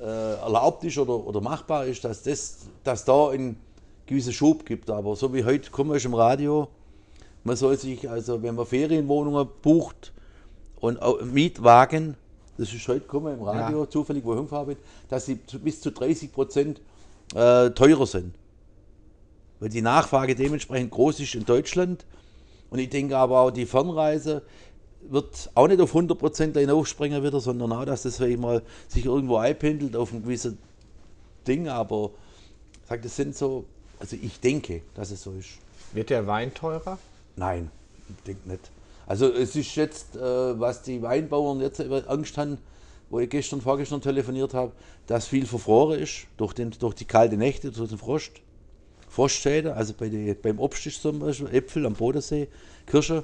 äh, 0.00 0.34
erlaubt 0.34 0.82
ist 0.82 0.98
oder, 0.98 1.14
oder 1.24 1.40
machbar 1.40 1.86
ist, 1.86 2.04
dass 2.04 2.24
das, 2.24 2.66
dass 2.82 3.04
da 3.04 3.28
einen 3.28 3.56
gewissen 4.06 4.32
Schub 4.32 4.66
gibt. 4.66 4.90
Aber 4.90 5.14
so 5.14 5.32
wie 5.32 5.44
heute 5.44 5.70
kommen 5.70 5.92
wir 5.92 6.04
im 6.04 6.14
Radio, 6.14 6.66
man 7.44 7.56
soll 7.56 7.78
sich, 7.78 8.08
also 8.08 8.42
wenn 8.42 8.54
man 8.54 8.66
Ferienwohnungen 8.66 9.46
bucht 9.62 10.12
und 10.80 10.98
Mietwagen, 11.32 12.16
das 12.56 12.72
ist 12.72 12.86
heute 12.88 13.00
gekommen 13.00 13.34
im 13.38 13.42
Radio, 13.42 13.86
zufällig, 13.86 14.24
wo 14.24 14.32
ich 14.32 14.38
hingefahren 14.38 14.68
bin, 14.68 14.76
dass 15.08 15.26
sie 15.26 15.34
bis 15.34 15.80
zu 15.80 15.90
30 15.90 16.32
Prozent 16.32 16.80
äh, 17.34 17.70
teurer 17.70 18.06
sind. 18.06 18.34
Weil 19.60 19.68
die 19.68 19.82
Nachfrage 19.82 20.34
dementsprechend 20.34 20.90
groß 20.90 21.20
ist 21.20 21.34
in 21.34 21.44
Deutschland. 21.44 22.04
Und 22.70 22.78
ich 22.78 22.90
denke 22.90 23.16
aber 23.16 23.40
auch, 23.40 23.50
die 23.50 23.66
Fernreise 23.66 24.42
wird 25.08 25.50
auch 25.54 25.68
nicht 25.68 25.80
auf 25.80 25.90
100 25.90 26.18
Prozent 26.18 26.56
hinaufspringen 26.56 27.22
wieder, 27.22 27.40
sondern 27.40 27.72
auch, 27.72 27.84
dass 27.84 28.02
das 28.02 28.16
vielleicht 28.16 28.38
mal 28.38 28.62
sich 28.88 29.04
irgendwo 29.04 29.36
einpendelt 29.36 29.96
auf 29.96 30.12
ein 30.12 30.22
gewisses 30.22 30.54
Ding. 31.46 31.68
Aber 31.68 32.10
ich 32.82 32.88
sag, 32.88 33.02
das 33.02 33.16
sind 33.16 33.36
so, 33.36 33.64
also 33.98 34.16
ich 34.20 34.40
denke, 34.40 34.82
dass 34.94 35.10
es 35.10 35.22
so 35.22 35.32
ist. 35.32 35.58
Wird 35.92 36.10
der 36.10 36.26
Wein 36.26 36.54
teurer? 36.54 36.98
Nein, 37.36 37.70
denke 38.26 38.48
nicht. 38.48 38.70
Also 39.06 39.30
es 39.32 39.54
ist 39.54 39.74
jetzt, 39.74 40.16
äh, 40.16 40.20
was 40.58 40.82
die 40.82 41.02
Weinbauern 41.02 41.60
jetzt 41.60 41.80
Angst 42.08 42.38
haben, 42.38 42.58
wo 43.10 43.20
ich 43.20 43.28
gestern, 43.28 43.60
vorgestern 43.60 44.00
telefoniert 44.00 44.54
habe, 44.54 44.72
dass 45.06 45.28
viel 45.28 45.46
verfroren 45.46 46.00
ist 46.00 46.26
durch, 46.36 46.54
den, 46.54 46.70
durch 46.78 46.94
die 46.94 47.04
kalte 47.04 47.36
Nächte, 47.36 47.70
durch 47.70 47.90
den 47.90 47.98
Frost. 47.98 48.32
Frostschäden, 49.08 49.72
also 49.72 49.94
bei 49.96 50.08
die, 50.08 50.34
beim 50.34 50.58
Obst 50.58 50.86
ist 50.86 51.00
zum 51.00 51.20
Beispiel, 51.20 51.46
Äpfel 51.54 51.86
am 51.86 51.92
Bodensee, 51.92 52.48
Kirsche, 52.86 53.22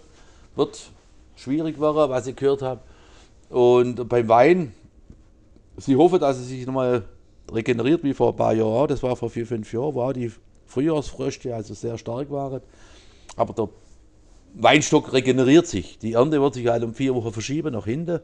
wird 0.54 0.78
schwierig 1.34 1.80
werden, 1.80 2.10
was 2.10 2.26
ich 2.28 2.36
gehört 2.36 2.62
habe. 2.62 2.80
Und 3.48 4.08
beim 4.08 4.28
Wein, 4.28 4.72
sie 5.76 5.96
hoffen, 5.96 6.20
dass 6.20 6.38
es 6.38 6.46
sich 6.46 6.64
nochmal 6.64 7.04
regeneriert 7.52 8.04
wie 8.04 8.14
vor 8.14 8.30
ein 8.30 8.36
paar 8.36 8.52
Jahren. 8.52 8.86
Das 8.86 9.02
war 9.02 9.16
vor 9.16 9.30
vier, 9.30 9.46
fünf 9.46 9.72
Jahren, 9.72 9.94
war 9.96 10.12
die 10.12 10.30
Frühjahrsfröste 10.66 11.54
also 11.54 11.74
sehr 11.74 11.98
stark 11.98 12.30
waren. 12.30 12.60
Aber 13.34 13.52
der 13.52 13.68
Weinstock 14.54 15.12
regeneriert 15.12 15.66
sich. 15.66 15.98
Die 15.98 16.14
Ernte 16.14 16.40
wird 16.40 16.54
sich 16.54 16.66
halt 16.66 16.82
um 16.82 16.94
vier 16.94 17.14
Wochen 17.14 17.32
verschieben 17.32 17.72
nach 17.72 17.84
hinten. 17.84 18.20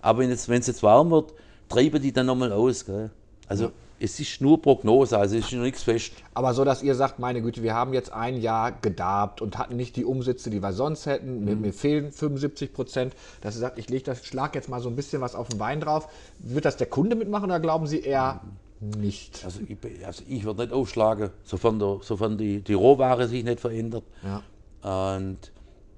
Aber 0.00 0.20
wenn 0.20 0.30
es, 0.30 0.48
es 0.48 0.66
jetzt 0.66 0.82
warm 0.82 1.10
wird, 1.10 1.34
treiben 1.68 2.00
die 2.00 2.12
dann 2.12 2.26
nochmal 2.26 2.52
aus. 2.52 2.84
Gell? 2.84 3.10
Also 3.48 3.72
es 3.98 4.20
ist 4.20 4.40
nur 4.40 4.60
Prognose, 4.60 5.18
also 5.18 5.36
es 5.36 5.46
ist 5.46 5.52
noch 5.52 5.62
nichts 5.62 5.82
fest. 5.82 6.12
Aber 6.34 6.52
so, 6.52 6.64
dass 6.64 6.82
ihr 6.82 6.94
sagt, 6.94 7.18
meine 7.18 7.40
Güte, 7.40 7.62
wir 7.62 7.74
haben 7.74 7.94
jetzt 7.94 8.12
ein 8.12 8.40
Jahr 8.40 8.72
gedarbt 8.72 9.40
und 9.40 9.58
hatten 9.58 9.76
nicht 9.76 9.96
die 9.96 10.04
Umsätze, 10.04 10.50
die 10.50 10.62
wir 10.62 10.72
sonst 10.72 11.06
hätten. 11.06 11.44
Mir, 11.44 11.56
mir 11.56 11.72
fehlen 11.72 12.12
75 12.12 12.72
Prozent. 12.72 13.14
Dass 13.40 13.56
ihr 13.56 13.60
sagt, 13.60 13.78
ich 13.78 13.88
leg 13.88 14.04
das, 14.04 14.24
schlag 14.24 14.54
jetzt 14.54 14.68
mal 14.68 14.80
so 14.80 14.88
ein 14.88 14.96
bisschen 14.96 15.22
was 15.22 15.34
auf 15.34 15.48
den 15.48 15.58
Wein 15.60 15.80
drauf. 15.80 16.08
Wird 16.38 16.64
das 16.64 16.76
der 16.76 16.88
Kunde 16.88 17.16
mitmachen 17.16 17.46
oder 17.46 17.60
glauben 17.60 17.86
Sie 17.86 18.00
eher 18.00 18.40
nicht? 18.80 19.42
Also 19.44 19.60
ich, 19.66 20.06
also 20.06 20.22
ich 20.28 20.44
würde 20.44 20.62
nicht 20.62 20.72
aufschlagen, 20.72 21.30
sofern, 21.44 21.78
der, 21.78 21.98
sofern 22.02 22.36
die, 22.36 22.60
die 22.60 22.74
Rohware 22.74 23.26
sich 23.28 23.44
nicht 23.44 23.60
verändert. 23.60 24.04
Ja. 24.22 25.16
Und 25.16 25.38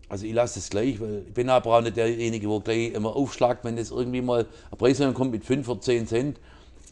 also 0.08 0.24
ich 0.24 0.32
lasse 0.32 0.58
es 0.58 0.70
gleich, 0.70 1.00
weil 1.00 1.24
ich 1.26 1.34
bin 1.34 1.50
aber 1.50 1.76
auch 1.76 1.82
nicht 1.82 1.96
derjenige, 1.96 2.48
der 2.48 2.60
gleich 2.60 2.92
immer 2.92 3.14
aufschlagt, 3.14 3.64
wenn 3.64 3.76
es 3.76 3.90
irgendwie 3.90 4.22
mal 4.22 4.46
ein 4.70 4.78
Preiserhöhung 4.78 5.14
kommt 5.14 5.32
mit 5.32 5.44
5 5.44 5.68
oder 5.68 5.80
10 5.80 6.06
Cent. 6.06 6.40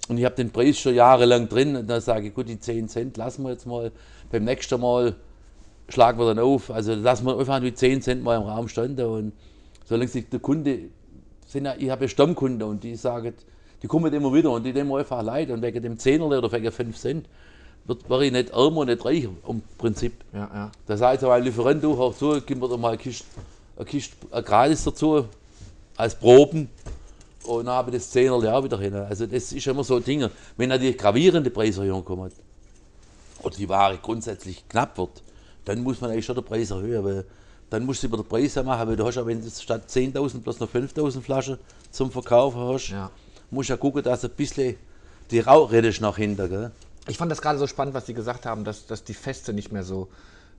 Und 0.09 0.19
ich 0.19 0.25
habe 0.25 0.35
den 0.35 0.51
Preis 0.51 0.79
schon 0.79 0.95
jahrelang 0.95 1.49
drin 1.49 1.77
und 1.77 1.89
dann 1.89 2.01
sage 2.01 2.29
ich, 2.29 2.35
gut, 2.35 2.49
die 2.49 2.61
10 2.61 2.89
Cent 2.89 3.17
lassen 3.17 3.43
wir 3.43 3.53
jetzt 3.53 3.67
mal. 3.67 3.91
Beim 4.31 4.45
nächsten 4.45 4.81
Mal 4.81 5.17
schlagen 5.89 6.19
wir 6.19 6.27
dann 6.27 6.39
auf. 6.39 6.71
Also 6.71 6.95
lassen 6.95 7.27
wir 7.27 7.39
einfach 7.39 7.61
die 7.61 7.75
10 7.75 8.03
Cent 8.03 8.23
mal 8.23 8.37
im 8.37 8.43
Raum 8.43 8.69
standen. 8.69 9.07
Und 9.07 9.33
solange 9.85 10.09
sich 10.09 10.29
der 10.29 10.41
Kunde, 10.41 10.91
sind 11.47 11.69
ich 11.79 11.91
habe 11.91 12.05
ja 12.05 12.09
Stammkunden 12.09 12.69
und 12.69 12.85
die 12.85 12.97
sagen, 12.97 13.33
die 13.83 13.87
kommen 13.87 14.13
immer 14.13 14.33
wieder 14.33 14.51
und 14.51 14.65
die 14.65 14.73
nehmen 14.73 14.93
einfach 14.93 15.23
leid. 15.23 15.51
Und 15.51 15.63
wegen 15.63 15.83
dem 15.83 15.97
10er 15.97 16.39
oder 16.39 16.53
wegen 16.53 16.71
5 16.71 16.97
Cent 16.97 17.29
wird, 17.87 18.09
werde 18.09 18.27
ich 18.27 18.33
nicht 18.33 18.51
ärmer 18.51 18.79
und 18.79 18.87
nicht 18.89 19.05
reicher 19.05 19.31
im 19.49 19.63
Prinzip. 19.79 20.13
Ja, 20.33 20.51
ja. 20.53 20.73
Da 20.87 20.97
sagt 20.97 21.21
so 21.21 21.31
ein 21.31 21.43
Lieferant, 21.43 21.83
du, 21.83 21.97
hör 21.97 22.15
zu, 22.17 22.41
gib 22.45 22.59
mir 22.61 22.69
doch 22.69 22.79
mal 22.79 22.89
eine 22.89 22.99
Kiste, 22.99 23.25
eine 23.77 23.85
Kiste 23.85 24.15
eine 24.31 24.43
gratis 24.43 24.85
dazu, 24.85 25.27
als 25.97 26.15
Proben. 26.15 26.69
Und 27.45 27.67
dann 27.67 27.75
habe 27.75 27.91
ich 27.91 27.97
das 28.03 28.15
10er 28.15 28.53
auch 28.53 28.65
wieder 28.65 28.79
hin. 28.79 28.95
Also 28.95 29.27
das 29.27 29.53
ist 29.53 29.67
immer 29.67 29.85
so 29.85 30.01
Dinge. 30.01 30.31
Wenn 30.57 30.69
natürlich 30.69 30.99
gravierende 30.99 31.51
Preiserhöhungen 31.51 32.05
kommen 32.05 32.31
oder 33.43 33.57
die 33.57 33.69
Ware 33.69 33.99
grundsätzlich 34.03 34.69
knapp 34.69 34.99
wird, 34.99 35.23
dann 35.65 35.83
muss 35.83 36.01
man 36.01 36.11
eigentlich 36.11 36.25
schon 36.27 36.35
den 36.35 36.45
Preis 36.45 36.71
erhöhen, 36.71 37.05
weil 37.05 37.25
dann 37.71 37.85
musst 37.85 38.03
du 38.03 38.09
über 38.09 38.17
den 38.17 38.27
Preis 38.27 38.57
machen, 38.57 38.89
weil 38.89 38.97
du 38.97 39.05
hast 39.07 39.17
ja, 39.17 39.27
wenn 39.27 39.41
du 39.43 39.49
statt 39.51 39.85
10.000 39.89 40.41
bloß 40.41 40.61
noch 40.61 40.69
5.000 40.71 41.21
Flaschen 41.21 41.59
zum 41.91 42.11
Verkaufen 42.11 42.61
hast, 42.61 42.89
Ja. 42.89 43.11
musst 43.51 43.69
du 43.69 43.73
ja 43.75 43.77
gucken, 43.77 44.03
dass 44.03 44.21
du 44.23 44.29
ein 44.29 44.35
bisschen 44.37 44.77
die 45.31 45.41
Rauch 45.41 45.71
rettest 45.73 46.01
nach 46.01 46.17
hinten. 46.17 46.49
Gell? 46.49 46.71
Ich 47.09 47.19
fand 47.19 47.31
das 47.31 47.41
gerade 47.41 47.59
so 47.59 47.67
spannend, 47.67 47.95
was 47.95 48.07
Sie 48.07 48.15
gesagt 48.15 48.47
haben, 48.47 48.65
dass, 48.65 48.87
dass 48.87 49.05
die 49.05 49.15
Feste 49.15 49.53
nicht 49.53 49.73
mehr 49.73 49.85
so, 49.85 50.09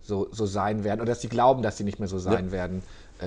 so, 0.02 0.28
so 0.32 0.46
sein 0.46 0.84
werden 0.84 1.02
oder 1.02 1.12
dass 1.12 1.22
Sie 1.22 1.30
glauben, 1.30 1.62
dass 1.62 1.78
sie 1.78 1.84
nicht 1.84 2.00
mehr 2.00 2.08
so 2.08 2.20
sein 2.20 2.46
Ja. 2.48 2.52
werden 2.52 2.84
äh, 3.20 3.26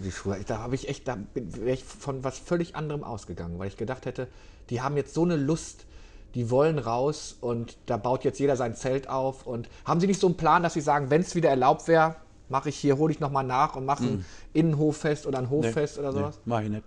wie 0.00 0.10
früher. 0.10 0.38
Da 0.46 0.58
habe 0.58 0.74
ich 0.74 0.88
echt, 0.88 1.08
da 1.08 1.16
wäre 1.34 1.72
ich 1.72 1.84
von 1.84 2.22
was 2.22 2.38
völlig 2.38 2.76
anderem 2.76 3.02
ausgegangen, 3.04 3.58
weil 3.58 3.68
ich 3.68 3.76
gedacht 3.76 4.06
hätte, 4.06 4.28
die 4.70 4.80
haben 4.82 4.96
jetzt 4.96 5.14
so 5.14 5.24
eine 5.24 5.36
Lust, 5.36 5.86
die 6.34 6.50
wollen 6.50 6.78
raus 6.78 7.36
und 7.40 7.76
da 7.86 7.96
baut 7.96 8.24
jetzt 8.24 8.38
jeder 8.38 8.56
sein 8.56 8.74
Zelt 8.74 9.08
auf. 9.08 9.46
Und 9.46 9.68
haben 9.84 10.00
Sie 10.00 10.06
nicht 10.06 10.20
so 10.20 10.26
einen 10.26 10.36
Plan, 10.36 10.62
dass 10.62 10.74
Sie 10.74 10.80
sagen, 10.80 11.10
wenn 11.10 11.22
es 11.22 11.34
wieder 11.34 11.50
erlaubt 11.50 11.88
wäre, 11.88 12.16
mache 12.48 12.68
ich 12.68 12.76
hier, 12.76 12.98
hole 12.98 13.12
ich 13.12 13.20
nochmal 13.20 13.44
nach 13.44 13.76
und 13.76 13.84
mache 13.86 14.04
ein 14.04 14.26
Innenhoffest 14.52 15.26
oder 15.26 15.38
ein 15.38 15.50
Hoffest 15.50 15.98
oder 15.98 16.12
sowas? 16.12 16.36
Nee, 16.36 16.42
mach 16.50 16.60
ich 16.62 16.68
nicht. 16.70 16.84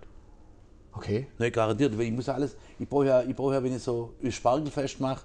Okay. 0.92 1.26
Ne, 1.38 1.50
garantiert, 1.50 1.96
weil 1.96 2.06
ich 2.06 2.12
muss 2.12 2.26
ja 2.26 2.34
alles, 2.34 2.56
ich 2.78 2.88
brauche 2.88 3.06
ja, 3.06 3.22
ich 3.22 3.34
brauche 3.34 3.54
ja, 3.54 3.62
wenn 3.62 3.74
ich 3.74 3.82
so 3.82 4.14
ein 4.22 4.32
Spargelfest 4.32 5.00
mache, 5.00 5.22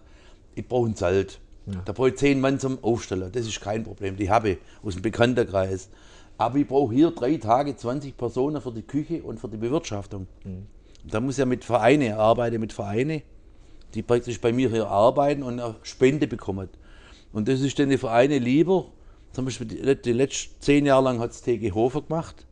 ich 0.55 0.67
brauche 0.67 0.89
ein 0.89 0.95
Zelt. 0.95 1.39
Da 1.85 1.93
brauche 1.93 2.09
ich 2.09 2.17
zehn 2.17 2.41
Mann 2.41 2.59
zum 2.59 2.83
Aufstellen, 2.83 3.31
das 3.31 3.47
ist 3.47 3.61
kein 3.61 3.85
Problem, 3.85 4.17
die 4.17 4.29
habe 4.29 4.49
ich 4.49 4.57
aus 4.83 4.95
dem 4.95 5.01
Bekanntenkreis. 5.01 5.89
Aber 6.37 6.57
ich 6.57 6.67
brauche 6.67 6.93
hier 6.93 7.11
drei 7.11 7.37
Tage 7.37 7.75
20 7.75 8.17
Personen 8.17 8.61
für 8.61 8.71
die 8.73 8.81
Küche 8.81 9.23
und 9.23 9.39
für 9.39 9.47
die 9.47 9.55
Bewirtschaftung. 9.55 10.27
Da 11.05 11.21
muss 11.21 11.35
ich 11.35 11.39
ja 11.39 11.45
mit 11.45 11.63
Vereine, 11.63 12.07
ich 12.07 12.13
arbeite 12.13 12.59
mit 12.59 12.73
Vereine, 12.73 13.21
die 13.93 14.01
praktisch 14.01 14.41
bei 14.41 14.51
mir 14.51 14.69
hier 14.69 14.87
arbeiten 14.87 15.41
und 15.43 15.59
eine 15.59 15.75
Spende 15.83 16.27
bekommen. 16.27 16.67
Und 17.31 17.47
das 17.47 17.61
ist 17.61 17.79
dann 17.79 17.89
die 17.89 17.97
Vereine 17.97 18.39
lieber, 18.39 18.87
zum 19.31 19.45
Beispiel 19.45 19.67
die, 19.67 20.01
die 20.01 20.11
letzten 20.11 20.59
zehn 20.61 20.85
Jahre 20.85 21.03
lang 21.05 21.19
hat 21.19 21.31
es 21.31 21.41
TG 21.41 21.71
Hofer 21.71 22.01
gemacht. 22.01 22.45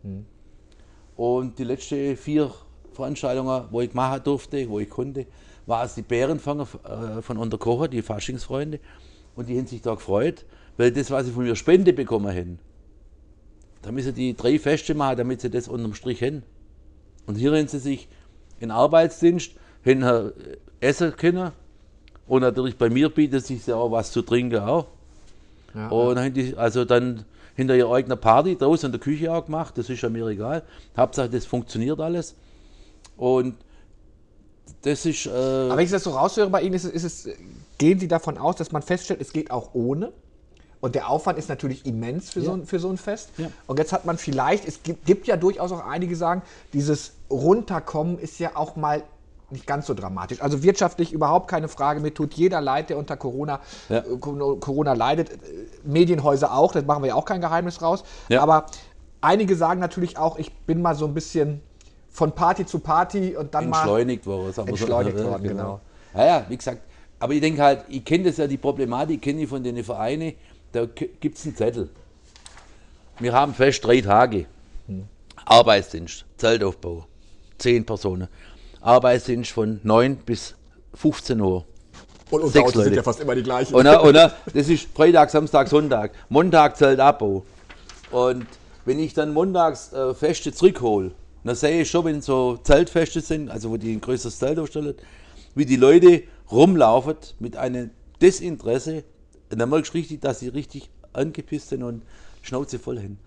Und 1.17 1.59
die 1.59 1.65
letzten 1.65 2.15
vier 2.15 2.51
Veranstaltungen, 2.93 3.65
wo 3.71 3.81
ich 3.81 3.93
machen 3.93 4.21
durfte, 4.23 4.69
wo 4.69 4.79
ich 4.79 4.89
konnte, 4.89 5.25
war 5.71 5.85
es 5.85 5.95
die 5.95 6.01
Bärenfanger 6.01 6.67
äh, 6.83 7.21
von 7.21 7.37
Unterkocher, 7.37 7.87
die 7.87 8.01
Faschingsfreunde. 8.01 8.79
Und 9.35 9.47
die 9.47 9.57
haben 9.57 9.65
sich 9.65 9.81
da 9.81 9.95
gefreut, 9.95 10.45
weil 10.75 10.91
das, 10.91 11.09
was 11.09 11.25
sie 11.25 11.31
von 11.31 11.45
mir 11.45 11.55
Spende 11.55 11.93
bekommen 11.93 12.27
haben, 12.27 12.59
da 13.81 13.91
müssen 13.91 14.13
die 14.13 14.35
drei 14.35 14.59
Feste 14.59 14.93
machen, 14.93 15.17
damit 15.17 15.39
sie 15.41 15.49
das 15.49 15.69
unterm 15.69 15.93
Strich 15.95 16.21
haben. 16.21 16.43
Und 17.25 17.35
hier 17.35 17.53
haben 17.53 17.67
sie 17.69 17.79
sich 17.79 18.09
in 18.59 18.69
Arbeitsdienst 18.69 19.53
haben 19.85 20.03
äh, 20.03 20.31
essen 20.81 21.15
können. 21.15 21.51
Und 22.27 22.41
natürlich 22.41 22.77
bei 22.77 22.89
mir 22.89 23.09
bietet 23.09 23.45
sich 23.45 23.65
ja 23.65 23.75
auch 23.75 23.91
was 23.91 24.11
zu 24.11 24.21
trinken 24.21 24.59
auch. 24.59 24.87
Ja, 25.73 25.87
Und 25.87 26.15
dann 26.15 26.33
die 26.33 26.55
also 26.57 26.83
dann 26.83 27.23
hinter 27.55 27.75
ihrer 27.75 27.93
eigenen 27.93 28.19
Party 28.19 28.57
draußen 28.57 28.87
in 28.87 28.91
der 28.91 28.99
Küche 28.99 29.33
auch 29.33 29.45
gemacht, 29.45 29.77
das 29.77 29.89
ist 29.89 30.01
ja 30.01 30.09
mir 30.09 30.27
egal. 30.27 30.63
Hauptsache, 30.97 31.29
das 31.29 31.45
funktioniert 31.45 31.99
alles. 32.01 32.35
Und 33.15 33.55
das 34.83 35.05
ist. 35.05 35.25
Äh, 35.27 35.29
Aber 35.29 35.77
wenn 35.77 35.85
ich 35.85 35.91
das 35.91 36.03
so 36.03 36.11
raushöre 36.11 36.49
bei 36.49 36.61
Ihnen, 36.61 36.73
ist 36.73 36.85
es, 36.85 36.91
ist 36.91 37.03
es, 37.03 37.29
gehen 37.77 37.99
Sie 37.99 38.07
davon 38.07 38.37
aus, 38.37 38.55
dass 38.55 38.71
man 38.71 38.81
feststellt, 38.81 39.21
es 39.21 39.31
geht 39.33 39.51
auch 39.51 39.69
ohne? 39.73 40.11
Und 40.79 40.95
der 40.95 41.09
Aufwand 41.09 41.37
ist 41.37 41.47
natürlich 41.47 41.85
immens 41.85 42.31
für, 42.31 42.41
so, 42.41 42.53
ein, 42.53 42.65
für 42.65 42.79
so 42.79 42.89
ein 42.89 42.97
Fest. 42.97 43.29
Ja. 43.37 43.47
Und 43.67 43.77
jetzt 43.77 43.93
hat 43.93 44.05
man 44.05 44.17
vielleicht, 44.17 44.67
es 44.67 44.81
gibt, 44.81 45.05
gibt 45.05 45.27
ja 45.27 45.37
durchaus 45.37 45.71
auch 45.71 45.85
einige, 45.85 46.15
sagen, 46.15 46.41
dieses 46.73 47.11
Runterkommen 47.29 48.17
ist 48.17 48.39
ja 48.39 48.51
auch 48.55 48.75
mal 48.75 49.03
nicht 49.51 49.67
ganz 49.67 49.85
so 49.85 49.93
dramatisch. 49.93 50.41
Also 50.41 50.63
wirtschaftlich 50.63 51.13
überhaupt 51.13 51.47
keine 51.47 51.67
Frage. 51.67 51.99
Mir 51.99 52.13
tut 52.13 52.33
jeder 52.33 52.61
leid, 52.61 52.89
der 52.89 52.97
unter 52.97 53.15
Corona, 53.15 53.59
Ja. 53.89 53.99
äh, 53.99 54.17
Corona 54.17 54.93
leidet. 54.93 55.29
Äh, 55.33 55.35
Medienhäuser 55.83 56.51
auch, 56.53 56.71
das 56.71 56.85
machen 56.85 57.03
wir 57.03 57.09
ja 57.09 57.15
auch 57.15 57.25
kein 57.25 57.41
Geheimnis 57.41 57.81
raus. 57.83 58.03
Ja. 58.29 58.41
Aber 58.41 58.65
einige 59.19 59.55
sagen 59.55 59.79
natürlich 59.79 60.17
auch, 60.17 60.39
ich 60.39 60.51
bin 60.65 60.81
mal 60.81 60.95
so 60.95 61.05
ein 61.05 61.13
bisschen 61.13 61.61
von 62.11 62.33
Party 62.33 62.65
zu 62.65 62.79
Party 62.79 63.35
und 63.35 63.53
dann 63.53 63.69
mal. 63.69 63.77
entschleunigt 63.77 64.25
worden. 64.25 64.53
sagen 64.53 64.67
wir 64.67 64.77
so. 64.77 64.83
Entschleunigt 64.83 65.17
Ja, 65.17 65.25
worden, 65.25 65.43
genau. 65.43 65.81
Ja, 66.13 66.25
ja, 66.25 66.45
wie 66.49 66.57
gesagt. 66.57 66.81
Aber 67.19 67.33
ich 67.33 67.41
denke 67.41 67.61
halt, 67.61 67.85
ich 67.87 68.03
kenne 68.03 68.25
das 68.25 68.37
ja, 68.37 68.47
die 68.47 68.57
Problematik 68.57 69.21
kenne 69.21 69.41
ich 69.43 69.49
von 69.49 69.63
den 69.63 69.83
Vereinen, 69.83 70.33
da 70.71 70.85
gibt 70.85 71.37
es 71.37 71.45
einen 71.45 71.55
Zettel. 71.55 71.89
Wir 73.19 73.33
haben 73.33 73.53
fest 73.53 73.85
drei 73.85 74.01
Tage. 74.01 74.45
Hm. 74.87 75.05
Arbeitsdienst, 75.45 76.25
Zeltaufbau, 76.37 77.05
zehn 77.57 77.85
Personen. 77.85 78.27
Arbeitsdienst 78.81 79.51
von 79.51 79.79
9 79.83 80.17
bis 80.17 80.55
15 80.95 81.39
Uhr. 81.39 81.65
Und 82.31 82.41
unter 82.41 82.51
Sechs 82.51 82.73
sind 82.73 82.95
ja 82.95 83.03
fast 83.03 83.19
immer 83.19 83.35
die 83.35 83.43
gleichen. 83.43 83.75
Und, 83.75 83.85
und 83.85 84.13
das 84.13 84.33
ist 84.53 84.87
Freitag, 84.95 85.29
Samstag, 85.29 85.67
Sonntag. 85.67 86.11
Montag 86.29 86.77
Zeltabbau. 86.77 87.43
Und 88.09 88.47
wenn 88.85 88.99
ich 88.99 89.13
dann 89.13 89.33
montags 89.33 89.93
äh, 89.93 90.13
Feste 90.13 90.53
zurückhole, 90.53 91.11
dann 91.43 91.55
sehe 91.55 91.81
ich 91.81 91.89
schon, 91.89 92.05
wenn 92.05 92.21
so 92.21 92.57
Zeltfeste 92.57 93.21
sind, 93.21 93.49
also 93.49 93.71
wo 93.71 93.77
die 93.77 93.91
ein 93.91 94.01
größeres 94.01 94.37
Zelt 94.37 94.59
aufstellen, 94.59 94.93
wie 95.55 95.65
die 95.65 95.75
Leute 95.75 96.23
rumlaufen 96.51 97.15
mit 97.39 97.57
einem 97.57 97.91
Desinteresse. 98.21 99.03
Und 99.51 99.59
dann 99.59 99.69
merkst 99.69 99.93
du 99.93 99.97
richtig, 99.97 100.21
dass 100.21 100.39
sie 100.39 100.49
richtig 100.49 100.89
angepisst 101.13 101.69
sind 101.69 101.83
und 101.83 102.03
Schnauze 102.41 102.79
voll 102.79 102.99
hin. 102.99 103.17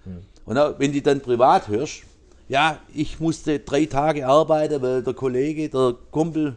Und 0.45 0.59
auch, 0.59 0.79
wenn 0.79 0.93
die 0.93 1.03
dann 1.03 1.21
privat 1.21 1.69
hörst, 1.69 2.03
ja, 2.49 2.79
ich 2.95 3.21
musste 3.21 3.59
drei 3.59 3.87
Tage 3.87 4.27
arbeiten, 4.27 4.83
weil 4.83 5.03
der 5.03 5.15
Kollege, 5.15 5.69
der 5.69 5.95
Kumpel 6.11 6.57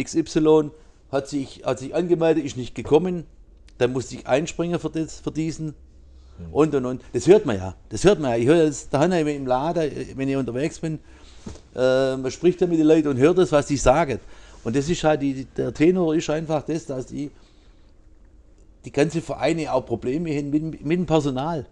XY 0.00 0.70
hat 1.10 1.28
sich, 1.28 1.62
hat 1.64 1.78
sich 1.78 1.94
angemeldet, 1.94 2.44
ist 2.44 2.56
nicht 2.56 2.74
gekommen, 2.74 3.24
dann 3.78 3.92
musste 3.92 4.16
ich 4.16 4.26
einspringen 4.26 4.78
für, 4.78 4.90
das, 4.90 5.20
für 5.20 5.30
diesen 5.30 5.74
und 6.52 6.74
und 6.74 6.84
und. 6.84 7.02
Das 7.12 7.26
hört 7.26 7.46
man 7.46 7.56
ja. 7.56 7.74
Das 7.88 8.04
hört 8.04 8.20
man 8.20 8.32
ja. 8.32 8.36
Ich 8.36 8.46
höre 8.46 8.66
das 8.66 8.88
daheim 8.88 9.26
im 9.26 9.46
Laden, 9.46 9.90
wenn 10.14 10.28
ich 10.28 10.36
unterwegs 10.36 10.78
bin, 10.78 10.98
äh, 11.74 12.16
man 12.16 12.30
spricht 12.30 12.60
ja 12.60 12.66
mit 12.66 12.78
den 12.78 12.86
Leuten 12.86 13.08
und 13.08 13.18
hört 13.18 13.38
das, 13.38 13.52
was 13.52 13.66
die 13.66 13.76
sagen. 13.76 14.20
Und 14.64 14.74
das 14.74 14.88
ist 14.88 15.04
halt, 15.04 15.22
die, 15.22 15.44
der 15.56 15.72
Tenor 15.72 16.14
ist 16.14 16.28
einfach 16.30 16.62
das, 16.62 16.86
dass 16.86 17.06
die, 17.06 17.30
die 18.84 18.92
ganze 18.92 19.20
Vereine 19.20 19.72
auch 19.72 19.82
Probleme 19.82 20.30
haben 20.36 20.50
mit, 20.50 20.84
mit 20.84 20.98
dem 20.98 21.06
Personal. 21.06 21.66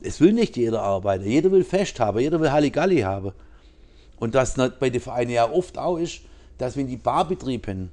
Es 0.00 0.20
will 0.20 0.32
nicht 0.32 0.56
jeder 0.56 0.82
arbeiten. 0.82 1.24
Jeder 1.24 1.50
will 1.50 1.64
Fest 1.64 1.98
haben, 1.98 2.20
jeder 2.20 2.40
will 2.40 2.52
Halligalli 2.52 3.00
haben. 3.00 3.32
Und 4.18 4.34
das 4.34 4.54
bei 4.78 4.90
den 4.90 5.00
Vereinen 5.00 5.30
ja 5.30 5.50
oft 5.50 5.78
auch 5.78 5.96
ist, 5.96 6.20
dass 6.58 6.76
wenn 6.76 6.86
die 6.86 6.96
Barbetrieb 6.96 7.66
haben, 7.66 7.90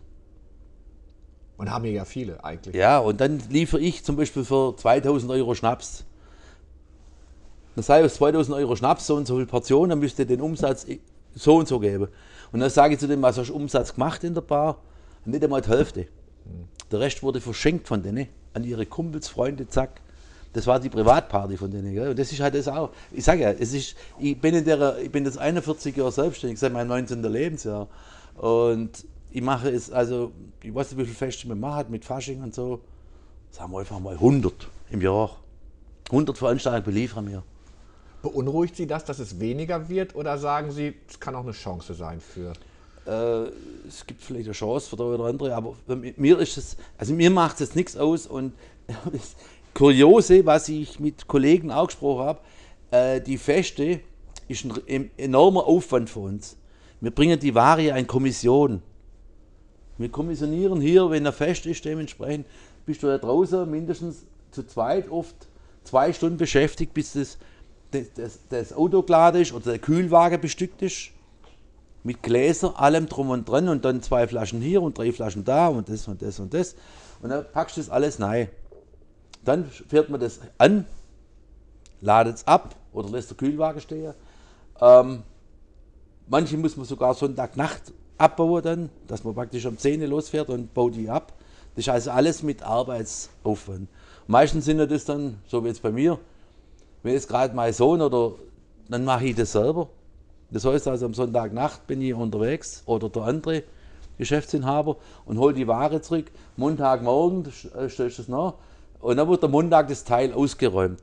Und 1.57 1.71
haben 1.71 1.83
hier 1.83 1.93
ja 1.93 2.05
viele 2.05 2.43
eigentlich. 2.43 2.75
ja, 2.75 2.99
und 2.99 3.21
dann 3.21 3.41
liefere 3.49 3.79
ich 3.79 4.03
zum 4.03 4.15
Beispiel 4.15 4.43
für 4.43 4.75
2000 4.75 5.31
Euro 5.31 5.53
Schnaps. 5.53 6.03
Dann 7.75 7.83
sage 7.83 8.05
ich, 8.05 8.11
aus 8.11 8.17
2000 8.17 8.57
Euro 8.57 8.75
Schnaps, 8.75 9.07
so 9.07 9.15
und 9.15 9.27
so 9.27 9.35
viele 9.35 9.45
Portionen, 9.45 9.91
dann 9.91 9.99
müsst 9.99 10.19
ihr 10.19 10.25
den 10.25 10.41
Umsatz 10.41 10.85
so 11.35 11.55
und 11.55 11.67
so 11.67 11.79
geben. 11.79 12.07
Und 12.51 12.59
dann 12.59 12.69
sage 12.69 12.93
ich 12.93 12.99
zu 12.99 13.07
dem, 13.07 13.21
was 13.21 13.37
hast 13.37 13.49
du 13.49 13.55
Umsatz 13.55 13.93
gemacht 13.93 14.23
in 14.23 14.33
der 14.33 14.41
Bar? 14.41 14.77
Nicht 15.25 15.43
einmal 15.43 15.61
die 15.61 15.69
Hälfte. 15.69 16.07
Der 16.91 16.99
Rest 16.99 17.23
wurde 17.23 17.41
verschenkt 17.41 17.87
von 17.87 18.03
denen 18.03 18.27
an 18.53 18.63
ihre 18.63 18.85
Kumpels, 18.85 19.27
Freunde, 19.27 19.67
zack. 19.67 20.01
Das 20.53 20.67
war 20.67 20.79
die 20.79 20.89
Privatparty 20.89 21.57
von 21.57 21.71
denen. 21.71 21.93
Gell? 21.93 22.09
Und 22.09 22.19
das 22.19 22.31
ist 22.31 22.39
halt 22.39 22.53
das 22.53 22.67
auch. 22.67 22.91
Ich 23.11 23.23
sage 23.23 23.41
ja, 23.41 23.51
es 23.51 23.73
ist, 23.73 23.95
ich 24.19 24.39
bin 24.39 24.53
in 24.53 24.65
der, 24.65 24.99
ich 24.99 25.11
bin 25.11 25.25
jetzt 25.25 25.39
41 25.39 25.95
Jahre 25.95 26.11
selbstständig, 26.11 26.59
seit 26.59 26.71
meinem 26.71 26.89
19. 26.89 27.23
Lebensjahr. 27.23 27.87
Und 28.35 29.05
ich 29.33 29.41
mache 29.41 29.69
es, 29.69 29.91
also, 29.91 30.31
ich 30.61 30.73
weiß 30.73 30.91
nicht, 30.91 30.99
wie 30.99 31.05
viele 31.05 31.15
Feste 31.15 31.47
man 31.47 31.59
macht 31.59 31.89
mit 31.89 32.05
Fasching 32.05 32.43
und 32.43 32.53
so. 32.53 32.81
Sagen 33.49 33.71
wir 33.71 33.79
einfach 33.79 33.99
mal 33.99 34.13
100 34.13 34.53
im 34.91 35.01
Jahr. 35.01 35.37
100 36.09 36.37
Veranstaltungen 36.37 36.83
beliefern 36.85 37.27
wir. 37.27 37.43
Beunruhigt 38.21 38.75
Sie 38.75 38.85
das, 38.85 39.05
dass 39.05 39.17
es 39.19 39.39
weniger 39.39 39.89
wird? 39.89 40.15
Oder 40.15 40.37
sagen 40.37 40.71
Sie, 40.71 40.93
es 41.09 41.19
kann 41.19 41.35
auch 41.35 41.41
eine 41.43 41.51
Chance 41.51 41.95
sein 41.95 42.21
für. 42.21 42.53
Äh, 43.05 43.49
es 43.87 44.05
gibt 44.05 44.21
vielleicht 44.21 44.45
eine 44.45 44.53
Chance 44.53 44.89
für 44.89 44.95
der 44.97 45.05
oder 45.07 45.25
andere, 45.25 45.55
aber 45.55 45.75
mir 46.15 46.39
ist 46.39 46.57
es, 46.57 46.77
also 46.97 47.13
mir 47.13 47.31
macht 47.31 47.59
es 47.59 47.73
nichts 47.75 47.97
aus 47.97 48.27
und 48.27 48.53
das 49.11 49.35
Kuriose, 49.73 50.45
was 50.45 50.69
ich 50.69 50.99
mit 50.99 51.27
Kollegen 51.27 51.71
auch 51.71 51.87
gesprochen 51.87 52.25
habe, 52.25 52.39
äh, 52.91 53.19
die 53.19 53.37
Feste 53.39 53.99
ist 54.47 54.63
ein 54.65 54.73
em- 54.87 55.11
enormer 55.17 55.65
Aufwand 55.65 56.09
für 56.09 56.19
uns. 56.19 56.55
Wir 57.01 57.11
bringen 57.11 57.39
die 57.39 57.55
Ware 57.55 57.97
in 57.97 58.07
Kommission. 58.07 58.81
Wir 59.97 60.09
kommissionieren 60.09 60.81
hier, 60.81 61.09
wenn 61.09 61.25
er 61.25 61.33
fest 61.33 61.65
ist, 61.65 61.85
dementsprechend 61.85 62.47
bist 62.85 63.03
du 63.03 63.07
da 63.07 63.17
draußen 63.17 63.69
mindestens 63.69 64.25
zu 64.51 64.65
zweit 64.65 65.09
oft 65.09 65.35
zwei 65.83 66.13
Stunden 66.13 66.37
beschäftigt, 66.37 66.93
bis 66.93 67.13
das, 67.13 67.37
das, 67.91 68.13
das, 68.15 68.39
das 68.49 68.73
Auto 68.73 69.03
geladen 69.03 69.41
ist 69.41 69.53
oder 69.53 69.71
der 69.71 69.79
Kühlwagen 69.79 70.41
bestückt 70.41 70.81
ist 70.81 71.11
mit 72.03 72.21
Gläser, 72.21 72.79
allem 72.79 73.07
drum 73.07 73.29
und 73.29 73.47
dran 73.47 73.69
und 73.69 73.85
dann 73.85 74.01
zwei 74.01 74.27
Flaschen 74.27 74.61
hier 74.61 74.81
und 74.81 74.97
drei 74.97 75.11
Flaschen 75.11 75.45
da 75.45 75.67
und 75.67 75.89
das 75.89 76.07
und 76.07 76.21
das 76.21 76.39
und 76.39 76.53
das. 76.53 76.75
Und 77.21 77.29
dann 77.29 77.45
packst 77.51 77.77
du 77.77 77.81
das 77.81 77.89
alles 77.89 78.19
rein. 78.19 78.49
Dann 79.45 79.65
fährt 79.65 80.09
man 80.09 80.19
das 80.19 80.39
an, 80.57 80.85
ladet 82.01 82.37
es 82.37 82.47
ab 82.47 82.75
oder 82.91 83.09
lässt 83.09 83.29
der 83.29 83.37
Kühlwagen 83.37 83.79
stehen. 83.79 84.13
Ähm, 84.81 85.23
manche 86.27 86.57
muss 86.57 86.75
man 86.75 86.85
sogar 86.85 87.13
Sonntagnacht 87.13 87.93
abbauen 88.17 88.61
dann, 88.63 88.89
dass 89.07 89.23
man 89.23 89.33
praktisch 89.33 89.65
um 89.65 89.77
10 89.77 90.01
Uhr 90.01 90.07
losfährt 90.07 90.49
und 90.49 90.73
baut 90.73 90.95
die 90.95 91.09
ab. 91.09 91.33
Das 91.75 91.85
ist 91.85 91.89
also 91.89 92.11
alles 92.11 92.43
mit 92.43 92.63
Arbeitsaufwand. 92.63 93.87
Meistens 94.27 94.65
sind 94.65 94.77
das 94.77 95.05
dann, 95.05 95.39
so 95.47 95.63
wie 95.63 95.69
jetzt 95.69 95.81
bei 95.81 95.91
mir, 95.91 96.19
wenn 97.01 97.13
jetzt 97.13 97.27
gerade 97.27 97.55
mein 97.55 97.73
Sohn 97.73 98.01
oder 98.01 98.33
dann 98.87 99.05
mache 99.05 99.25
ich 99.25 99.35
das 99.35 99.51
selber. 99.51 99.89
Das 100.51 100.65
heißt 100.65 100.87
also, 100.87 101.07
am 101.07 101.13
Sonntagnacht 101.13 101.87
bin 101.87 102.01
ich 102.01 102.13
unterwegs 102.13 102.83
oder 102.85 103.09
der 103.09 103.23
andere 103.23 103.63
Geschäftsinhaber 104.17 104.97
und 105.25 105.39
hole 105.39 105.53
die 105.53 105.67
Ware 105.67 106.01
zurück. 106.01 106.25
Montagmorgen 106.57 107.45
äh, 107.75 107.87
du 107.87 108.03
es 108.05 108.27
nach 108.27 108.53
und 108.99 109.17
dann 109.17 109.27
wird 109.27 109.43
am 109.43 109.51
Montag 109.51 109.87
das 109.87 110.03
Teil 110.03 110.31
ausgeräumt. 110.33 111.01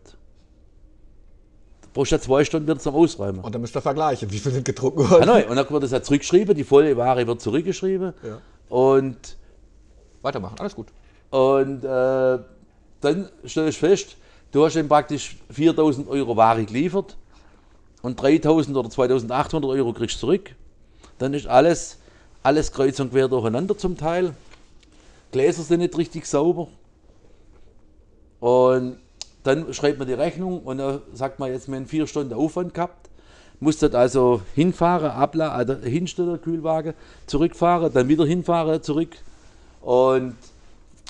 Brauchst 1.92 2.12
du 2.12 2.16
ja 2.16 2.20
zwei 2.20 2.44
Stunden 2.44 2.68
wieder 2.68 2.78
zum 2.78 2.94
Ausräumen. 2.94 3.40
Und 3.40 3.54
dann 3.54 3.60
müsst 3.60 3.74
ihr 3.76 3.80
vergleichen, 3.80 4.30
wie 4.30 4.38
viel 4.38 4.52
sind 4.52 4.64
gedruckt 4.64 4.98
worden. 4.98 5.26
nein, 5.26 5.48
und 5.48 5.56
dann 5.56 5.68
wird 5.68 5.82
das 5.82 5.90
ja 5.90 6.02
zurückgeschrieben, 6.02 6.54
die 6.54 6.64
volle 6.64 6.96
Ware 6.96 7.26
wird 7.26 7.40
zurückgeschrieben. 7.40 8.12
Ja. 8.22 8.40
Und, 8.68 9.36
Weitermachen, 10.22 10.58
alles 10.60 10.76
gut. 10.76 10.88
und 11.30 11.82
äh, 11.82 12.38
dann 13.00 13.28
stellst 13.46 13.82
du 13.82 13.86
fest, 13.86 14.16
du 14.52 14.64
hast 14.64 14.76
ihm 14.76 14.88
praktisch 14.88 15.36
4000 15.50 16.08
Euro 16.08 16.36
Ware 16.36 16.64
geliefert 16.64 17.16
und 18.02 18.20
3000 18.20 18.76
oder 18.76 18.90
2800 18.90 19.70
Euro 19.70 19.92
kriegst 19.92 20.16
du 20.16 20.20
zurück. 20.20 20.54
Dann 21.18 21.34
ist 21.34 21.46
alles, 21.46 21.98
alles 22.42 22.70
kreuz 22.72 23.00
und 23.00 23.10
quer 23.10 23.28
durcheinander 23.28 23.76
zum 23.76 23.96
Teil. 23.96 24.34
Gläser 25.32 25.62
sind 25.62 25.80
nicht 25.80 25.96
richtig 25.96 26.26
sauber. 26.26 26.68
Und 28.40 28.98
dann 29.42 29.72
schreibt 29.72 29.98
man 29.98 30.06
die 30.06 30.14
Rechnung 30.14 30.60
und 30.62 30.78
dann 30.78 31.02
sagt 31.14 31.38
man 31.38 31.50
jetzt, 31.50 31.68
wir 31.68 31.76
haben 31.76 31.86
vier 31.86 32.06
Stunden 32.06 32.34
Aufwand 32.34 32.74
gehabt. 32.74 33.08
Muss 33.58 33.78
dort 33.78 33.94
also 33.94 34.40
hinfahren, 34.54 35.10
abla 35.10 35.52
also 35.52 35.76
hinstellen, 35.76 36.30
der 36.30 36.38
Kühlwagen, 36.38 36.94
zurückfahren, 37.26 37.92
dann 37.92 38.08
wieder 38.08 38.24
hinfahren, 38.24 38.82
zurück. 38.82 39.16
Und, 39.82 40.34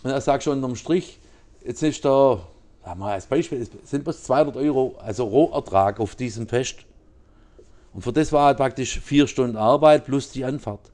und 0.02 0.10
er 0.10 0.20
sagt 0.20 0.44
schon 0.44 0.56
unterm 0.56 0.76
Strich, 0.76 1.18
jetzt 1.64 1.82
ist 1.82 2.04
da, 2.04 2.40
wir 2.84 3.04
als 3.04 3.26
Beispiel, 3.26 3.66
sind 3.84 4.04
bloß 4.04 4.24
200 4.24 4.56
Euro, 4.56 4.96
also 4.98 5.24
Rohertrag 5.24 6.00
auf 6.00 6.16
diesem 6.16 6.48
Fest. 6.48 6.78
Und 7.92 8.02
für 8.02 8.12
das 8.12 8.32
war 8.32 8.46
halt 8.46 8.56
praktisch 8.56 8.98
vier 9.00 9.26
Stunden 9.26 9.56
Arbeit 9.56 10.04
plus 10.04 10.30
die 10.30 10.44
Anfahrt. 10.44 10.90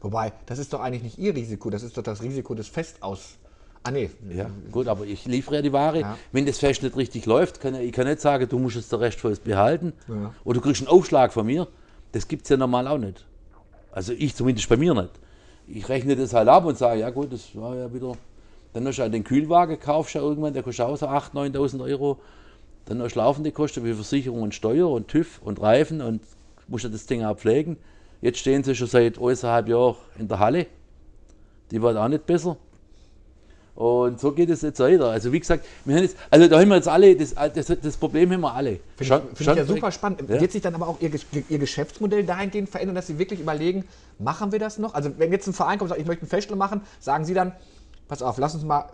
Wobei, 0.00 0.32
das 0.46 0.58
ist 0.58 0.72
doch 0.72 0.80
eigentlich 0.80 1.02
nicht 1.02 1.18
Ihr 1.18 1.34
Risiko, 1.34 1.70
das 1.70 1.82
ist 1.82 1.96
doch 1.96 2.02
das 2.02 2.22
Risiko 2.22 2.54
des 2.54 2.68
Festaus. 2.68 3.36
Ah, 3.86 3.90
nee. 3.90 4.10
Ja, 4.34 4.50
gut, 4.70 4.88
aber 4.88 5.04
ich 5.04 5.26
liefere 5.26 5.56
ja 5.56 5.62
die 5.62 5.72
Ware. 5.72 6.00
Ja. 6.00 6.18
Wenn 6.32 6.46
das 6.46 6.58
Fest 6.58 6.82
nicht 6.82 6.96
richtig 6.96 7.26
läuft, 7.26 7.60
kann 7.60 7.74
ich 7.74 7.92
kann 7.92 8.06
nicht 8.06 8.20
sagen, 8.20 8.48
du 8.48 8.58
musst 8.58 8.76
jetzt 8.76 8.92
den 8.92 8.98
Rest 8.98 9.24
uns 9.24 9.40
behalten. 9.40 9.92
Ja. 10.08 10.34
Oder 10.44 10.60
du 10.60 10.60
kriegst 10.60 10.82
einen 10.82 10.88
Aufschlag 10.88 11.32
von 11.32 11.46
mir. 11.46 11.68
Das 12.12 12.28
gibt 12.28 12.44
es 12.44 12.48
ja 12.50 12.56
normal 12.56 12.88
auch 12.88 12.98
nicht. 12.98 13.24
Also 13.92 14.12
ich 14.12 14.34
zumindest 14.34 14.68
bei 14.68 14.76
mir 14.76 14.94
nicht. 14.94 15.10
Ich 15.68 15.88
rechne 15.88 16.16
das 16.16 16.32
halt 16.32 16.48
ab 16.48 16.64
und 16.64 16.78
sage, 16.78 17.00
ja 17.00 17.10
gut, 17.10 17.32
das 17.32 17.54
war 17.54 17.74
ja 17.76 17.92
wieder. 17.92 18.12
Dann 18.72 18.86
hast 18.86 18.98
du 18.98 19.02
halt 19.02 19.14
den 19.14 19.24
Kühlwagen, 19.24 19.80
kaufst 19.80 20.14
du 20.14 20.18
ja 20.18 20.24
irgendwann, 20.24 20.52
der 20.52 20.62
kostet 20.62 20.84
auch 20.86 20.96
so 20.96 21.06
8.000, 21.06 21.54
9.000 21.54 21.82
Euro. 21.82 22.18
Dann 22.84 23.02
hast 23.02 23.14
du 23.14 23.20
laufende 23.20 23.50
Kosten 23.50 23.84
wie 23.84 23.94
Versicherung 23.94 24.42
und 24.42 24.54
Steuer 24.54 24.88
und 24.90 25.08
TÜV 25.08 25.40
und 25.42 25.60
Reifen 25.60 26.00
und 26.00 26.20
musst 26.68 26.84
ja 26.84 26.90
das 26.90 27.06
Ding 27.06 27.24
auch 27.24 27.36
pflegen. 27.36 27.78
Jetzt 28.20 28.38
stehen 28.38 28.62
sie 28.62 28.74
schon 28.74 28.86
seit 28.86 29.18
anderthalb 29.18 29.68
Jahren 29.68 29.96
in 30.18 30.28
der 30.28 30.38
Halle. 30.38 30.66
Die 31.70 31.82
wird 31.82 31.96
auch 31.96 32.08
nicht 32.08 32.26
besser. 32.26 32.56
Und 33.76 34.18
so 34.18 34.32
geht 34.32 34.48
es 34.48 34.62
jetzt 34.62 34.80
weiter. 34.80 35.10
Also 35.10 35.32
wie 35.32 35.38
gesagt, 35.38 35.66
wir 35.84 35.96
haben 35.96 36.02
jetzt, 36.02 36.16
also 36.30 36.48
da 36.48 36.58
haben 36.58 36.68
wir 36.68 36.76
jetzt 36.76 36.88
alle, 36.88 37.14
das, 37.14 37.34
das, 37.34 37.66
das 37.66 37.96
Problem 37.98 38.32
haben 38.32 38.40
wir 38.40 38.54
alle. 38.54 38.80
Finde 38.96 39.22
ich, 39.32 39.38
find 39.38 39.50
ich 39.50 39.56
ja 39.56 39.64
super 39.66 39.92
spannend. 39.92 40.22
Ja. 40.28 40.40
Wird 40.40 40.50
sich 40.50 40.62
dann 40.62 40.74
aber 40.74 40.88
auch 40.88 40.98
ihr, 41.00 41.10
ihr 41.48 41.58
Geschäftsmodell 41.58 42.24
dahingehend 42.24 42.70
verändern, 42.70 42.94
dass 42.94 43.06
Sie 43.06 43.18
wirklich 43.18 43.38
überlegen, 43.38 43.84
machen 44.18 44.50
wir 44.50 44.58
das 44.58 44.78
noch? 44.78 44.94
Also 44.94 45.10
wenn 45.18 45.30
jetzt 45.30 45.46
ein 45.46 45.52
Verein 45.52 45.78
kommt 45.78 45.82
und 45.82 45.88
sagt, 45.90 46.00
ich 46.00 46.06
möchte 46.06 46.24
ein 46.24 46.28
Festel 46.28 46.56
machen, 46.56 46.80
sagen 47.00 47.26
Sie 47.26 47.34
dann, 47.34 47.52
pass 48.08 48.22
auf, 48.22 48.38
lass 48.38 48.54
uns 48.54 48.64
mal 48.64 48.86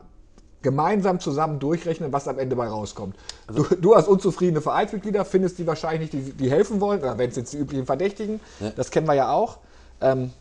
gemeinsam 0.62 1.20
zusammen 1.20 1.60
durchrechnen, 1.60 2.12
was 2.12 2.26
am 2.26 2.38
Ende 2.40 2.56
bei 2.56 2.66
rauskommt. 2.66 3.16
Also 3.46 3.62
du, 3.62 3.76
du 3.76 3.94
hast 3.94 4.08
unzufriedene 4.08 4.60
Vereinsmitglieder, 4.60 5.24
findest 5.24 5.58
die 5.58 5.66
wahrscheinlich 5.66 6.12
nicht, 6.12 6.26
die, 6.26 6.32
die 6.32 6.50
helfen 6.50 6.80
wollen, 6.80 7.00
oder 7.00 7.18
wenn 7.18 7.30
es 7.30 7.36
jetzt 7.36 7.52
die 7.52 7.58
üblichen 7.58 7.86
Verdächtigen, 7.86 8.40
das 8.76 8.90
kennen 8.90 9.06
wir 9.06 9.14
ja 9.14 9.30
auch. 9.30 9.58
Ähm, 10.00 10.32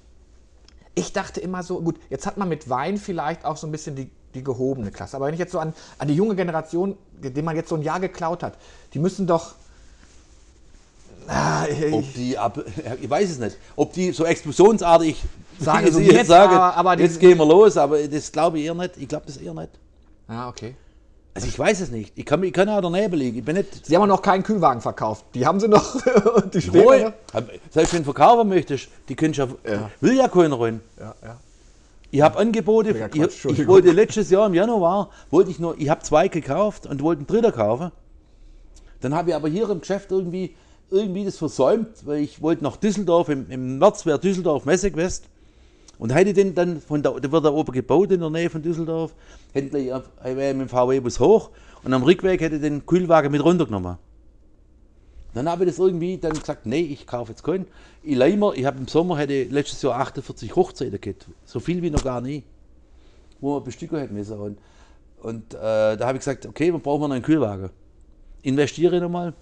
ich 0.96 1.14
dachte 1.14 1.40
immer 1.40 1.64
so, 1.64 1.82
gut, 1.82 1.98
jetzt 2.10 2.26
hat 2.26 2.38
man 2.38 2.50
mit 2.50 2.70
Wein 2.70 2.98
vielleicht 2.98 3.46
auch 3.46 3.58
so 3.58 3.68
ein 3.68 3.72
bisschen 3.72 3.96
die, 3.96 4.10
die 4.34 4.44
gehobene 4.44 4.91
Klasse. 4.91 5.15
Aber 5.17 5.26
wenn 5.28 5.34
ich 5.34 5.39
jetzt 5.39 5.52
so 5.52 5.60
an, 5.60 5.74
an 5.98 6.08
die 6.08 6.15
junge 6.15 6.36
Generation, 6.36 6.98
dem 7.22 7.46
man 7.46 7.56
jetzt 7.56 7.70
so 7.70 7.76
ein 7.76 7.82
Jahr 7.82 8.00
geklaut 8.00 8.44
hat, 8.44 8.54
die 8.94 9.00
müssen 9.00 9.28
doch. 9.28 9.56
Ah, 11.28 11.65
ich- 11.67 11.94
Ob 11.94 12.13
die 12.13 12.38
ab, 12.38 12.60
ich 13.02 13.10
weiß 13.10 13.30
es 13.30 13.39
nicht, 13.39 13.58
ob 13.76 13.94
die 13.94 14.12
so 14.12 14.26
explosionsartig 14.26 15.22
Sagen 15.60 15.86
wie 15.86 15.91
so 15.91 16.00
Sie 16.00 16.06
jetzt, 16.06 16.32
aber- 16.32 16.76
aber 16.76 16.96
die- 16.96 17.04
jetzt 17.04 17.20
gehen 17.20 17.38
wir 17.38 17.46
los, 17.46 17.78
aber 17.78 18.08
das 18.08 18.32
glaube 18.32 18.60
ich 18.60 18.65
eher 18.65 18.74
nicht. 18.74 18.98
Ich 18.98 19.08
glaube 19.08 19.26
das 19.28 19.38
eher 19.38 19.54
nicht. 19.54 19.70
ja, 20.28 20.50
okay. 20.50 20.76
Also 21.34 21.48
ich 21.48 21.58
weiß 21.58 21.80
es 21.80 21.91
nicht. 21.91 22.12
Ich 22.17 22.26
kann, 22.26 22.44
ich 22.44 22.52
kann 22.52 22.67
auch 22.67 22.82
daneben 22.82 23.15
liegen. 23.15 23.38
Ich 23.38 23.46
bin 23.46 23.56
nicht. 23.56 23.86
Sie 23.86 23.96
haben 23.96 24.06
noch 24.10 24.22
keinen 24.22 24.44
Kühlwagen 24.44 24.82
verkauft. 24.82 25.24
Die 25.34 25.46
haben 25.46 25.62
sie 25.62 25.70
noch. 25.70 25.96
die 26.54 26.62
stehen 26.62 27.13
selbst 27.70 27.94
wenn 27.94 28.00
du 28.00 28.12
verkaufen 28.12 28.50
möchtest, 28.50 28.89
die 29.08 29.15
können 29.15 29.34
ja, 29.34 29.48
Ja. 29.65 29.89
will 30.02 30.17
ja 30.17 30.28
keiner 30.28 30.60
rein. 30.60 30.82
Ja, 31.00 31.15
ja. 31.24 31.38
Ich 32.12 32.21
habe 32.21 32.38
Angebote, 32.38 32.97
Ja, 32.97 33.08
Quatsch, 33.08 33.45
ich, 33.45 33.67
wollte 33.67 33.91
letztes 33.91 34.30
Jahr 34.30 34.45
im 34.45 34.54
Januar, 34.54 35.10
wollte 35.30 35.50
ich 35.50 35.60
nur, 35.60 35.80
ich 35.80 35.89
habe 35.89 36.02
zwei 36.04 36.28
gekauft 36.28 36.86
und 36.86 37.02
wollte 37.02 37.19
einen 37.19 37.28
dritten 37.28 37.54
kaufen. 37.54 37.91
Dann 39.00 39.15
habe 39.15 39.30
ich 39.30 39.36
aber 39.36 39.47
hier 39.47 39.69
im 39.69 39.80
Geschäft 39.80 40.12
irgendwie, 40.12 40.56
irgendwie 40.89 41.24
das 41.24 41.38
versäumt, 41.38 42.06
weil 42.06 42.19
ich 42.19 42.41
wollte 42.41 42.65
nach 42.65 42.76
Düsseldorf, 42.76 43.30
im, 43.30 43.50
im 43.50 43.80
März 43.80 44.06
wäre 44.06 44.19
Düsseldorf 44.19 44.65
Messe 44.65 44.91
gewesen. 44.91 45.24
Und 45.97 46.13
hätte 46.13 46.34
den 46.34 46.54
dann, 46.54 46.82
von 46.82 47.02
da, 47.02 47.12
da 47.12 47.32
wird 47.32 47.45
da 47.45 47.52
oben 47.52 47.71
gebaut 47.71 48.12
in 48.12 48.19
der 48.19 48.30
Nähe 48.30 48.50
von 48.50 48.62
Düsseldorf, 48.62 49.13
hätte 49.54 49.78
ich 49.78 49.93
mit 49.93 50.38
dem 50.38 50.67
VW-Bus 50.67 51.19
hoch 51.19 51.52
und 51.84 51.93
am 51.93 52.04
Rückweg 52.04 52.41
hätte 52.41 52.56
ich 52.56 52.62
den 52.62 52.86
Kühlwagen 52.86 53.32
mit 53.32 53.43
runtergenommen. 53.43 53.97
Dann 55.34 55.48
habe 55.48 55.63
ich 55.63 55.70
das 55.70 55.80
irgendwie 55.80 56.17
dann 56.17 56.34
gesagt, 56.34 56.65
nee, 56.65 56.82
ich 56.82 57.08
kaufe 57.08 57.32
jetzt 57.32 57.44
keinen. 57.44 57.65
Ich 58.04 58.15
leih 58.15 58.36
mir, 58.36 58.54
ich 58.56 58.65
habe 58.65 58.80
im 58.80 58.88
Sommer 58.88 59.17
hätte 59.17 59.44
letztes 59.44 59.82
Jahr 59.82 60.00
48 60.00 60.56
Hochzeiten 60.56 61.00
gehabt. 61.00 61.26
So 61.46 61.60
viel 61.60 61.82
wie 61.82 61.89
noch 61.89 62.04
gar 62.04 62.20
nie. 62.20 62.44
Wo 63.39 63.56
wir 63.56 63.62
bestücken 63.62 63.98
hätten 63.98 64.13
müssen. 64.15 64.38
Und, 64.38 64.58
und 65.22 65.54
äh, 65.54 65.58
da 65.98 66.00
habe 66.02 66.13
ich 66.17 66.20
gesagt, 66.20 66.46
okay, 66.46 66.72
dann 66.72 66.82
brauchen 66.82 67.02
wir 67.02 67.08
noch 67.08 67.15
einen 67.15 67.24
Kühlwagen. 67.24 67.70
Investiere 68.44 69.00
nochmal. 69.00 69.34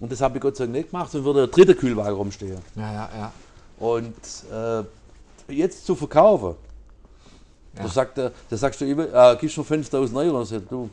Und 0.00 0.12
das 0.12 0.20
habe 0.20 0.36
ich 0.36 0.42
Gott 0.42 0.56
sei 0.56 0.64
Dank 0.64 0.76
nicht 0.76 0.90
gemacht, 0.90 1.10
sonst 1.10 1.24
würde 1.24 1.40
der 1.40 1.48
dritte 1.48 1.74
Kühlwagen 1.74 2.14
rumstehen. 2.14 2.58
Ja, 2.76 2.92
ja, 2.92 3.10
ja. 3.16 3.32
Und 3.78 4.14
äh, 4.52 5.52
jetzt 5.52 5.86
zu 5.86 5.94
verkaufen, 5.94 6.54
da, 7.74 7.88
sagt 7.88 8.18
da 8.18 8.30
sagst 8.50 8.80
du, 8.80 8.84
äh, 8.84 9.36
gibst 9.40 9.56
du 9.56 9.62
5000 9.62 10.18
Euro. 10.18 10.36
Und 10.38 10.42
ich 10.44 10.48
sag, 10.50 10.68
du, 10.68 10.90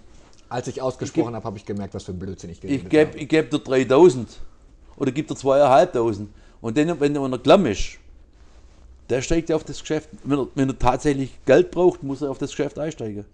Als 0.49 0.67
ich 0.67 0.81
ausgesprochen 0.81 1.35
habe, 1.35 1.43
habe 1.45 1.57
ich 1.57 1.65
gemerkt, 1.65 1.93
was 1.93 2.03
für 2.03 2.11
ein 2.11 2.19
Blödsinn 2.19 2.49
ich 2.51 2.57
ich 2.57 2.61
geredet 2.61 2.89
gebe 2.89 3.07
habe. 3.07 3.17
ich 3.19 3.27
geb 3.29 3.49
dir 3.49 3.59
3000 3.59 4.29
oder 4.97 5.11
gib 5.11 5.27
dir 5.27 5.35
2500. 5.35 6.29
Und 6.61 6.77
dann, 6.77 6.99
wenn 6.99 7.15
er 7.15 7.37
klamm 7.39 7.65
ist, 7.65 7.97
der 9.09 9.21
steigt 9.21 9.49
ja 9.49 9.55
auf 9.55 9.63
das 9.63 9.79
Geschäft. 9.79 10.09
Wenn 10.23 10.39
er, 10.39 10.47
wenn 10.55 10.69
er 10.69 10.77
tatsächlich 10.79 11.37
Geld 11.45 11.71
braucht, 11.71 12.03
muss 12.03 12.21
er 12.21 12.29
auf 12.31 12.37
das 12.37 12.51
Geschäft 12.51 12.79
einsteigen. 12.79 13.25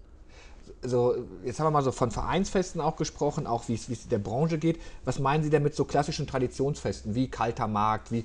so, 0.82 1.14
jetzt 1.44 1.58
haben 1.60 1.66
wir 1.66 1.70
mal 1.70 1.82
so 1.82 1.92
von 1.92 2.10
Vereinsfesten 2.10 2.80
auch 2.80 2.96
gesprochen, 2.96 3.46
auch 3.46 3.68
wie 3.68 3.74
es 3.74 4.08
der 4.08 4.18
Branche 4.18 4.58
geht. 4.58 4.80
Was 5.04 5.18
meinen 5.18 5.42
Sie 5.44 5.50
denn 5.50 5.62
mit 5.62 5.74
so 5.74 5.84
klassischen 5.84 6.26
Traditionsfesten 6.26 7.14
wie 7.14 7.28
Kalter 7.28 7.68
Markt, 7.68 8.10
wie 8.10 8.24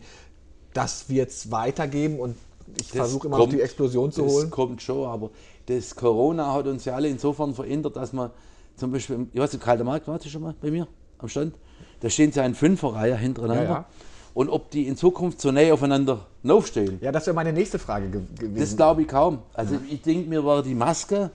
das 0.74 1.10
wird 1.10 1.30
es 1.30 1.52
weitergeben 1.52 2.20
und 2.20 2.36
ich 2.78 2.88
Das 2.90 2.98
versuche 2.98 3.28
immer 3.28 3.38
noch 3.38 3.44
kommt- 3.46 3.54
die 3.54 3.62
Explosion 3.62 4.12
zu 4.12 4.24
das 4.24 4.32
holen? 4.32 4.50
kommt 4.50 4.82
schon, 4.82 5.08
aber 5.08 5.30
das 5.68 5.96
Corona 5.96 6.54
hat 6.54 6.68
uns 6.68 6.86
ja 6.86 6.96
alle 6.96 7.08
insofern 7.08 7.54
verändert, 7.54 7.96
dass 7.96 8.12
man 8.14 8.30
zum 8.78 8.92
Beispiel, 8.92 9.28
ich 9.34 9.40
weiß 9.40 9.52
nicht, 9.54 9.64
Kalter 9.64 9.84
Markt, 9.84 10.08
warst 10.08 10.26
du 10.26 10.30
schon 10.30 10.42
mal 10.44 10.56
bei 10.62 10.72
mir 10.72 10.88
am 11.18 11.28
Stand? 11.28 11.56
Da 12.00 12.10
stehen 12.10 12.32
sie 12.32 12.40
ja 12.40 12.46
in 12.46 12.56
Fünferreihe 12.56 13.18
hintereinander. 13.18 13.64
Ja, 13.64 13.70
ja. 13.70 13.86
Und 14.34 14.50
ob 14.50 14.70
die 14.70 14.88
in 14.88 14.96
Zukunft 14.96 15.42
so 15.42 15.52
näher 15.52 15.74
aufeinander 15.74 16.28
aufstehen, 16.48 17.00
Ja, 17.02 17.12
das 17.12 17.26
wäre 17.26 17.34
meine 17.36 17.52
nächste 17.52 17.80
Frage 17.80 18.08
ge 18.10 18.22
gewesen. 18.38 18.56
das 18.60 18.76
glaube 18.76 19.02
ich 19.02 19.08
kaum. 19.08 19.40
Also 19.54 19.78
ich 19.90 20.02
denke, 20.04 20.30
mir 20.30 20.46
war 20.46 20.62
die 20.62 20.76
Maske 20.76 21.32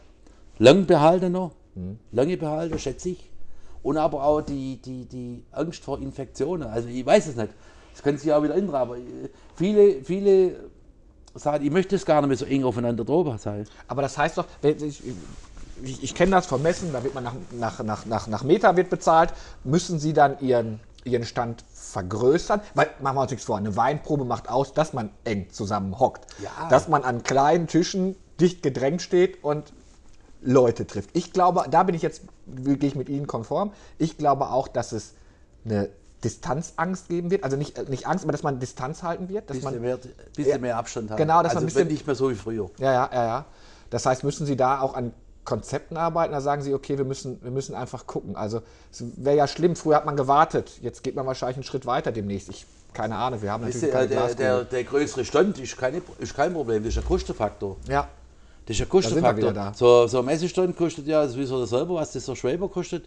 lang 0.59 0.87
behalten 0.87 1.33
noch, 1.33 1.51
Mhm. 1.75 1.99
lange 2.13 2.37
behalten, 2.37 2.79
schätze 2.79 3.09
ich. 3.11 3.29
Und 3.83 3.97
aber 3.97 4.23
auch 4.23 4.41
die, 4.43 4.77
die, 4.77 5.07
die 5.07 5.43
Angst 5.51 5.83
vor 5.83 5.99
Infektionen. 6.01 6.69
Also 6.69 6.89
ich 6.89 7.05
weiß 7.05 7.27
es 7.27 7.35
nicht. 7.37 7.49
Das 7.93 8.03
kann 8.03 8.17
sich 8.17 8.33
auch 8.33 8.43
wieder 8.43 8.55
ändern, 8.55 8.77
aber 8.77 8.97
äh, 8.99 9.01
viele, 9.57 10.05
viele 10.05 10.57
sagen, 11.35 11.65
ich 11.65 11.71
möchte 11.73 11.97
es 11.97 12.05
gar 12.07 12.21
nicht 12.21 12.29
mehr 12.29 12.37
so 12.37 12.45
eng 12.45 12.63
aufeinander 12.63 13.05
drüber 13.05 13.37
sein. 13.39 13.67
Aber 13.89 14.03
das 14.03 14.17
heißt 14.17 14.39
doch, 14.39 14.47
wenn 14.61 14.77
ich, 14.85 15.03
ich, 15.83 16.03
ich 16.03 16.15
kenne 16.15 16.33
das 16.33 16.47
vom 16.47 16.63
Messen, 16.63 16.93
da 16.93 17.03
wird 17.03 17.15
man 17.15 17.25
nach, 17.25 17.35
nach, 17.53 17.83
nach, 17.83 18.07
nach, 18.07 18.27
nach 18.27 18.45
Meter 18.45 18.77
wird 18.77 18.91
bezahlt, 18.91 19.33
müssen 19.65 19.99
Sie 19.99 20.13
dann 20.13 20.39
Ihren, 20.41 20.81
Ihren 21.05 21.25
Stand 21.25 21.65
vergrößern? 21.75 22.61
Weil, 22.75 22.89
machen 23.01 23.17
wir 23.17 23.23
uns 23.23 23.31
nichts 23.31 23.47
vor, 23.47 23.57
eine 23.57 23.77
Weinprobe 23.77 24.25
macht 24.25 24.49
aus, 24.49 24.73
dass 24.73 24.93
man 24.93 25.11
eng 25.25 25.51
zusammen 25.51 25.99
hockt. 25.99 26.27
Ja. 26.43 26.69
Dass 26.69 26.89
man 26.89 27.05
an 27.05 27.23
kleinen 27.23 27.67
Tischen 27.67 28.17
dicht 28.41 28.63
gedrängt 28.63 29.03
steht 29.03 29.43
und 29.45 29.73
Leute 30.41 30.87
trifft. 30.87 31.11
Ich 31.13 31.33
glaube, 31.33 31.65
da 31.71 31.83
bin 31.85 31.95
ich 31.95 32.03
jetzt, 32.03 32.23
gehe 32.47 32.77
ich 32.89 32.97
mit 32.97 33.09
Ihnen 33.09 33.27
konform, 33.27 33.73
ich 33.99 34.19
glaube 34.19 34.49
auch, 34.51 34.69
dass 34.69 34.93
es 34.93 35.15
eine 35.65 35.91
Distanzangst 36.25 37.09
geben 37.09 37.31
wird. 37.31 37.45
Also 37.45 37.57
nicht, 37.57 37.89
nicht 37.89 38.07
Angst, 38.07 38.25
aber 38.25 38.33
dass 38.33 38.43
man 38.43 38.61
Distanz 38.61 39.03
halten 39.03 39.29
wird. 39.29 39.51
Dass 39.51 39.57
Bisschen, 39.57 39.73
man, 39.73 39.81
mehr, 39.81 39.99
bisschen 40.37 40.61
mehr 40.61 40.77
Abstand 40.77 41.11
haben. 41.11 41.17
Genau, 41.19 41.43
dass 41.43 41.55
man 41.55 41.65
also 41.65 41.65
ein 41.65 41.67
bisschen- 41.67 41.89
nicht 41.89 42.07
mehr 42.07 42.15
so 42.17 42.31
wie 42.31 42.35
früher. 42.35 42.71
Ja, 42.79 42.93
ja, 42.93 43.11
ja, 43.13 43.27
ja. 43.27 43.45
Das 43.91 44.07
heißt, 44.07 44.25
müssen 44.25 44.47
Sie 44.47 44.57
da 44.57 44.81
auch 44.81 44.95
an 44.95 45.13
Konzepten 45.45 45.97
arbeiten? 45.97 46.33
Da 46.33 46.41
sagen 46.41 46.63
Sie, 46.63 46.75
okay, 46.75 46.99
wir 46.99 47.05
müssen, 47.05 47.43
wir 47.43 47.51
müssen 47.51 47.75
einfach 47.75 48.07
gucken. 48.07 48.37
Also 48.37 48.63
es 48.91 49.05
wäre 49.17 49.37
ja 49.37 49.49
schlimm, 49.49 49.77
früher 49.77 49.97
hat 49.97 50.07
man 50.07 50.17
gewartet. 50.17 50.79
Jetzt 50.81 51.03
geht 51.03 51.15
man 51.17 51.27
wahrscheinlich 51.27 51.57
einen 51.57 51.65
Schritt 51.65 51.87
weiter 51.87 52.13
demnächst. 52.13 52.49
Ich, 52.49 52.67
keine 52.93 53.17
Ahnung, 53.17 53.43
wir 53.43 53.51
haben 53.51 53.65
Weißt 53.65 53.83
natürlich 53.83 54.09
du, 54.09 54.17
keine 54.17 54.31
äh, 54.31 54.35
der, 54.35 54.59
der, 54.59 54.65
der 54.65 54.85
größere 54.85 55.25
Stand 55.25 55.59
ist, 55.59 55.77
keine, 55.77 56.03
ist 56.19 56.35
kein 56.35 56.53
Problem, 56.53 56.83
das 56.85 56.93
ist 56.95 56.99
ein 56.99 57.07
Kostenfaktor. 57.07 57.77
ja, 57.89 58.09
Das 58.67 58.77
ist 58.77 58.81
wir 58.81 58.87
Kostenfaktor. 58.87 59.73
So, 59.75 60.07
so 60.07 60.21
ein 60.21 60.25
Messestand 60.25 60.77
kostet 60.77 61.07
ja, 61.07 61.25
das 61.25 61.37
wissen 61.37 61.57
wir 61.57 61.67
selber, 61.67 61.95
was 61.95 62.13
das 62.13 62.25
so 62.25 62.35
Schweber 62.35 62.69
kostet. 62.69 63.07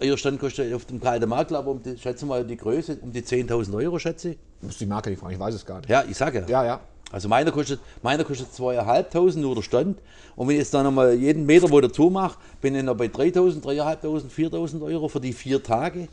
Äh, 0.00 0.06
Ihr 0.06 0.16
Stand 0.16 0.40
kostet 0.40 0.72
auf 0.72 0.86
dem 0.86 1.00
kalten 1.00 1.28
Markt, 1.28 1.52
aber 1.52 1.70
um 1.70 1.82
die, 1.82 1.98
schätze 1.98 2.24
mal 2.24 2.44
die 2.44 2.56
Größe, 2.56 2.98
um 3.02 3.12
die 3.12 3.22
10.000 3.22 3.74
Euro, 3.74 3.98
schätze 3.98 4.30
ich. 4.30 4.38
muss 4.62 4.78
die 4.78 4.86
Marke 4.86 5.10
nicht 5.10 5.18
fragen, 5.18 5.34
ich 5.34 5.40
weiß 5.40 5.54
es 5.54 5.66
gar 5.66 5.78
nicht. 5.78 5.90
Ja, 5.90 6.04
ich 6.08 6.16
sage 6.16 6.44
ja. 6.48 6.64
ja. 6.64 6.80
Also 7.10 7.28
meiner 7.28 7.50
kostet, 7.52 7.80
meiner 8.02 8.24
kostet 8.24 8.48
2.500 8.48 9.38
nur 9.38 9.54
der 9.54 9.62
Stand. 9.62 9.98
Und 10.36 10.48
wenn 10.48 10.54
ich 10.54 10.60
jetzt 10.60 10.74
dann 10.74 10.84
nochmal 10.84 11.14
jeden 11.14 11.46
Meter 11.46 11.70
wo 11.70 11.80
dazu 11.80 12.10
mache, 12.10 12.38
bin 12.60 12.74
ich 12.74 12.82
noch 12.82 12.96
bei 12.96 13.06
3.000, 13.06 13.62
3.500, 13.62 14.30
4.000 14.30 14.82
Euro 14.82 15.08
für 15.08 15.20
die 15.20 15.32
vier 15.32 15.62
Tage. 15.62 16.08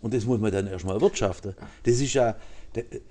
Und 0.00 0.12
das 0.12 0.24
muss 0.24 0.40
man 0.40 0.50
dann 0.50 0.66
erstmal 0.66 1.00
wirtschaften. 1.00 1.54
Das 1.84 1.94
ist 1.94 2.12
ja, 2.12 2.34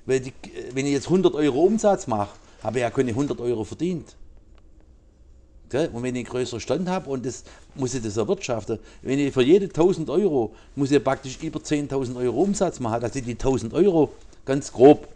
wenn 0.05 0.25
ich 0.25 0.91
jetzt 0.91 1.05
100 1.05 1.33
Euro 1.35 1.61
Umsatz 1.63 2.07
mache, 2.07 2.31
habe 2.63 2.79
ich 2.79 2.81
ja 2.81 2.89
keine 2.89 3.11
100 3.11 3.39
Euro 3.39 3.63
verdient. 3.63 4.15
Gell? 5.71 5.89
Und 5.93 6.03
wenn 6.03 6.15
ich 6.15 6.25
einen 6.25 6.31
größeren 6.31 6.59
Stand 6.59 6.89
habe 6.89 7.09
und 7.09 7.25
das 7.25 7.43
muss 7.75 7.93
ich 7.93 8.03
das 8.03 8.17
erwirtschaften. 8.17 8.77
Wenn 9.01 9.17
ich 9.17 9.33
für 9.33 9.41
jede 9.41 9.65
1000 9.65 10.09
Euro 10.09 10.53
muss 10.75 10.91
ich 10.91 11.03
praktisch 11.03 11.39
über 11.41 11.59
10.000 11.59 12.17
Euro 12.17 12.41
Umsatz 12.41 12.79
machen, 12.79 13.01
dass 13.01 13.15
ich 13.15 13.23
die 13.23 13.31
1000 13.31 13.73
Euro 13.73 14.11
ganz 14.45 14.71
grob 14.71 15.07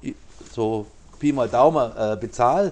so 0.53 0.85
Pi 1.19 1.31
mal 1.31 1.49
Daumen 1.49 1.91
äh, 1.97 2.17
bezahle. 2.19 2.71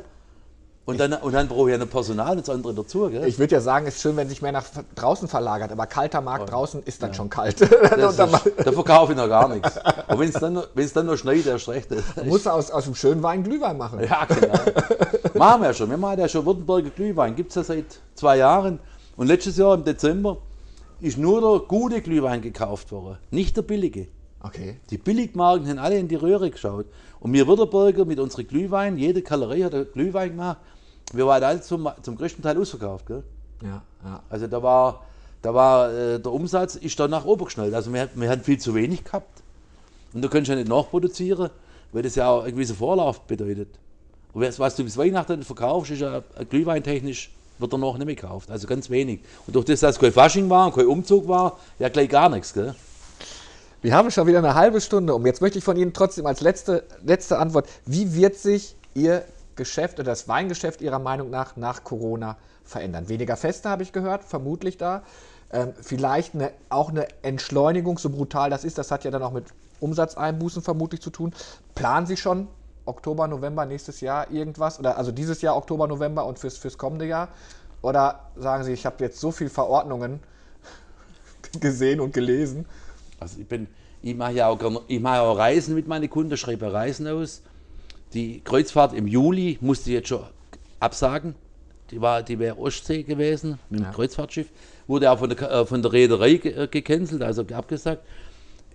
Und 0.86 1.00
dann, 1.00 1.13
und 1.13 1.32
dann 1.32 1.48
brauche 1.48 1.69
ich 1.69 1.72
ja 1.72 1.78
noch 1.78 1.89
Personal 1.89 2.32
und 2.32 2.46
das 2.46 2.54
andere 2.54 2.74
dazu. 2.74 3.10
Gell? 3.10 3.26
Ich 3.26 3.39
würde 3.39 3.56
ja 3.56 3.62
sagen, 3.62 3.88
es 3.88 3.96
ist 3.96 4.02
schön, 4.02 4.17
wenn 4.17 4.28
sich 4.28 4.41
mehr 4.41 4.52
nach 4.52 4.65
draußen 4.96 5.30
verlagert, 5.30 5.72
aber 5.72 5.86
kalter 5.88 6.19
Markt 6.19 6.52
draußen 6.52 6.84
ist 6.84 7.02
dann 7.02 7.13
schon 7.13 7.30
kalt. 7.30 7.62
Und 7.62 7.69
ist, 7.69 8.19
da 8.19 8.72
verkaufe 8.74 9.13
ich 9.13 9.17
noch 9.17 9.30
gar 9.30 9.48
nichts. 9.48 9.78
Aber 9.78 10.19
wenn 10.19 10.28
es 10.28 10.36
dann, 10.36 10.54
noch- 10.54 10.67
wenn 10.74 10.84
es 10.84 10.91
dann 10.91 11.06
noch 11.06 11.15
schneit, 11.15 11.46
erst 11.46 11.69
recht. 11.69 11.88
musst 12.26 12.46
du 12.46 12.50
aus, 12.50 12.69
aus 12.69 12.84
dem 12.84 12.96
schönen 12.96 13.24
Wein 13.24 13.43
Glühwein 13.43 13.78
machen. 13.78 14.02
Ja, 14.04 14.26
genau. 14.26 14.54
machen 15.36 15.62
wir 15.62 15.67
ja 15.69 15.74
schon. 15.74 15.89
Wir 15.89 15.98
machen 15.98 16.19
ja 16.19 16.28
schon 16.28 16.46
Württemberger 16.46 16.89
Glühwein. 16.89 17.34
Gibt 17.36 17.52
es 17.52 17.56
ja 17.56 17.63
seit 17.63 17.86
zwei 18.15 18.38
Jahren. 18.38 18.80
Und 19.15 19.28
letztes 19.28 19.56
Jahr 19.58 19.76
im 19.76 19.86
Dezember 19.86 20.38
ist 21.00 21.17
nur 21.17 21.39
der 21.39 21.65
gute 21.67 22.02
Glühwein 22.02 22.41
gekauft 22.41 22.91
worden, 22.91 23.17
nicht 23.32 23.56
der 23.56 23.62
billige. 23.62 24.08
Okay. 24.43 24.77
Die 24.89 24.97
Billigmarken 24.97 25.67
haben 25.67 25.79
alle 25.79 25.97
in 25.97 26.08
die 26.08 26.15
Röhre 26.15 26.51
geschaut. 26.51 26.86
Und 27.21 27.32
wir 27.32 27.47
Württemberger 27.47 28.06
mit 28.06 28.19
unseren 28.19 28.45
Glühwein, 28.45 28.97
jede 28.97 29.21
Galerie 29.21 29.63
hat 29.63 29.73
einen 29.73 29.91
Glühwein 29.91 30.32
gemacht. 30.32 30.58
Wir 31.13 31.25
waren 31.25 31.41
alle 31.43 31.62
zum, 31.62 31.89
zum 32.01 32.17
größten 32.17 32.43
Teil 32.43 32.58
ausverkauft. 32.58 33.06
Gell? 33.08 33.23
Ja, 33.62 33.82
ja. 34.03 34.23
Also 34.29 34.47
da 34.47 34.62
war, 34.62 35.06
da 35.41 35.53
war 35.53 35.93
äh, 35.93 36.19
der 36.19 36.32
Umsatz 36.32 36.75
ist 36.75 36.99
dann 36.99 37.12
nach 37.12 37.23
oben 37.23 37.45
geschnellt. 37.45 37.73
Also 37.73 37.93
wir, 37.93 38.10
wir 38.13 38.29
hatten 38.29 38.43
viel 38.43 38.60
zu 38.60 38.75
wenig 38.75 39.06
gehabt. 39.06 39.41
Und 40.13 40.21
da 40.21 40.27
kannst 40.27 40.49
du 40.49 40.51
ja 40.51 40.58
nicht 40.58 40.67
nachproduzieren, 40.67 41.49
weil 41.93 42.03
das 42.03 42.15
ja 42.15 42.29
auch 42.29 42.43
einen 42.43 42.53
gewissen 42.53 42.75
Vorlauf 42.75 43.21
bedeutet. 43.21 43.69
Und 44.34 44.41
was, 44.60 44.75
du 44.75 44.84
bis 44.84 44.97
Weihnachten 44.97 45.43
verkaufst, 45.43 45.91
ist 45.91 46.01
ja 46.01 46.21
glühweintechnisch 46.49 47.32
wird 47.60 47.71
er 47.71 47.77
noch 47.77 47.97
nicht 47.97 48.06
mehr 48.06 48.15
gekauft. 48.15 48.51
Also 48.51 48.67
ganz 48.67 48.89
wenig. 48.89 49.21
Und 49.47 49.56
durch 49.56 49.65
das, 49.65 49.79
dass 49.79 49.97
kein 49.97 50.12
Fasching 50.12 50.49
war 50.49 50.65
und 50.65 50.75
kein 50.75 50.88
Umzug 50.88 51.27
war, 51.27 51.60
ja 51.79 51.88
gleich 51.88 52.10
gar 52.10 52.27
nichts. 52.27 52.53
Gell? 52.53 52.75
Wir 53.84 53.93
haben 53.93 54.12
schon 54.12 54.28
wieder 54.28 54.38
eine 54.38 54.56
halbe 54.56 54.80
Stunde 54.80 55.13
um. 55.13 55.26
Jetzt 55.26 55.41
möchte 55.41 55.58
ich 55.58 55.63
von 55.65 55.76
Ihnen 55.76 55.91
trotzdem 55.91 56.26
als 56.26 56.39
letzte, 56.39 56.86
letzte 57.04 57.38
Antwort, 57.38 57.67
wie 57.86 58.15
wird 58.15 58.38
sich 58.38 58.78
Ihr 58.93 59.26
Geschäft 59.58 60.00
oder 60.00 60.06
das 60.06 60.30
Weingeschäft 60.30 60.80
Ihrer 60.82 61.00
Meinung 61.00 61.30
nach 61.30 61.58
nach 61.58 61.84
Corona 61.84 62.38
verändern? 62.63 63.10
Weniger 63.10 63.36
Feste 63.36 63.67
habe 63.67 63.84
ich 63.84 63.91
gehört, 63.91 64.24
vermutlich 64.24 64.78
da. 64.78 65.04
Ähm, 65.52 65.74
vielleicht 65.82 66.34
eine, 66.34 66.52
auch 66.69 66.91
eine 66.91 67.08
Entschleunigung, 67.24 67.98
so 67.98 68.10
brutal 68.10 68.50
das 68.50 68.63
ist, 68.63 68.78
das 68.78 68.89
hat 68.89 69.04
ja 69.04 69.12
dann 69.12 69.22
auch 69.22 69.34
mit 69.34 69.48
Umsatzeinbußen 69.82 70.62
vermutlich 70.62 71.02
zu 71.02 71.10
tun. 71.10 71.34
Planen 71.76 72.08
Sie 72.08 72.15
schon 72.15 72.48
Oktober, 72.86 73.28
November 73.28 73.65
nächstes 73.65 74.00
Jahr 74.00 74.32
irgendwas? 74.32 74.80
Oder 74.80 74.98
also 74.98 75.12
dieses 75.12 75.41
Jahr 75.41 75.58
Oktober, 75.58 75.88
November 75.88 76.26
und 76.26 76.39
fürs, 76.39 76.56
fürs 76.56 76.78
kommende 76.78 77.06
Jahr? 77.06 77.28
Oder 77.82 78.22
sagen 78.38 78.63
Sie, 78.63 78.72
ich 78.72 78.86
habe 78.86 79.04
jetzt 79.04 79.19
so 79.19 79.34
viele 79.34 79.50
Verordnungen 79.50 80.22
gesehen 81.60 82.00
und 82.00 82.13
gelesen? 82.13 82.65
Also 83.23 83.39
ich 83.39 83.47
bin, 83.47 83.67
ich 84.01 84.15
mache 84.15 84.33
ja 84.33 84.49
auch, 84.49 84.59
ich 84.88 84.99
mache 84.99 85.21
auch 85.21 85.38
Reisen 85.38 85.75
mit 85.75 85.88
meinen 85.88 86.09
Kunden, 86.09 86.36
schreibe 86.36 86.71
Reisen 86.73 87.07
aus. 87.07 87.41
Die 88.13 88.41
Kreuzfahrt 88.41 88.93
im 88.93 89.07
Juli 89.07 89.57
musste 89.62 89.89
ich 89.91 89.95
jetzt 89.95 90.09
schon 90.09 90.23
absagen. 90.81 91.33
Die, 91.89 92.01
war, 92.01 92.21
die 92.21 92.38
wäre 92.38 92.57
Ostsee 92.59 93.03
gewesen 93.03 93.59
mit 93.69 93.79
dem 93.79 93.86
Kreuzfahrtschiff. 93.93 94.47
Wurde 94.88 95.09
auch 95.09 95.19
von 95.19 95.29
der, 95.29 95.41
äh, 95.51 95.65
von 95.65 95.81
der 95.81 95.93
Reederei 95.93 96.33
ge- 96.33 96.51
äh, 96.63 96.67
gecancelt, 96.67 97.21
also 97.21 97.43
abgesagt. 97.53 98.03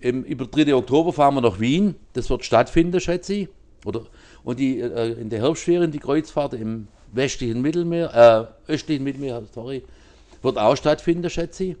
Im, 0.01 0.23
über 0.23 0.45
3. 0.47 0.73
Oktober 0.73 1.13
fahren 1.13 1.35
wir 1.35 1.41
nach 1.41 1.59
Wien. 1.59 1.95
Das 2.13 2.29
wird 2.29 2.43
stattfinden, 2.43 2.99
schätze 2.99 3.33
ich. 3.35 3.49
Oder, 3.85 4.05
und 4.43 4.59
die, 4.59 4.79
äh, 4.79 5.11
in 5.11 5.29
der 5.29 5.41
Herbstferien 5.41 5.91
die 5.91 5.99
Kreuzfahrt 5.99 6.55
im 6.55 6.87
westlichen 7.11 7.61
Mittelmeer, 7.61 8.49
äh, 8.67 8.71
östlichen 8.71 9.03
Mittelmeer, 9.03 9.43
sorry, 9.53 9.83
wird 10.41 10.57
auch 10.57 10.75
stattfinden, 10.75 11.29
schätze 11.29 11.63
ich. 11.65 11.75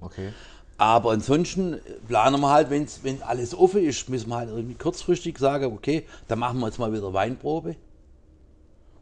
Okay. 0.00 0.30
Aber 0.78 1.12
ansonsten 1.12 1.80
planen 2.06 2.40
wir 2.40 2.50
halt, 2.50 2.68
wenn's, 2.68 3.00
wenn 3.02 3.22
alles 3.22 3.54
offen 3.54 3.82
ist, 3.82 4.08
müssen 4.08 4.28
wir 4.28 4.36
halt 4.36 4.50
irgendwie 4.50 4.74
kurzfristig 4.74 5.38
sagen, 5.38 5.72
okay, 5.72 6.04
dann 6.28 6.38
machen 6.38 6.60
wir 6.60 6.66
jetzt 6.66 6.78
mal 6.78 6.92
wieder 6.92 7.12
Weinprobe. 7.12 7.76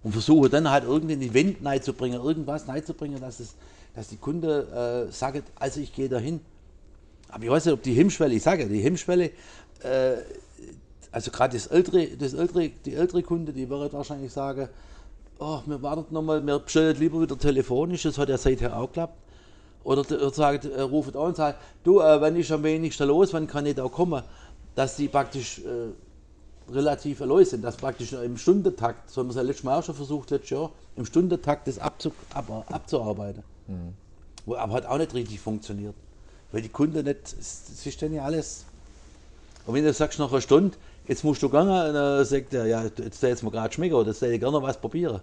Und 0.04 0.12
versuchen 0.12 0.50
dann 0.50 0.70
halt 0.70 0.84
irgendein 0.84 1.22
Event 1.22 1.64
reinzubringen, 1.64 2.22
irgendwas 2.22 2.68
reinzubringen, 2.68 3.20
dass, 3.20 3.40
es, 3.40 3.54
dass 3.96 4.08
die 4.08 4.18
Kunde 4.18 5.08
äh, 5.08 5.12
sagt, 5.12 5.42
also 5.56 5.80
ich 5.80 5.92
gehe 5.92 6.08
dahin. 6.08 6.40
Aber 7.28 7.42
ich 7.42 7.50
weiß 7.50 7.64
nicht, 7.64 7.74
ob 7.74 7.82
die 7.82 7.94
Hemmschwelle, 7.94 8.34
ich 8.34 8.42
sage 8.42 8.62
ja, 8.62 8.68
die 8.68 8.82
Hemmschwelle, 8.82 9.30
äh, 9.82 10.16
also 11.10 11.30
gerade 11.30 11.56
das 11.56 11.66
ältere, 11.68 12.06
das 12.08 12.34
ältere, 12.34 12.70
die 12.84 12.94
ältere 12.94 13.22
Kunde, 13.22 13.52
die 13.52 13.68
wird 13.68 13.92
wahrscheinlich 13.92 14.32
sagen, 14.32 14.68
oh, 15.38 15.60
wir 15.66 15.82
warten 15.82 16.12
nochmal, 16.12 16.44
wir 16.46 16.58
bestellen 16.58 16.96
lieber 16.98 17.20
wieder 17.20 17.38
telefonisch, 17.38 18.02
das 18.02 18.18
hat 18.18 18.28
ja 18.28 18.38
seither 18.38 18.76
auch 18.76 18.86
geklappt. 18.86 19.23
Oder, 19.84 20.00
oder 20.00 20.30
sagt, 20.30 20.64
äh, 20.64 20.80
ruft 20.80 21.14
an 21.14 21.22
und 21.22 21.36
sagt, 21.36 21.60
du, 21.84 22.00
äh, 22.00 22.20
wann 22.20 22.36
ist 22.36 22.50
am 22.50 22.62
wenigsten 22.62 23.06
los, 23.06 23.32
wann 23.32 23.46
kann 23.46 23.66
ich 23.66 23.74
da 23.74 23.86
kommen? 23.86 24.22
Dass 24.74 24.96
die 24.96 25.08
praktisch 25.08 25.60
äh, 25.60 26.72
relativ 26.72 27.20
erläutert 27.20 27.48
sind, 27.48 27.62
dass 27.62 27.76
praktisch 27.76 28.12
im 28.14 28.38
Stundentakt, 28.38 29.10
so 29.10 29.20
haben 29.20 29.28
wir 29.28 29.30
es 29.30 29.36
ja 29.36 29.42
letztes 29.42 29.64
Mal 29.64 29.78
auch 29.78 29.84
schon 29.84 29.94
versucht, 29.94 30.30
letztes 30.30 30.50
Jahr, 30.50 30.70
im 30.96 31.04
Stundentakt 31.04 31.68
das 31.68 31.78
abzu, 31.78 32.12
ab, 32.32 32.64
abzuarbeiten. 32.70 33.42
Wo 34.46 34.56
aber 34.56 34.72
hat 34.74 34.86
auch 34.86 34.98
nicht 34.98 35.12
richtig 35.14 35.40
funktioniert. 35.40 35.94
Weil 36.50 36.62
die 36.62 36.68
Kunden 36.68 37.04
nicht, 37.04 37.34
es 37.38 37.84
ist 37.84 38.02
dann 38.02 38.14
ja 38.14 38.24
alles. 38.24 38.64
Und 39.66 39.74
wenn 39.74 39.84
du 39.84 39.92
sagst 39.92 40.18
nach 40.18 40.30
einer 40.30 40.40
Stunde, 40.40 40.76
jetzt 41.06 41.24
musst 41.24 41.42
du 41.42 41.48
gehen, 41.48 41.66
dann 41.66 42.24
sagt 42.24 42.54
er, 42.54 42.66
ja, 42.66 42.84
jetzt 42.84 43.20
soll 43.20 43.30
jetzt 43.30 43.42
mal 43.42 43.50
gerade 43.50 43.72
schmecken 43.72 43.94
oder 43.94 44.08
jetzt 44.08 44.20
soll 44.20 44.30
ich 44.30 44.40
gerne 44.40 44.62
was 44.62 44.80
probieren. 44.80 45.20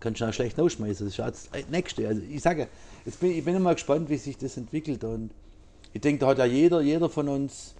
Kannst 0.00 0.20
du 0.20 0.26
auch 0.26 0.32
schlecht 0.32 0.58
rausschmeißen. 0.58 1.06
Das 1.06 1.12
ist 1.12 1.16
ja 1.16 1.30
das 1.30 1.48
Nächste. 1.70 2.06
Also 2.06 2.20
ich 2.22 2.42
sage, 2.42 2.68
jetzt 3.06 3.20
bin, 3.20 3.30
ich 3.30 3.44
bin 3.44 3.56
immer 3.56 3.72
gespannt, 3.72 4.10
wie 4.10 4.18
sich 4.18 4.36
das 4.36 4.56
entwickelt. 4.56 5.04
Und 5.04 5.30
ich 5.92 6.00
denke, 6.00 6.20
da 6.20 6.26
hat 6.26 6.38
ja 6.38 6.44
jeder, 6.44 6.82
jeder 6.82 7.08
von 7.08 7.28
uns, 7.28 7.74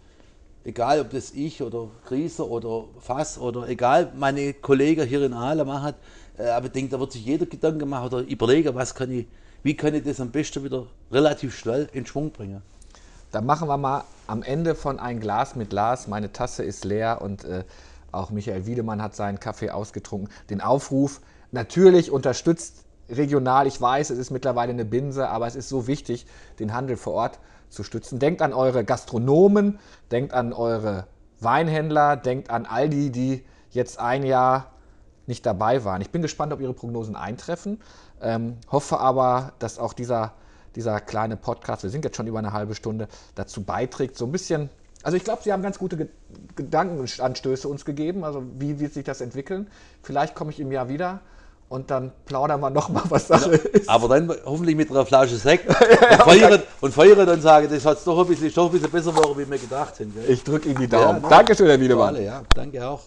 egal 0.65 1.01
ob 1.01 1.11
das 1.11 1.33
ich 1.33 1.61
oder 1.63 1.89
Grieser 2.07 2.49
oder 2.49 2.85
Fass 3.01 3.39
oder 3.39 3.69
egal, 3.69 4.13
meine 4.17 4.55
Kollegen 4.55 5.07
hier 5.07 5.23
in 5.23 5.35
Aale 5.35 5.65
machen, 5.65 5.95
äh, 6.39 6.49
aber 6.49 6.67
ich 6.67 6.73
denke, 6.73 6.93
da 6.93 7.01
wird 7.01 7.13
sich 7.13 7.25
jeder 7.25 7.47
Gedanken 7.47 7.89
machen 7.89 8.07
oder 8.07 8.21
überlegen, 8.21 8.75
was 8.75 8.95
kann 8.95 9.11
ich, 9.11 9.27
wie 9.63 9.77
kann 9.77 9.95
ich 9.95 10.05
das 10.05 10.21
am 10.21 10.31
besten 10.31 10.65
wieder 10.65 10.87
relativ 11.11 11.57
schnell 11.57 11.89
in 11.93 12.07
Schwung 12.07 12.31
bringen. 12.31 12.63
Dann 13.33 13.45
machen 13.45 13.69
wir 13.69 13.77
mal 13.77 14.05
am 14.29 14.43
Ende 14.43 14.75
von 14.75 15.01
ein 15.01 15.21
Glas 15.21 15.57
mit 15.57 15.71
Glas. 15.71 16.07
Meine 16.07 16.33
Tasse 16.33 16.63
ist 16.63 16.85
leer 16.85 17.21
und 17.21 17.45
äh, 17.45 17.65
auch 18.13 18.31
Michael 18.31 18.67
Wiedemann 18.67 19.03
hat 19.03 19.17
seinen 19.17 19.41
Kaffee 19.41 19.71
ausgetrunken. 19.71 20.31
Den 20.49 20.61
Aufruf 20.61 21.21
natürlich 21.51 22.11
unterstützt 22.11 22.86
regional. 23.09 23.67
Ich 23.67 23.81
weiß, 23.81 24.11
es 24.11 24.19
ist 24.19 24.31
mittlerweile 24.31 24.73
eine 24.73 24.85
Binse, 24.85 25.29
aber 25.29 25.47
es 25.47 25.57
ist 25.57 25.69
so 25.69 25.87
wichtig, 25.87 26.27
den 26.59 26.75
Handel 26.75 26.97
vor 26.97 27.15
Ort 27.15 27.39
zu 27.69 27.83
stützen. 27.83 28.19
Denkt 28.19 28.43
an 28.43 28.53
eure 28.53 28.85
Gastronomen, 28.85 29.79
denkt 30.11 30.33
an 30.33 30.53
eure 30.53 31.07
Weinhändler, 31.41 32.17
denkt 32.17 32.51
an 32.51 32.67
all 32.67 32.89
die, 32.89 33.11
die 33.11 33.45
jetzt 33.71 33.99
ein 33.99 34.25
Jahr 34.25 34.73
nicht 35.27 35.45
dabei 35.45 35.85
waren. 35.85 36.01
Ich 36.01 36.11
bin 36.11 36.23
gespannt, 36.23 36.53
ob 36.53 36.61
Ihre 36.61 36.73
Prognosen 36.73 37.17
eintreffen. 37.17 37.81
Ähm, 38.21 38.57
hoffe 38.71 38.99
aber, 38.99 39.53
dass 39.59 39.79
auch 39.79 39.93
dieser, 39.93 40.33
dieser 40.77 41.01
kleine 41.01 41.37
Podcast, 41.37 41.83
wir 41.83 41.91
sind 41.91 42.05
jetzt 42.05 42.17
schon 42.17 42.27
über 42.27 42.39
eine 42.39 42.53
halbe 42.53 42.75
Stunde, 42.75 43.09
dazu 43.35 43.63
beiträgt, 43.63 44.17
so 44.17 44.25
ein 44.25 44.33
bisschen. 44.33 44.71
Also 45.03 45.17
ich 45.17 45.25
glaube, 45.25 45.43
Sie 45.43 45.53
haben 45.53 45.63
ganz 45.63 45.79
gute 45.79 45.97
Ge 45.97 46.09
Gedankenanstöße 46.57 47.69
uns 47.69 47.85
gegeben. 47.85 48.25
Also 48.25 48.43
wie 48.59 48.81
wird 48.81 48.95
sich 48.95 49.05
das 49.05 49.21
entwickeln? 49.21 49.69
Vielleicht 50.03 50.35
komme 50.35 50.51
ich 50.51 50.59
im 50.59 50.73
Jahr 50.73 50.89
wieder 50.89 51.21
und 51.69 51.91
dann 51.91 52.13
plaudern 52.27 52.61
wir 52.61 52.71
nochmal, 52.71 53.03
was 53.09 53.27
Sache 53.29 53.55
ist. 53.55 53.89
Aber 53.89 54.09
dann 54.09 54.33
hoffentlich 54.45 54.77
mit 54.77 54.91
einer 54.91 55.05
Flasche 55.05 55.37
Sekt 55.37 55.69
und, 55.69 55.77
feiern, 56.23 56.63
und 56.81 56.95
feiern 56.95 57.29
und 57.29 57.43
sagen, 57.43 57.69
das 57.71 57.85
hat 57.85 57.99
doch 58.07 58.19
ein 58.21 58.27
bisschen, 58.27 58.47
ist 58.47 58.57
doch 58.57 58.67
ein 58.67 58.73
bisschen 58.73 58.91
besser 58.91 59.13
geworden, 59.13 59.39
wie 59.39 59.51
wir 59.51 59.59
gedacht 59.59 59.99
haben. 59.99 60.15
Gell? 60.15 60.31
Ich 60.31 60.45
drücke 60.45 60.69
Ihnen 60.69 60.79
die 60.79 60.89
Daumen. 60.89 61.23
Ja, 61.23 61.29
Dankeschön, 61.29 61.67
Herr 61.67 61.77
Für 61.77 61.81
Wiedemann. 61.81 62.09
alle, 62.15 62.25
ja. 62.25 62.43
Danke 62.55 62.87
auch. 62.87 63.01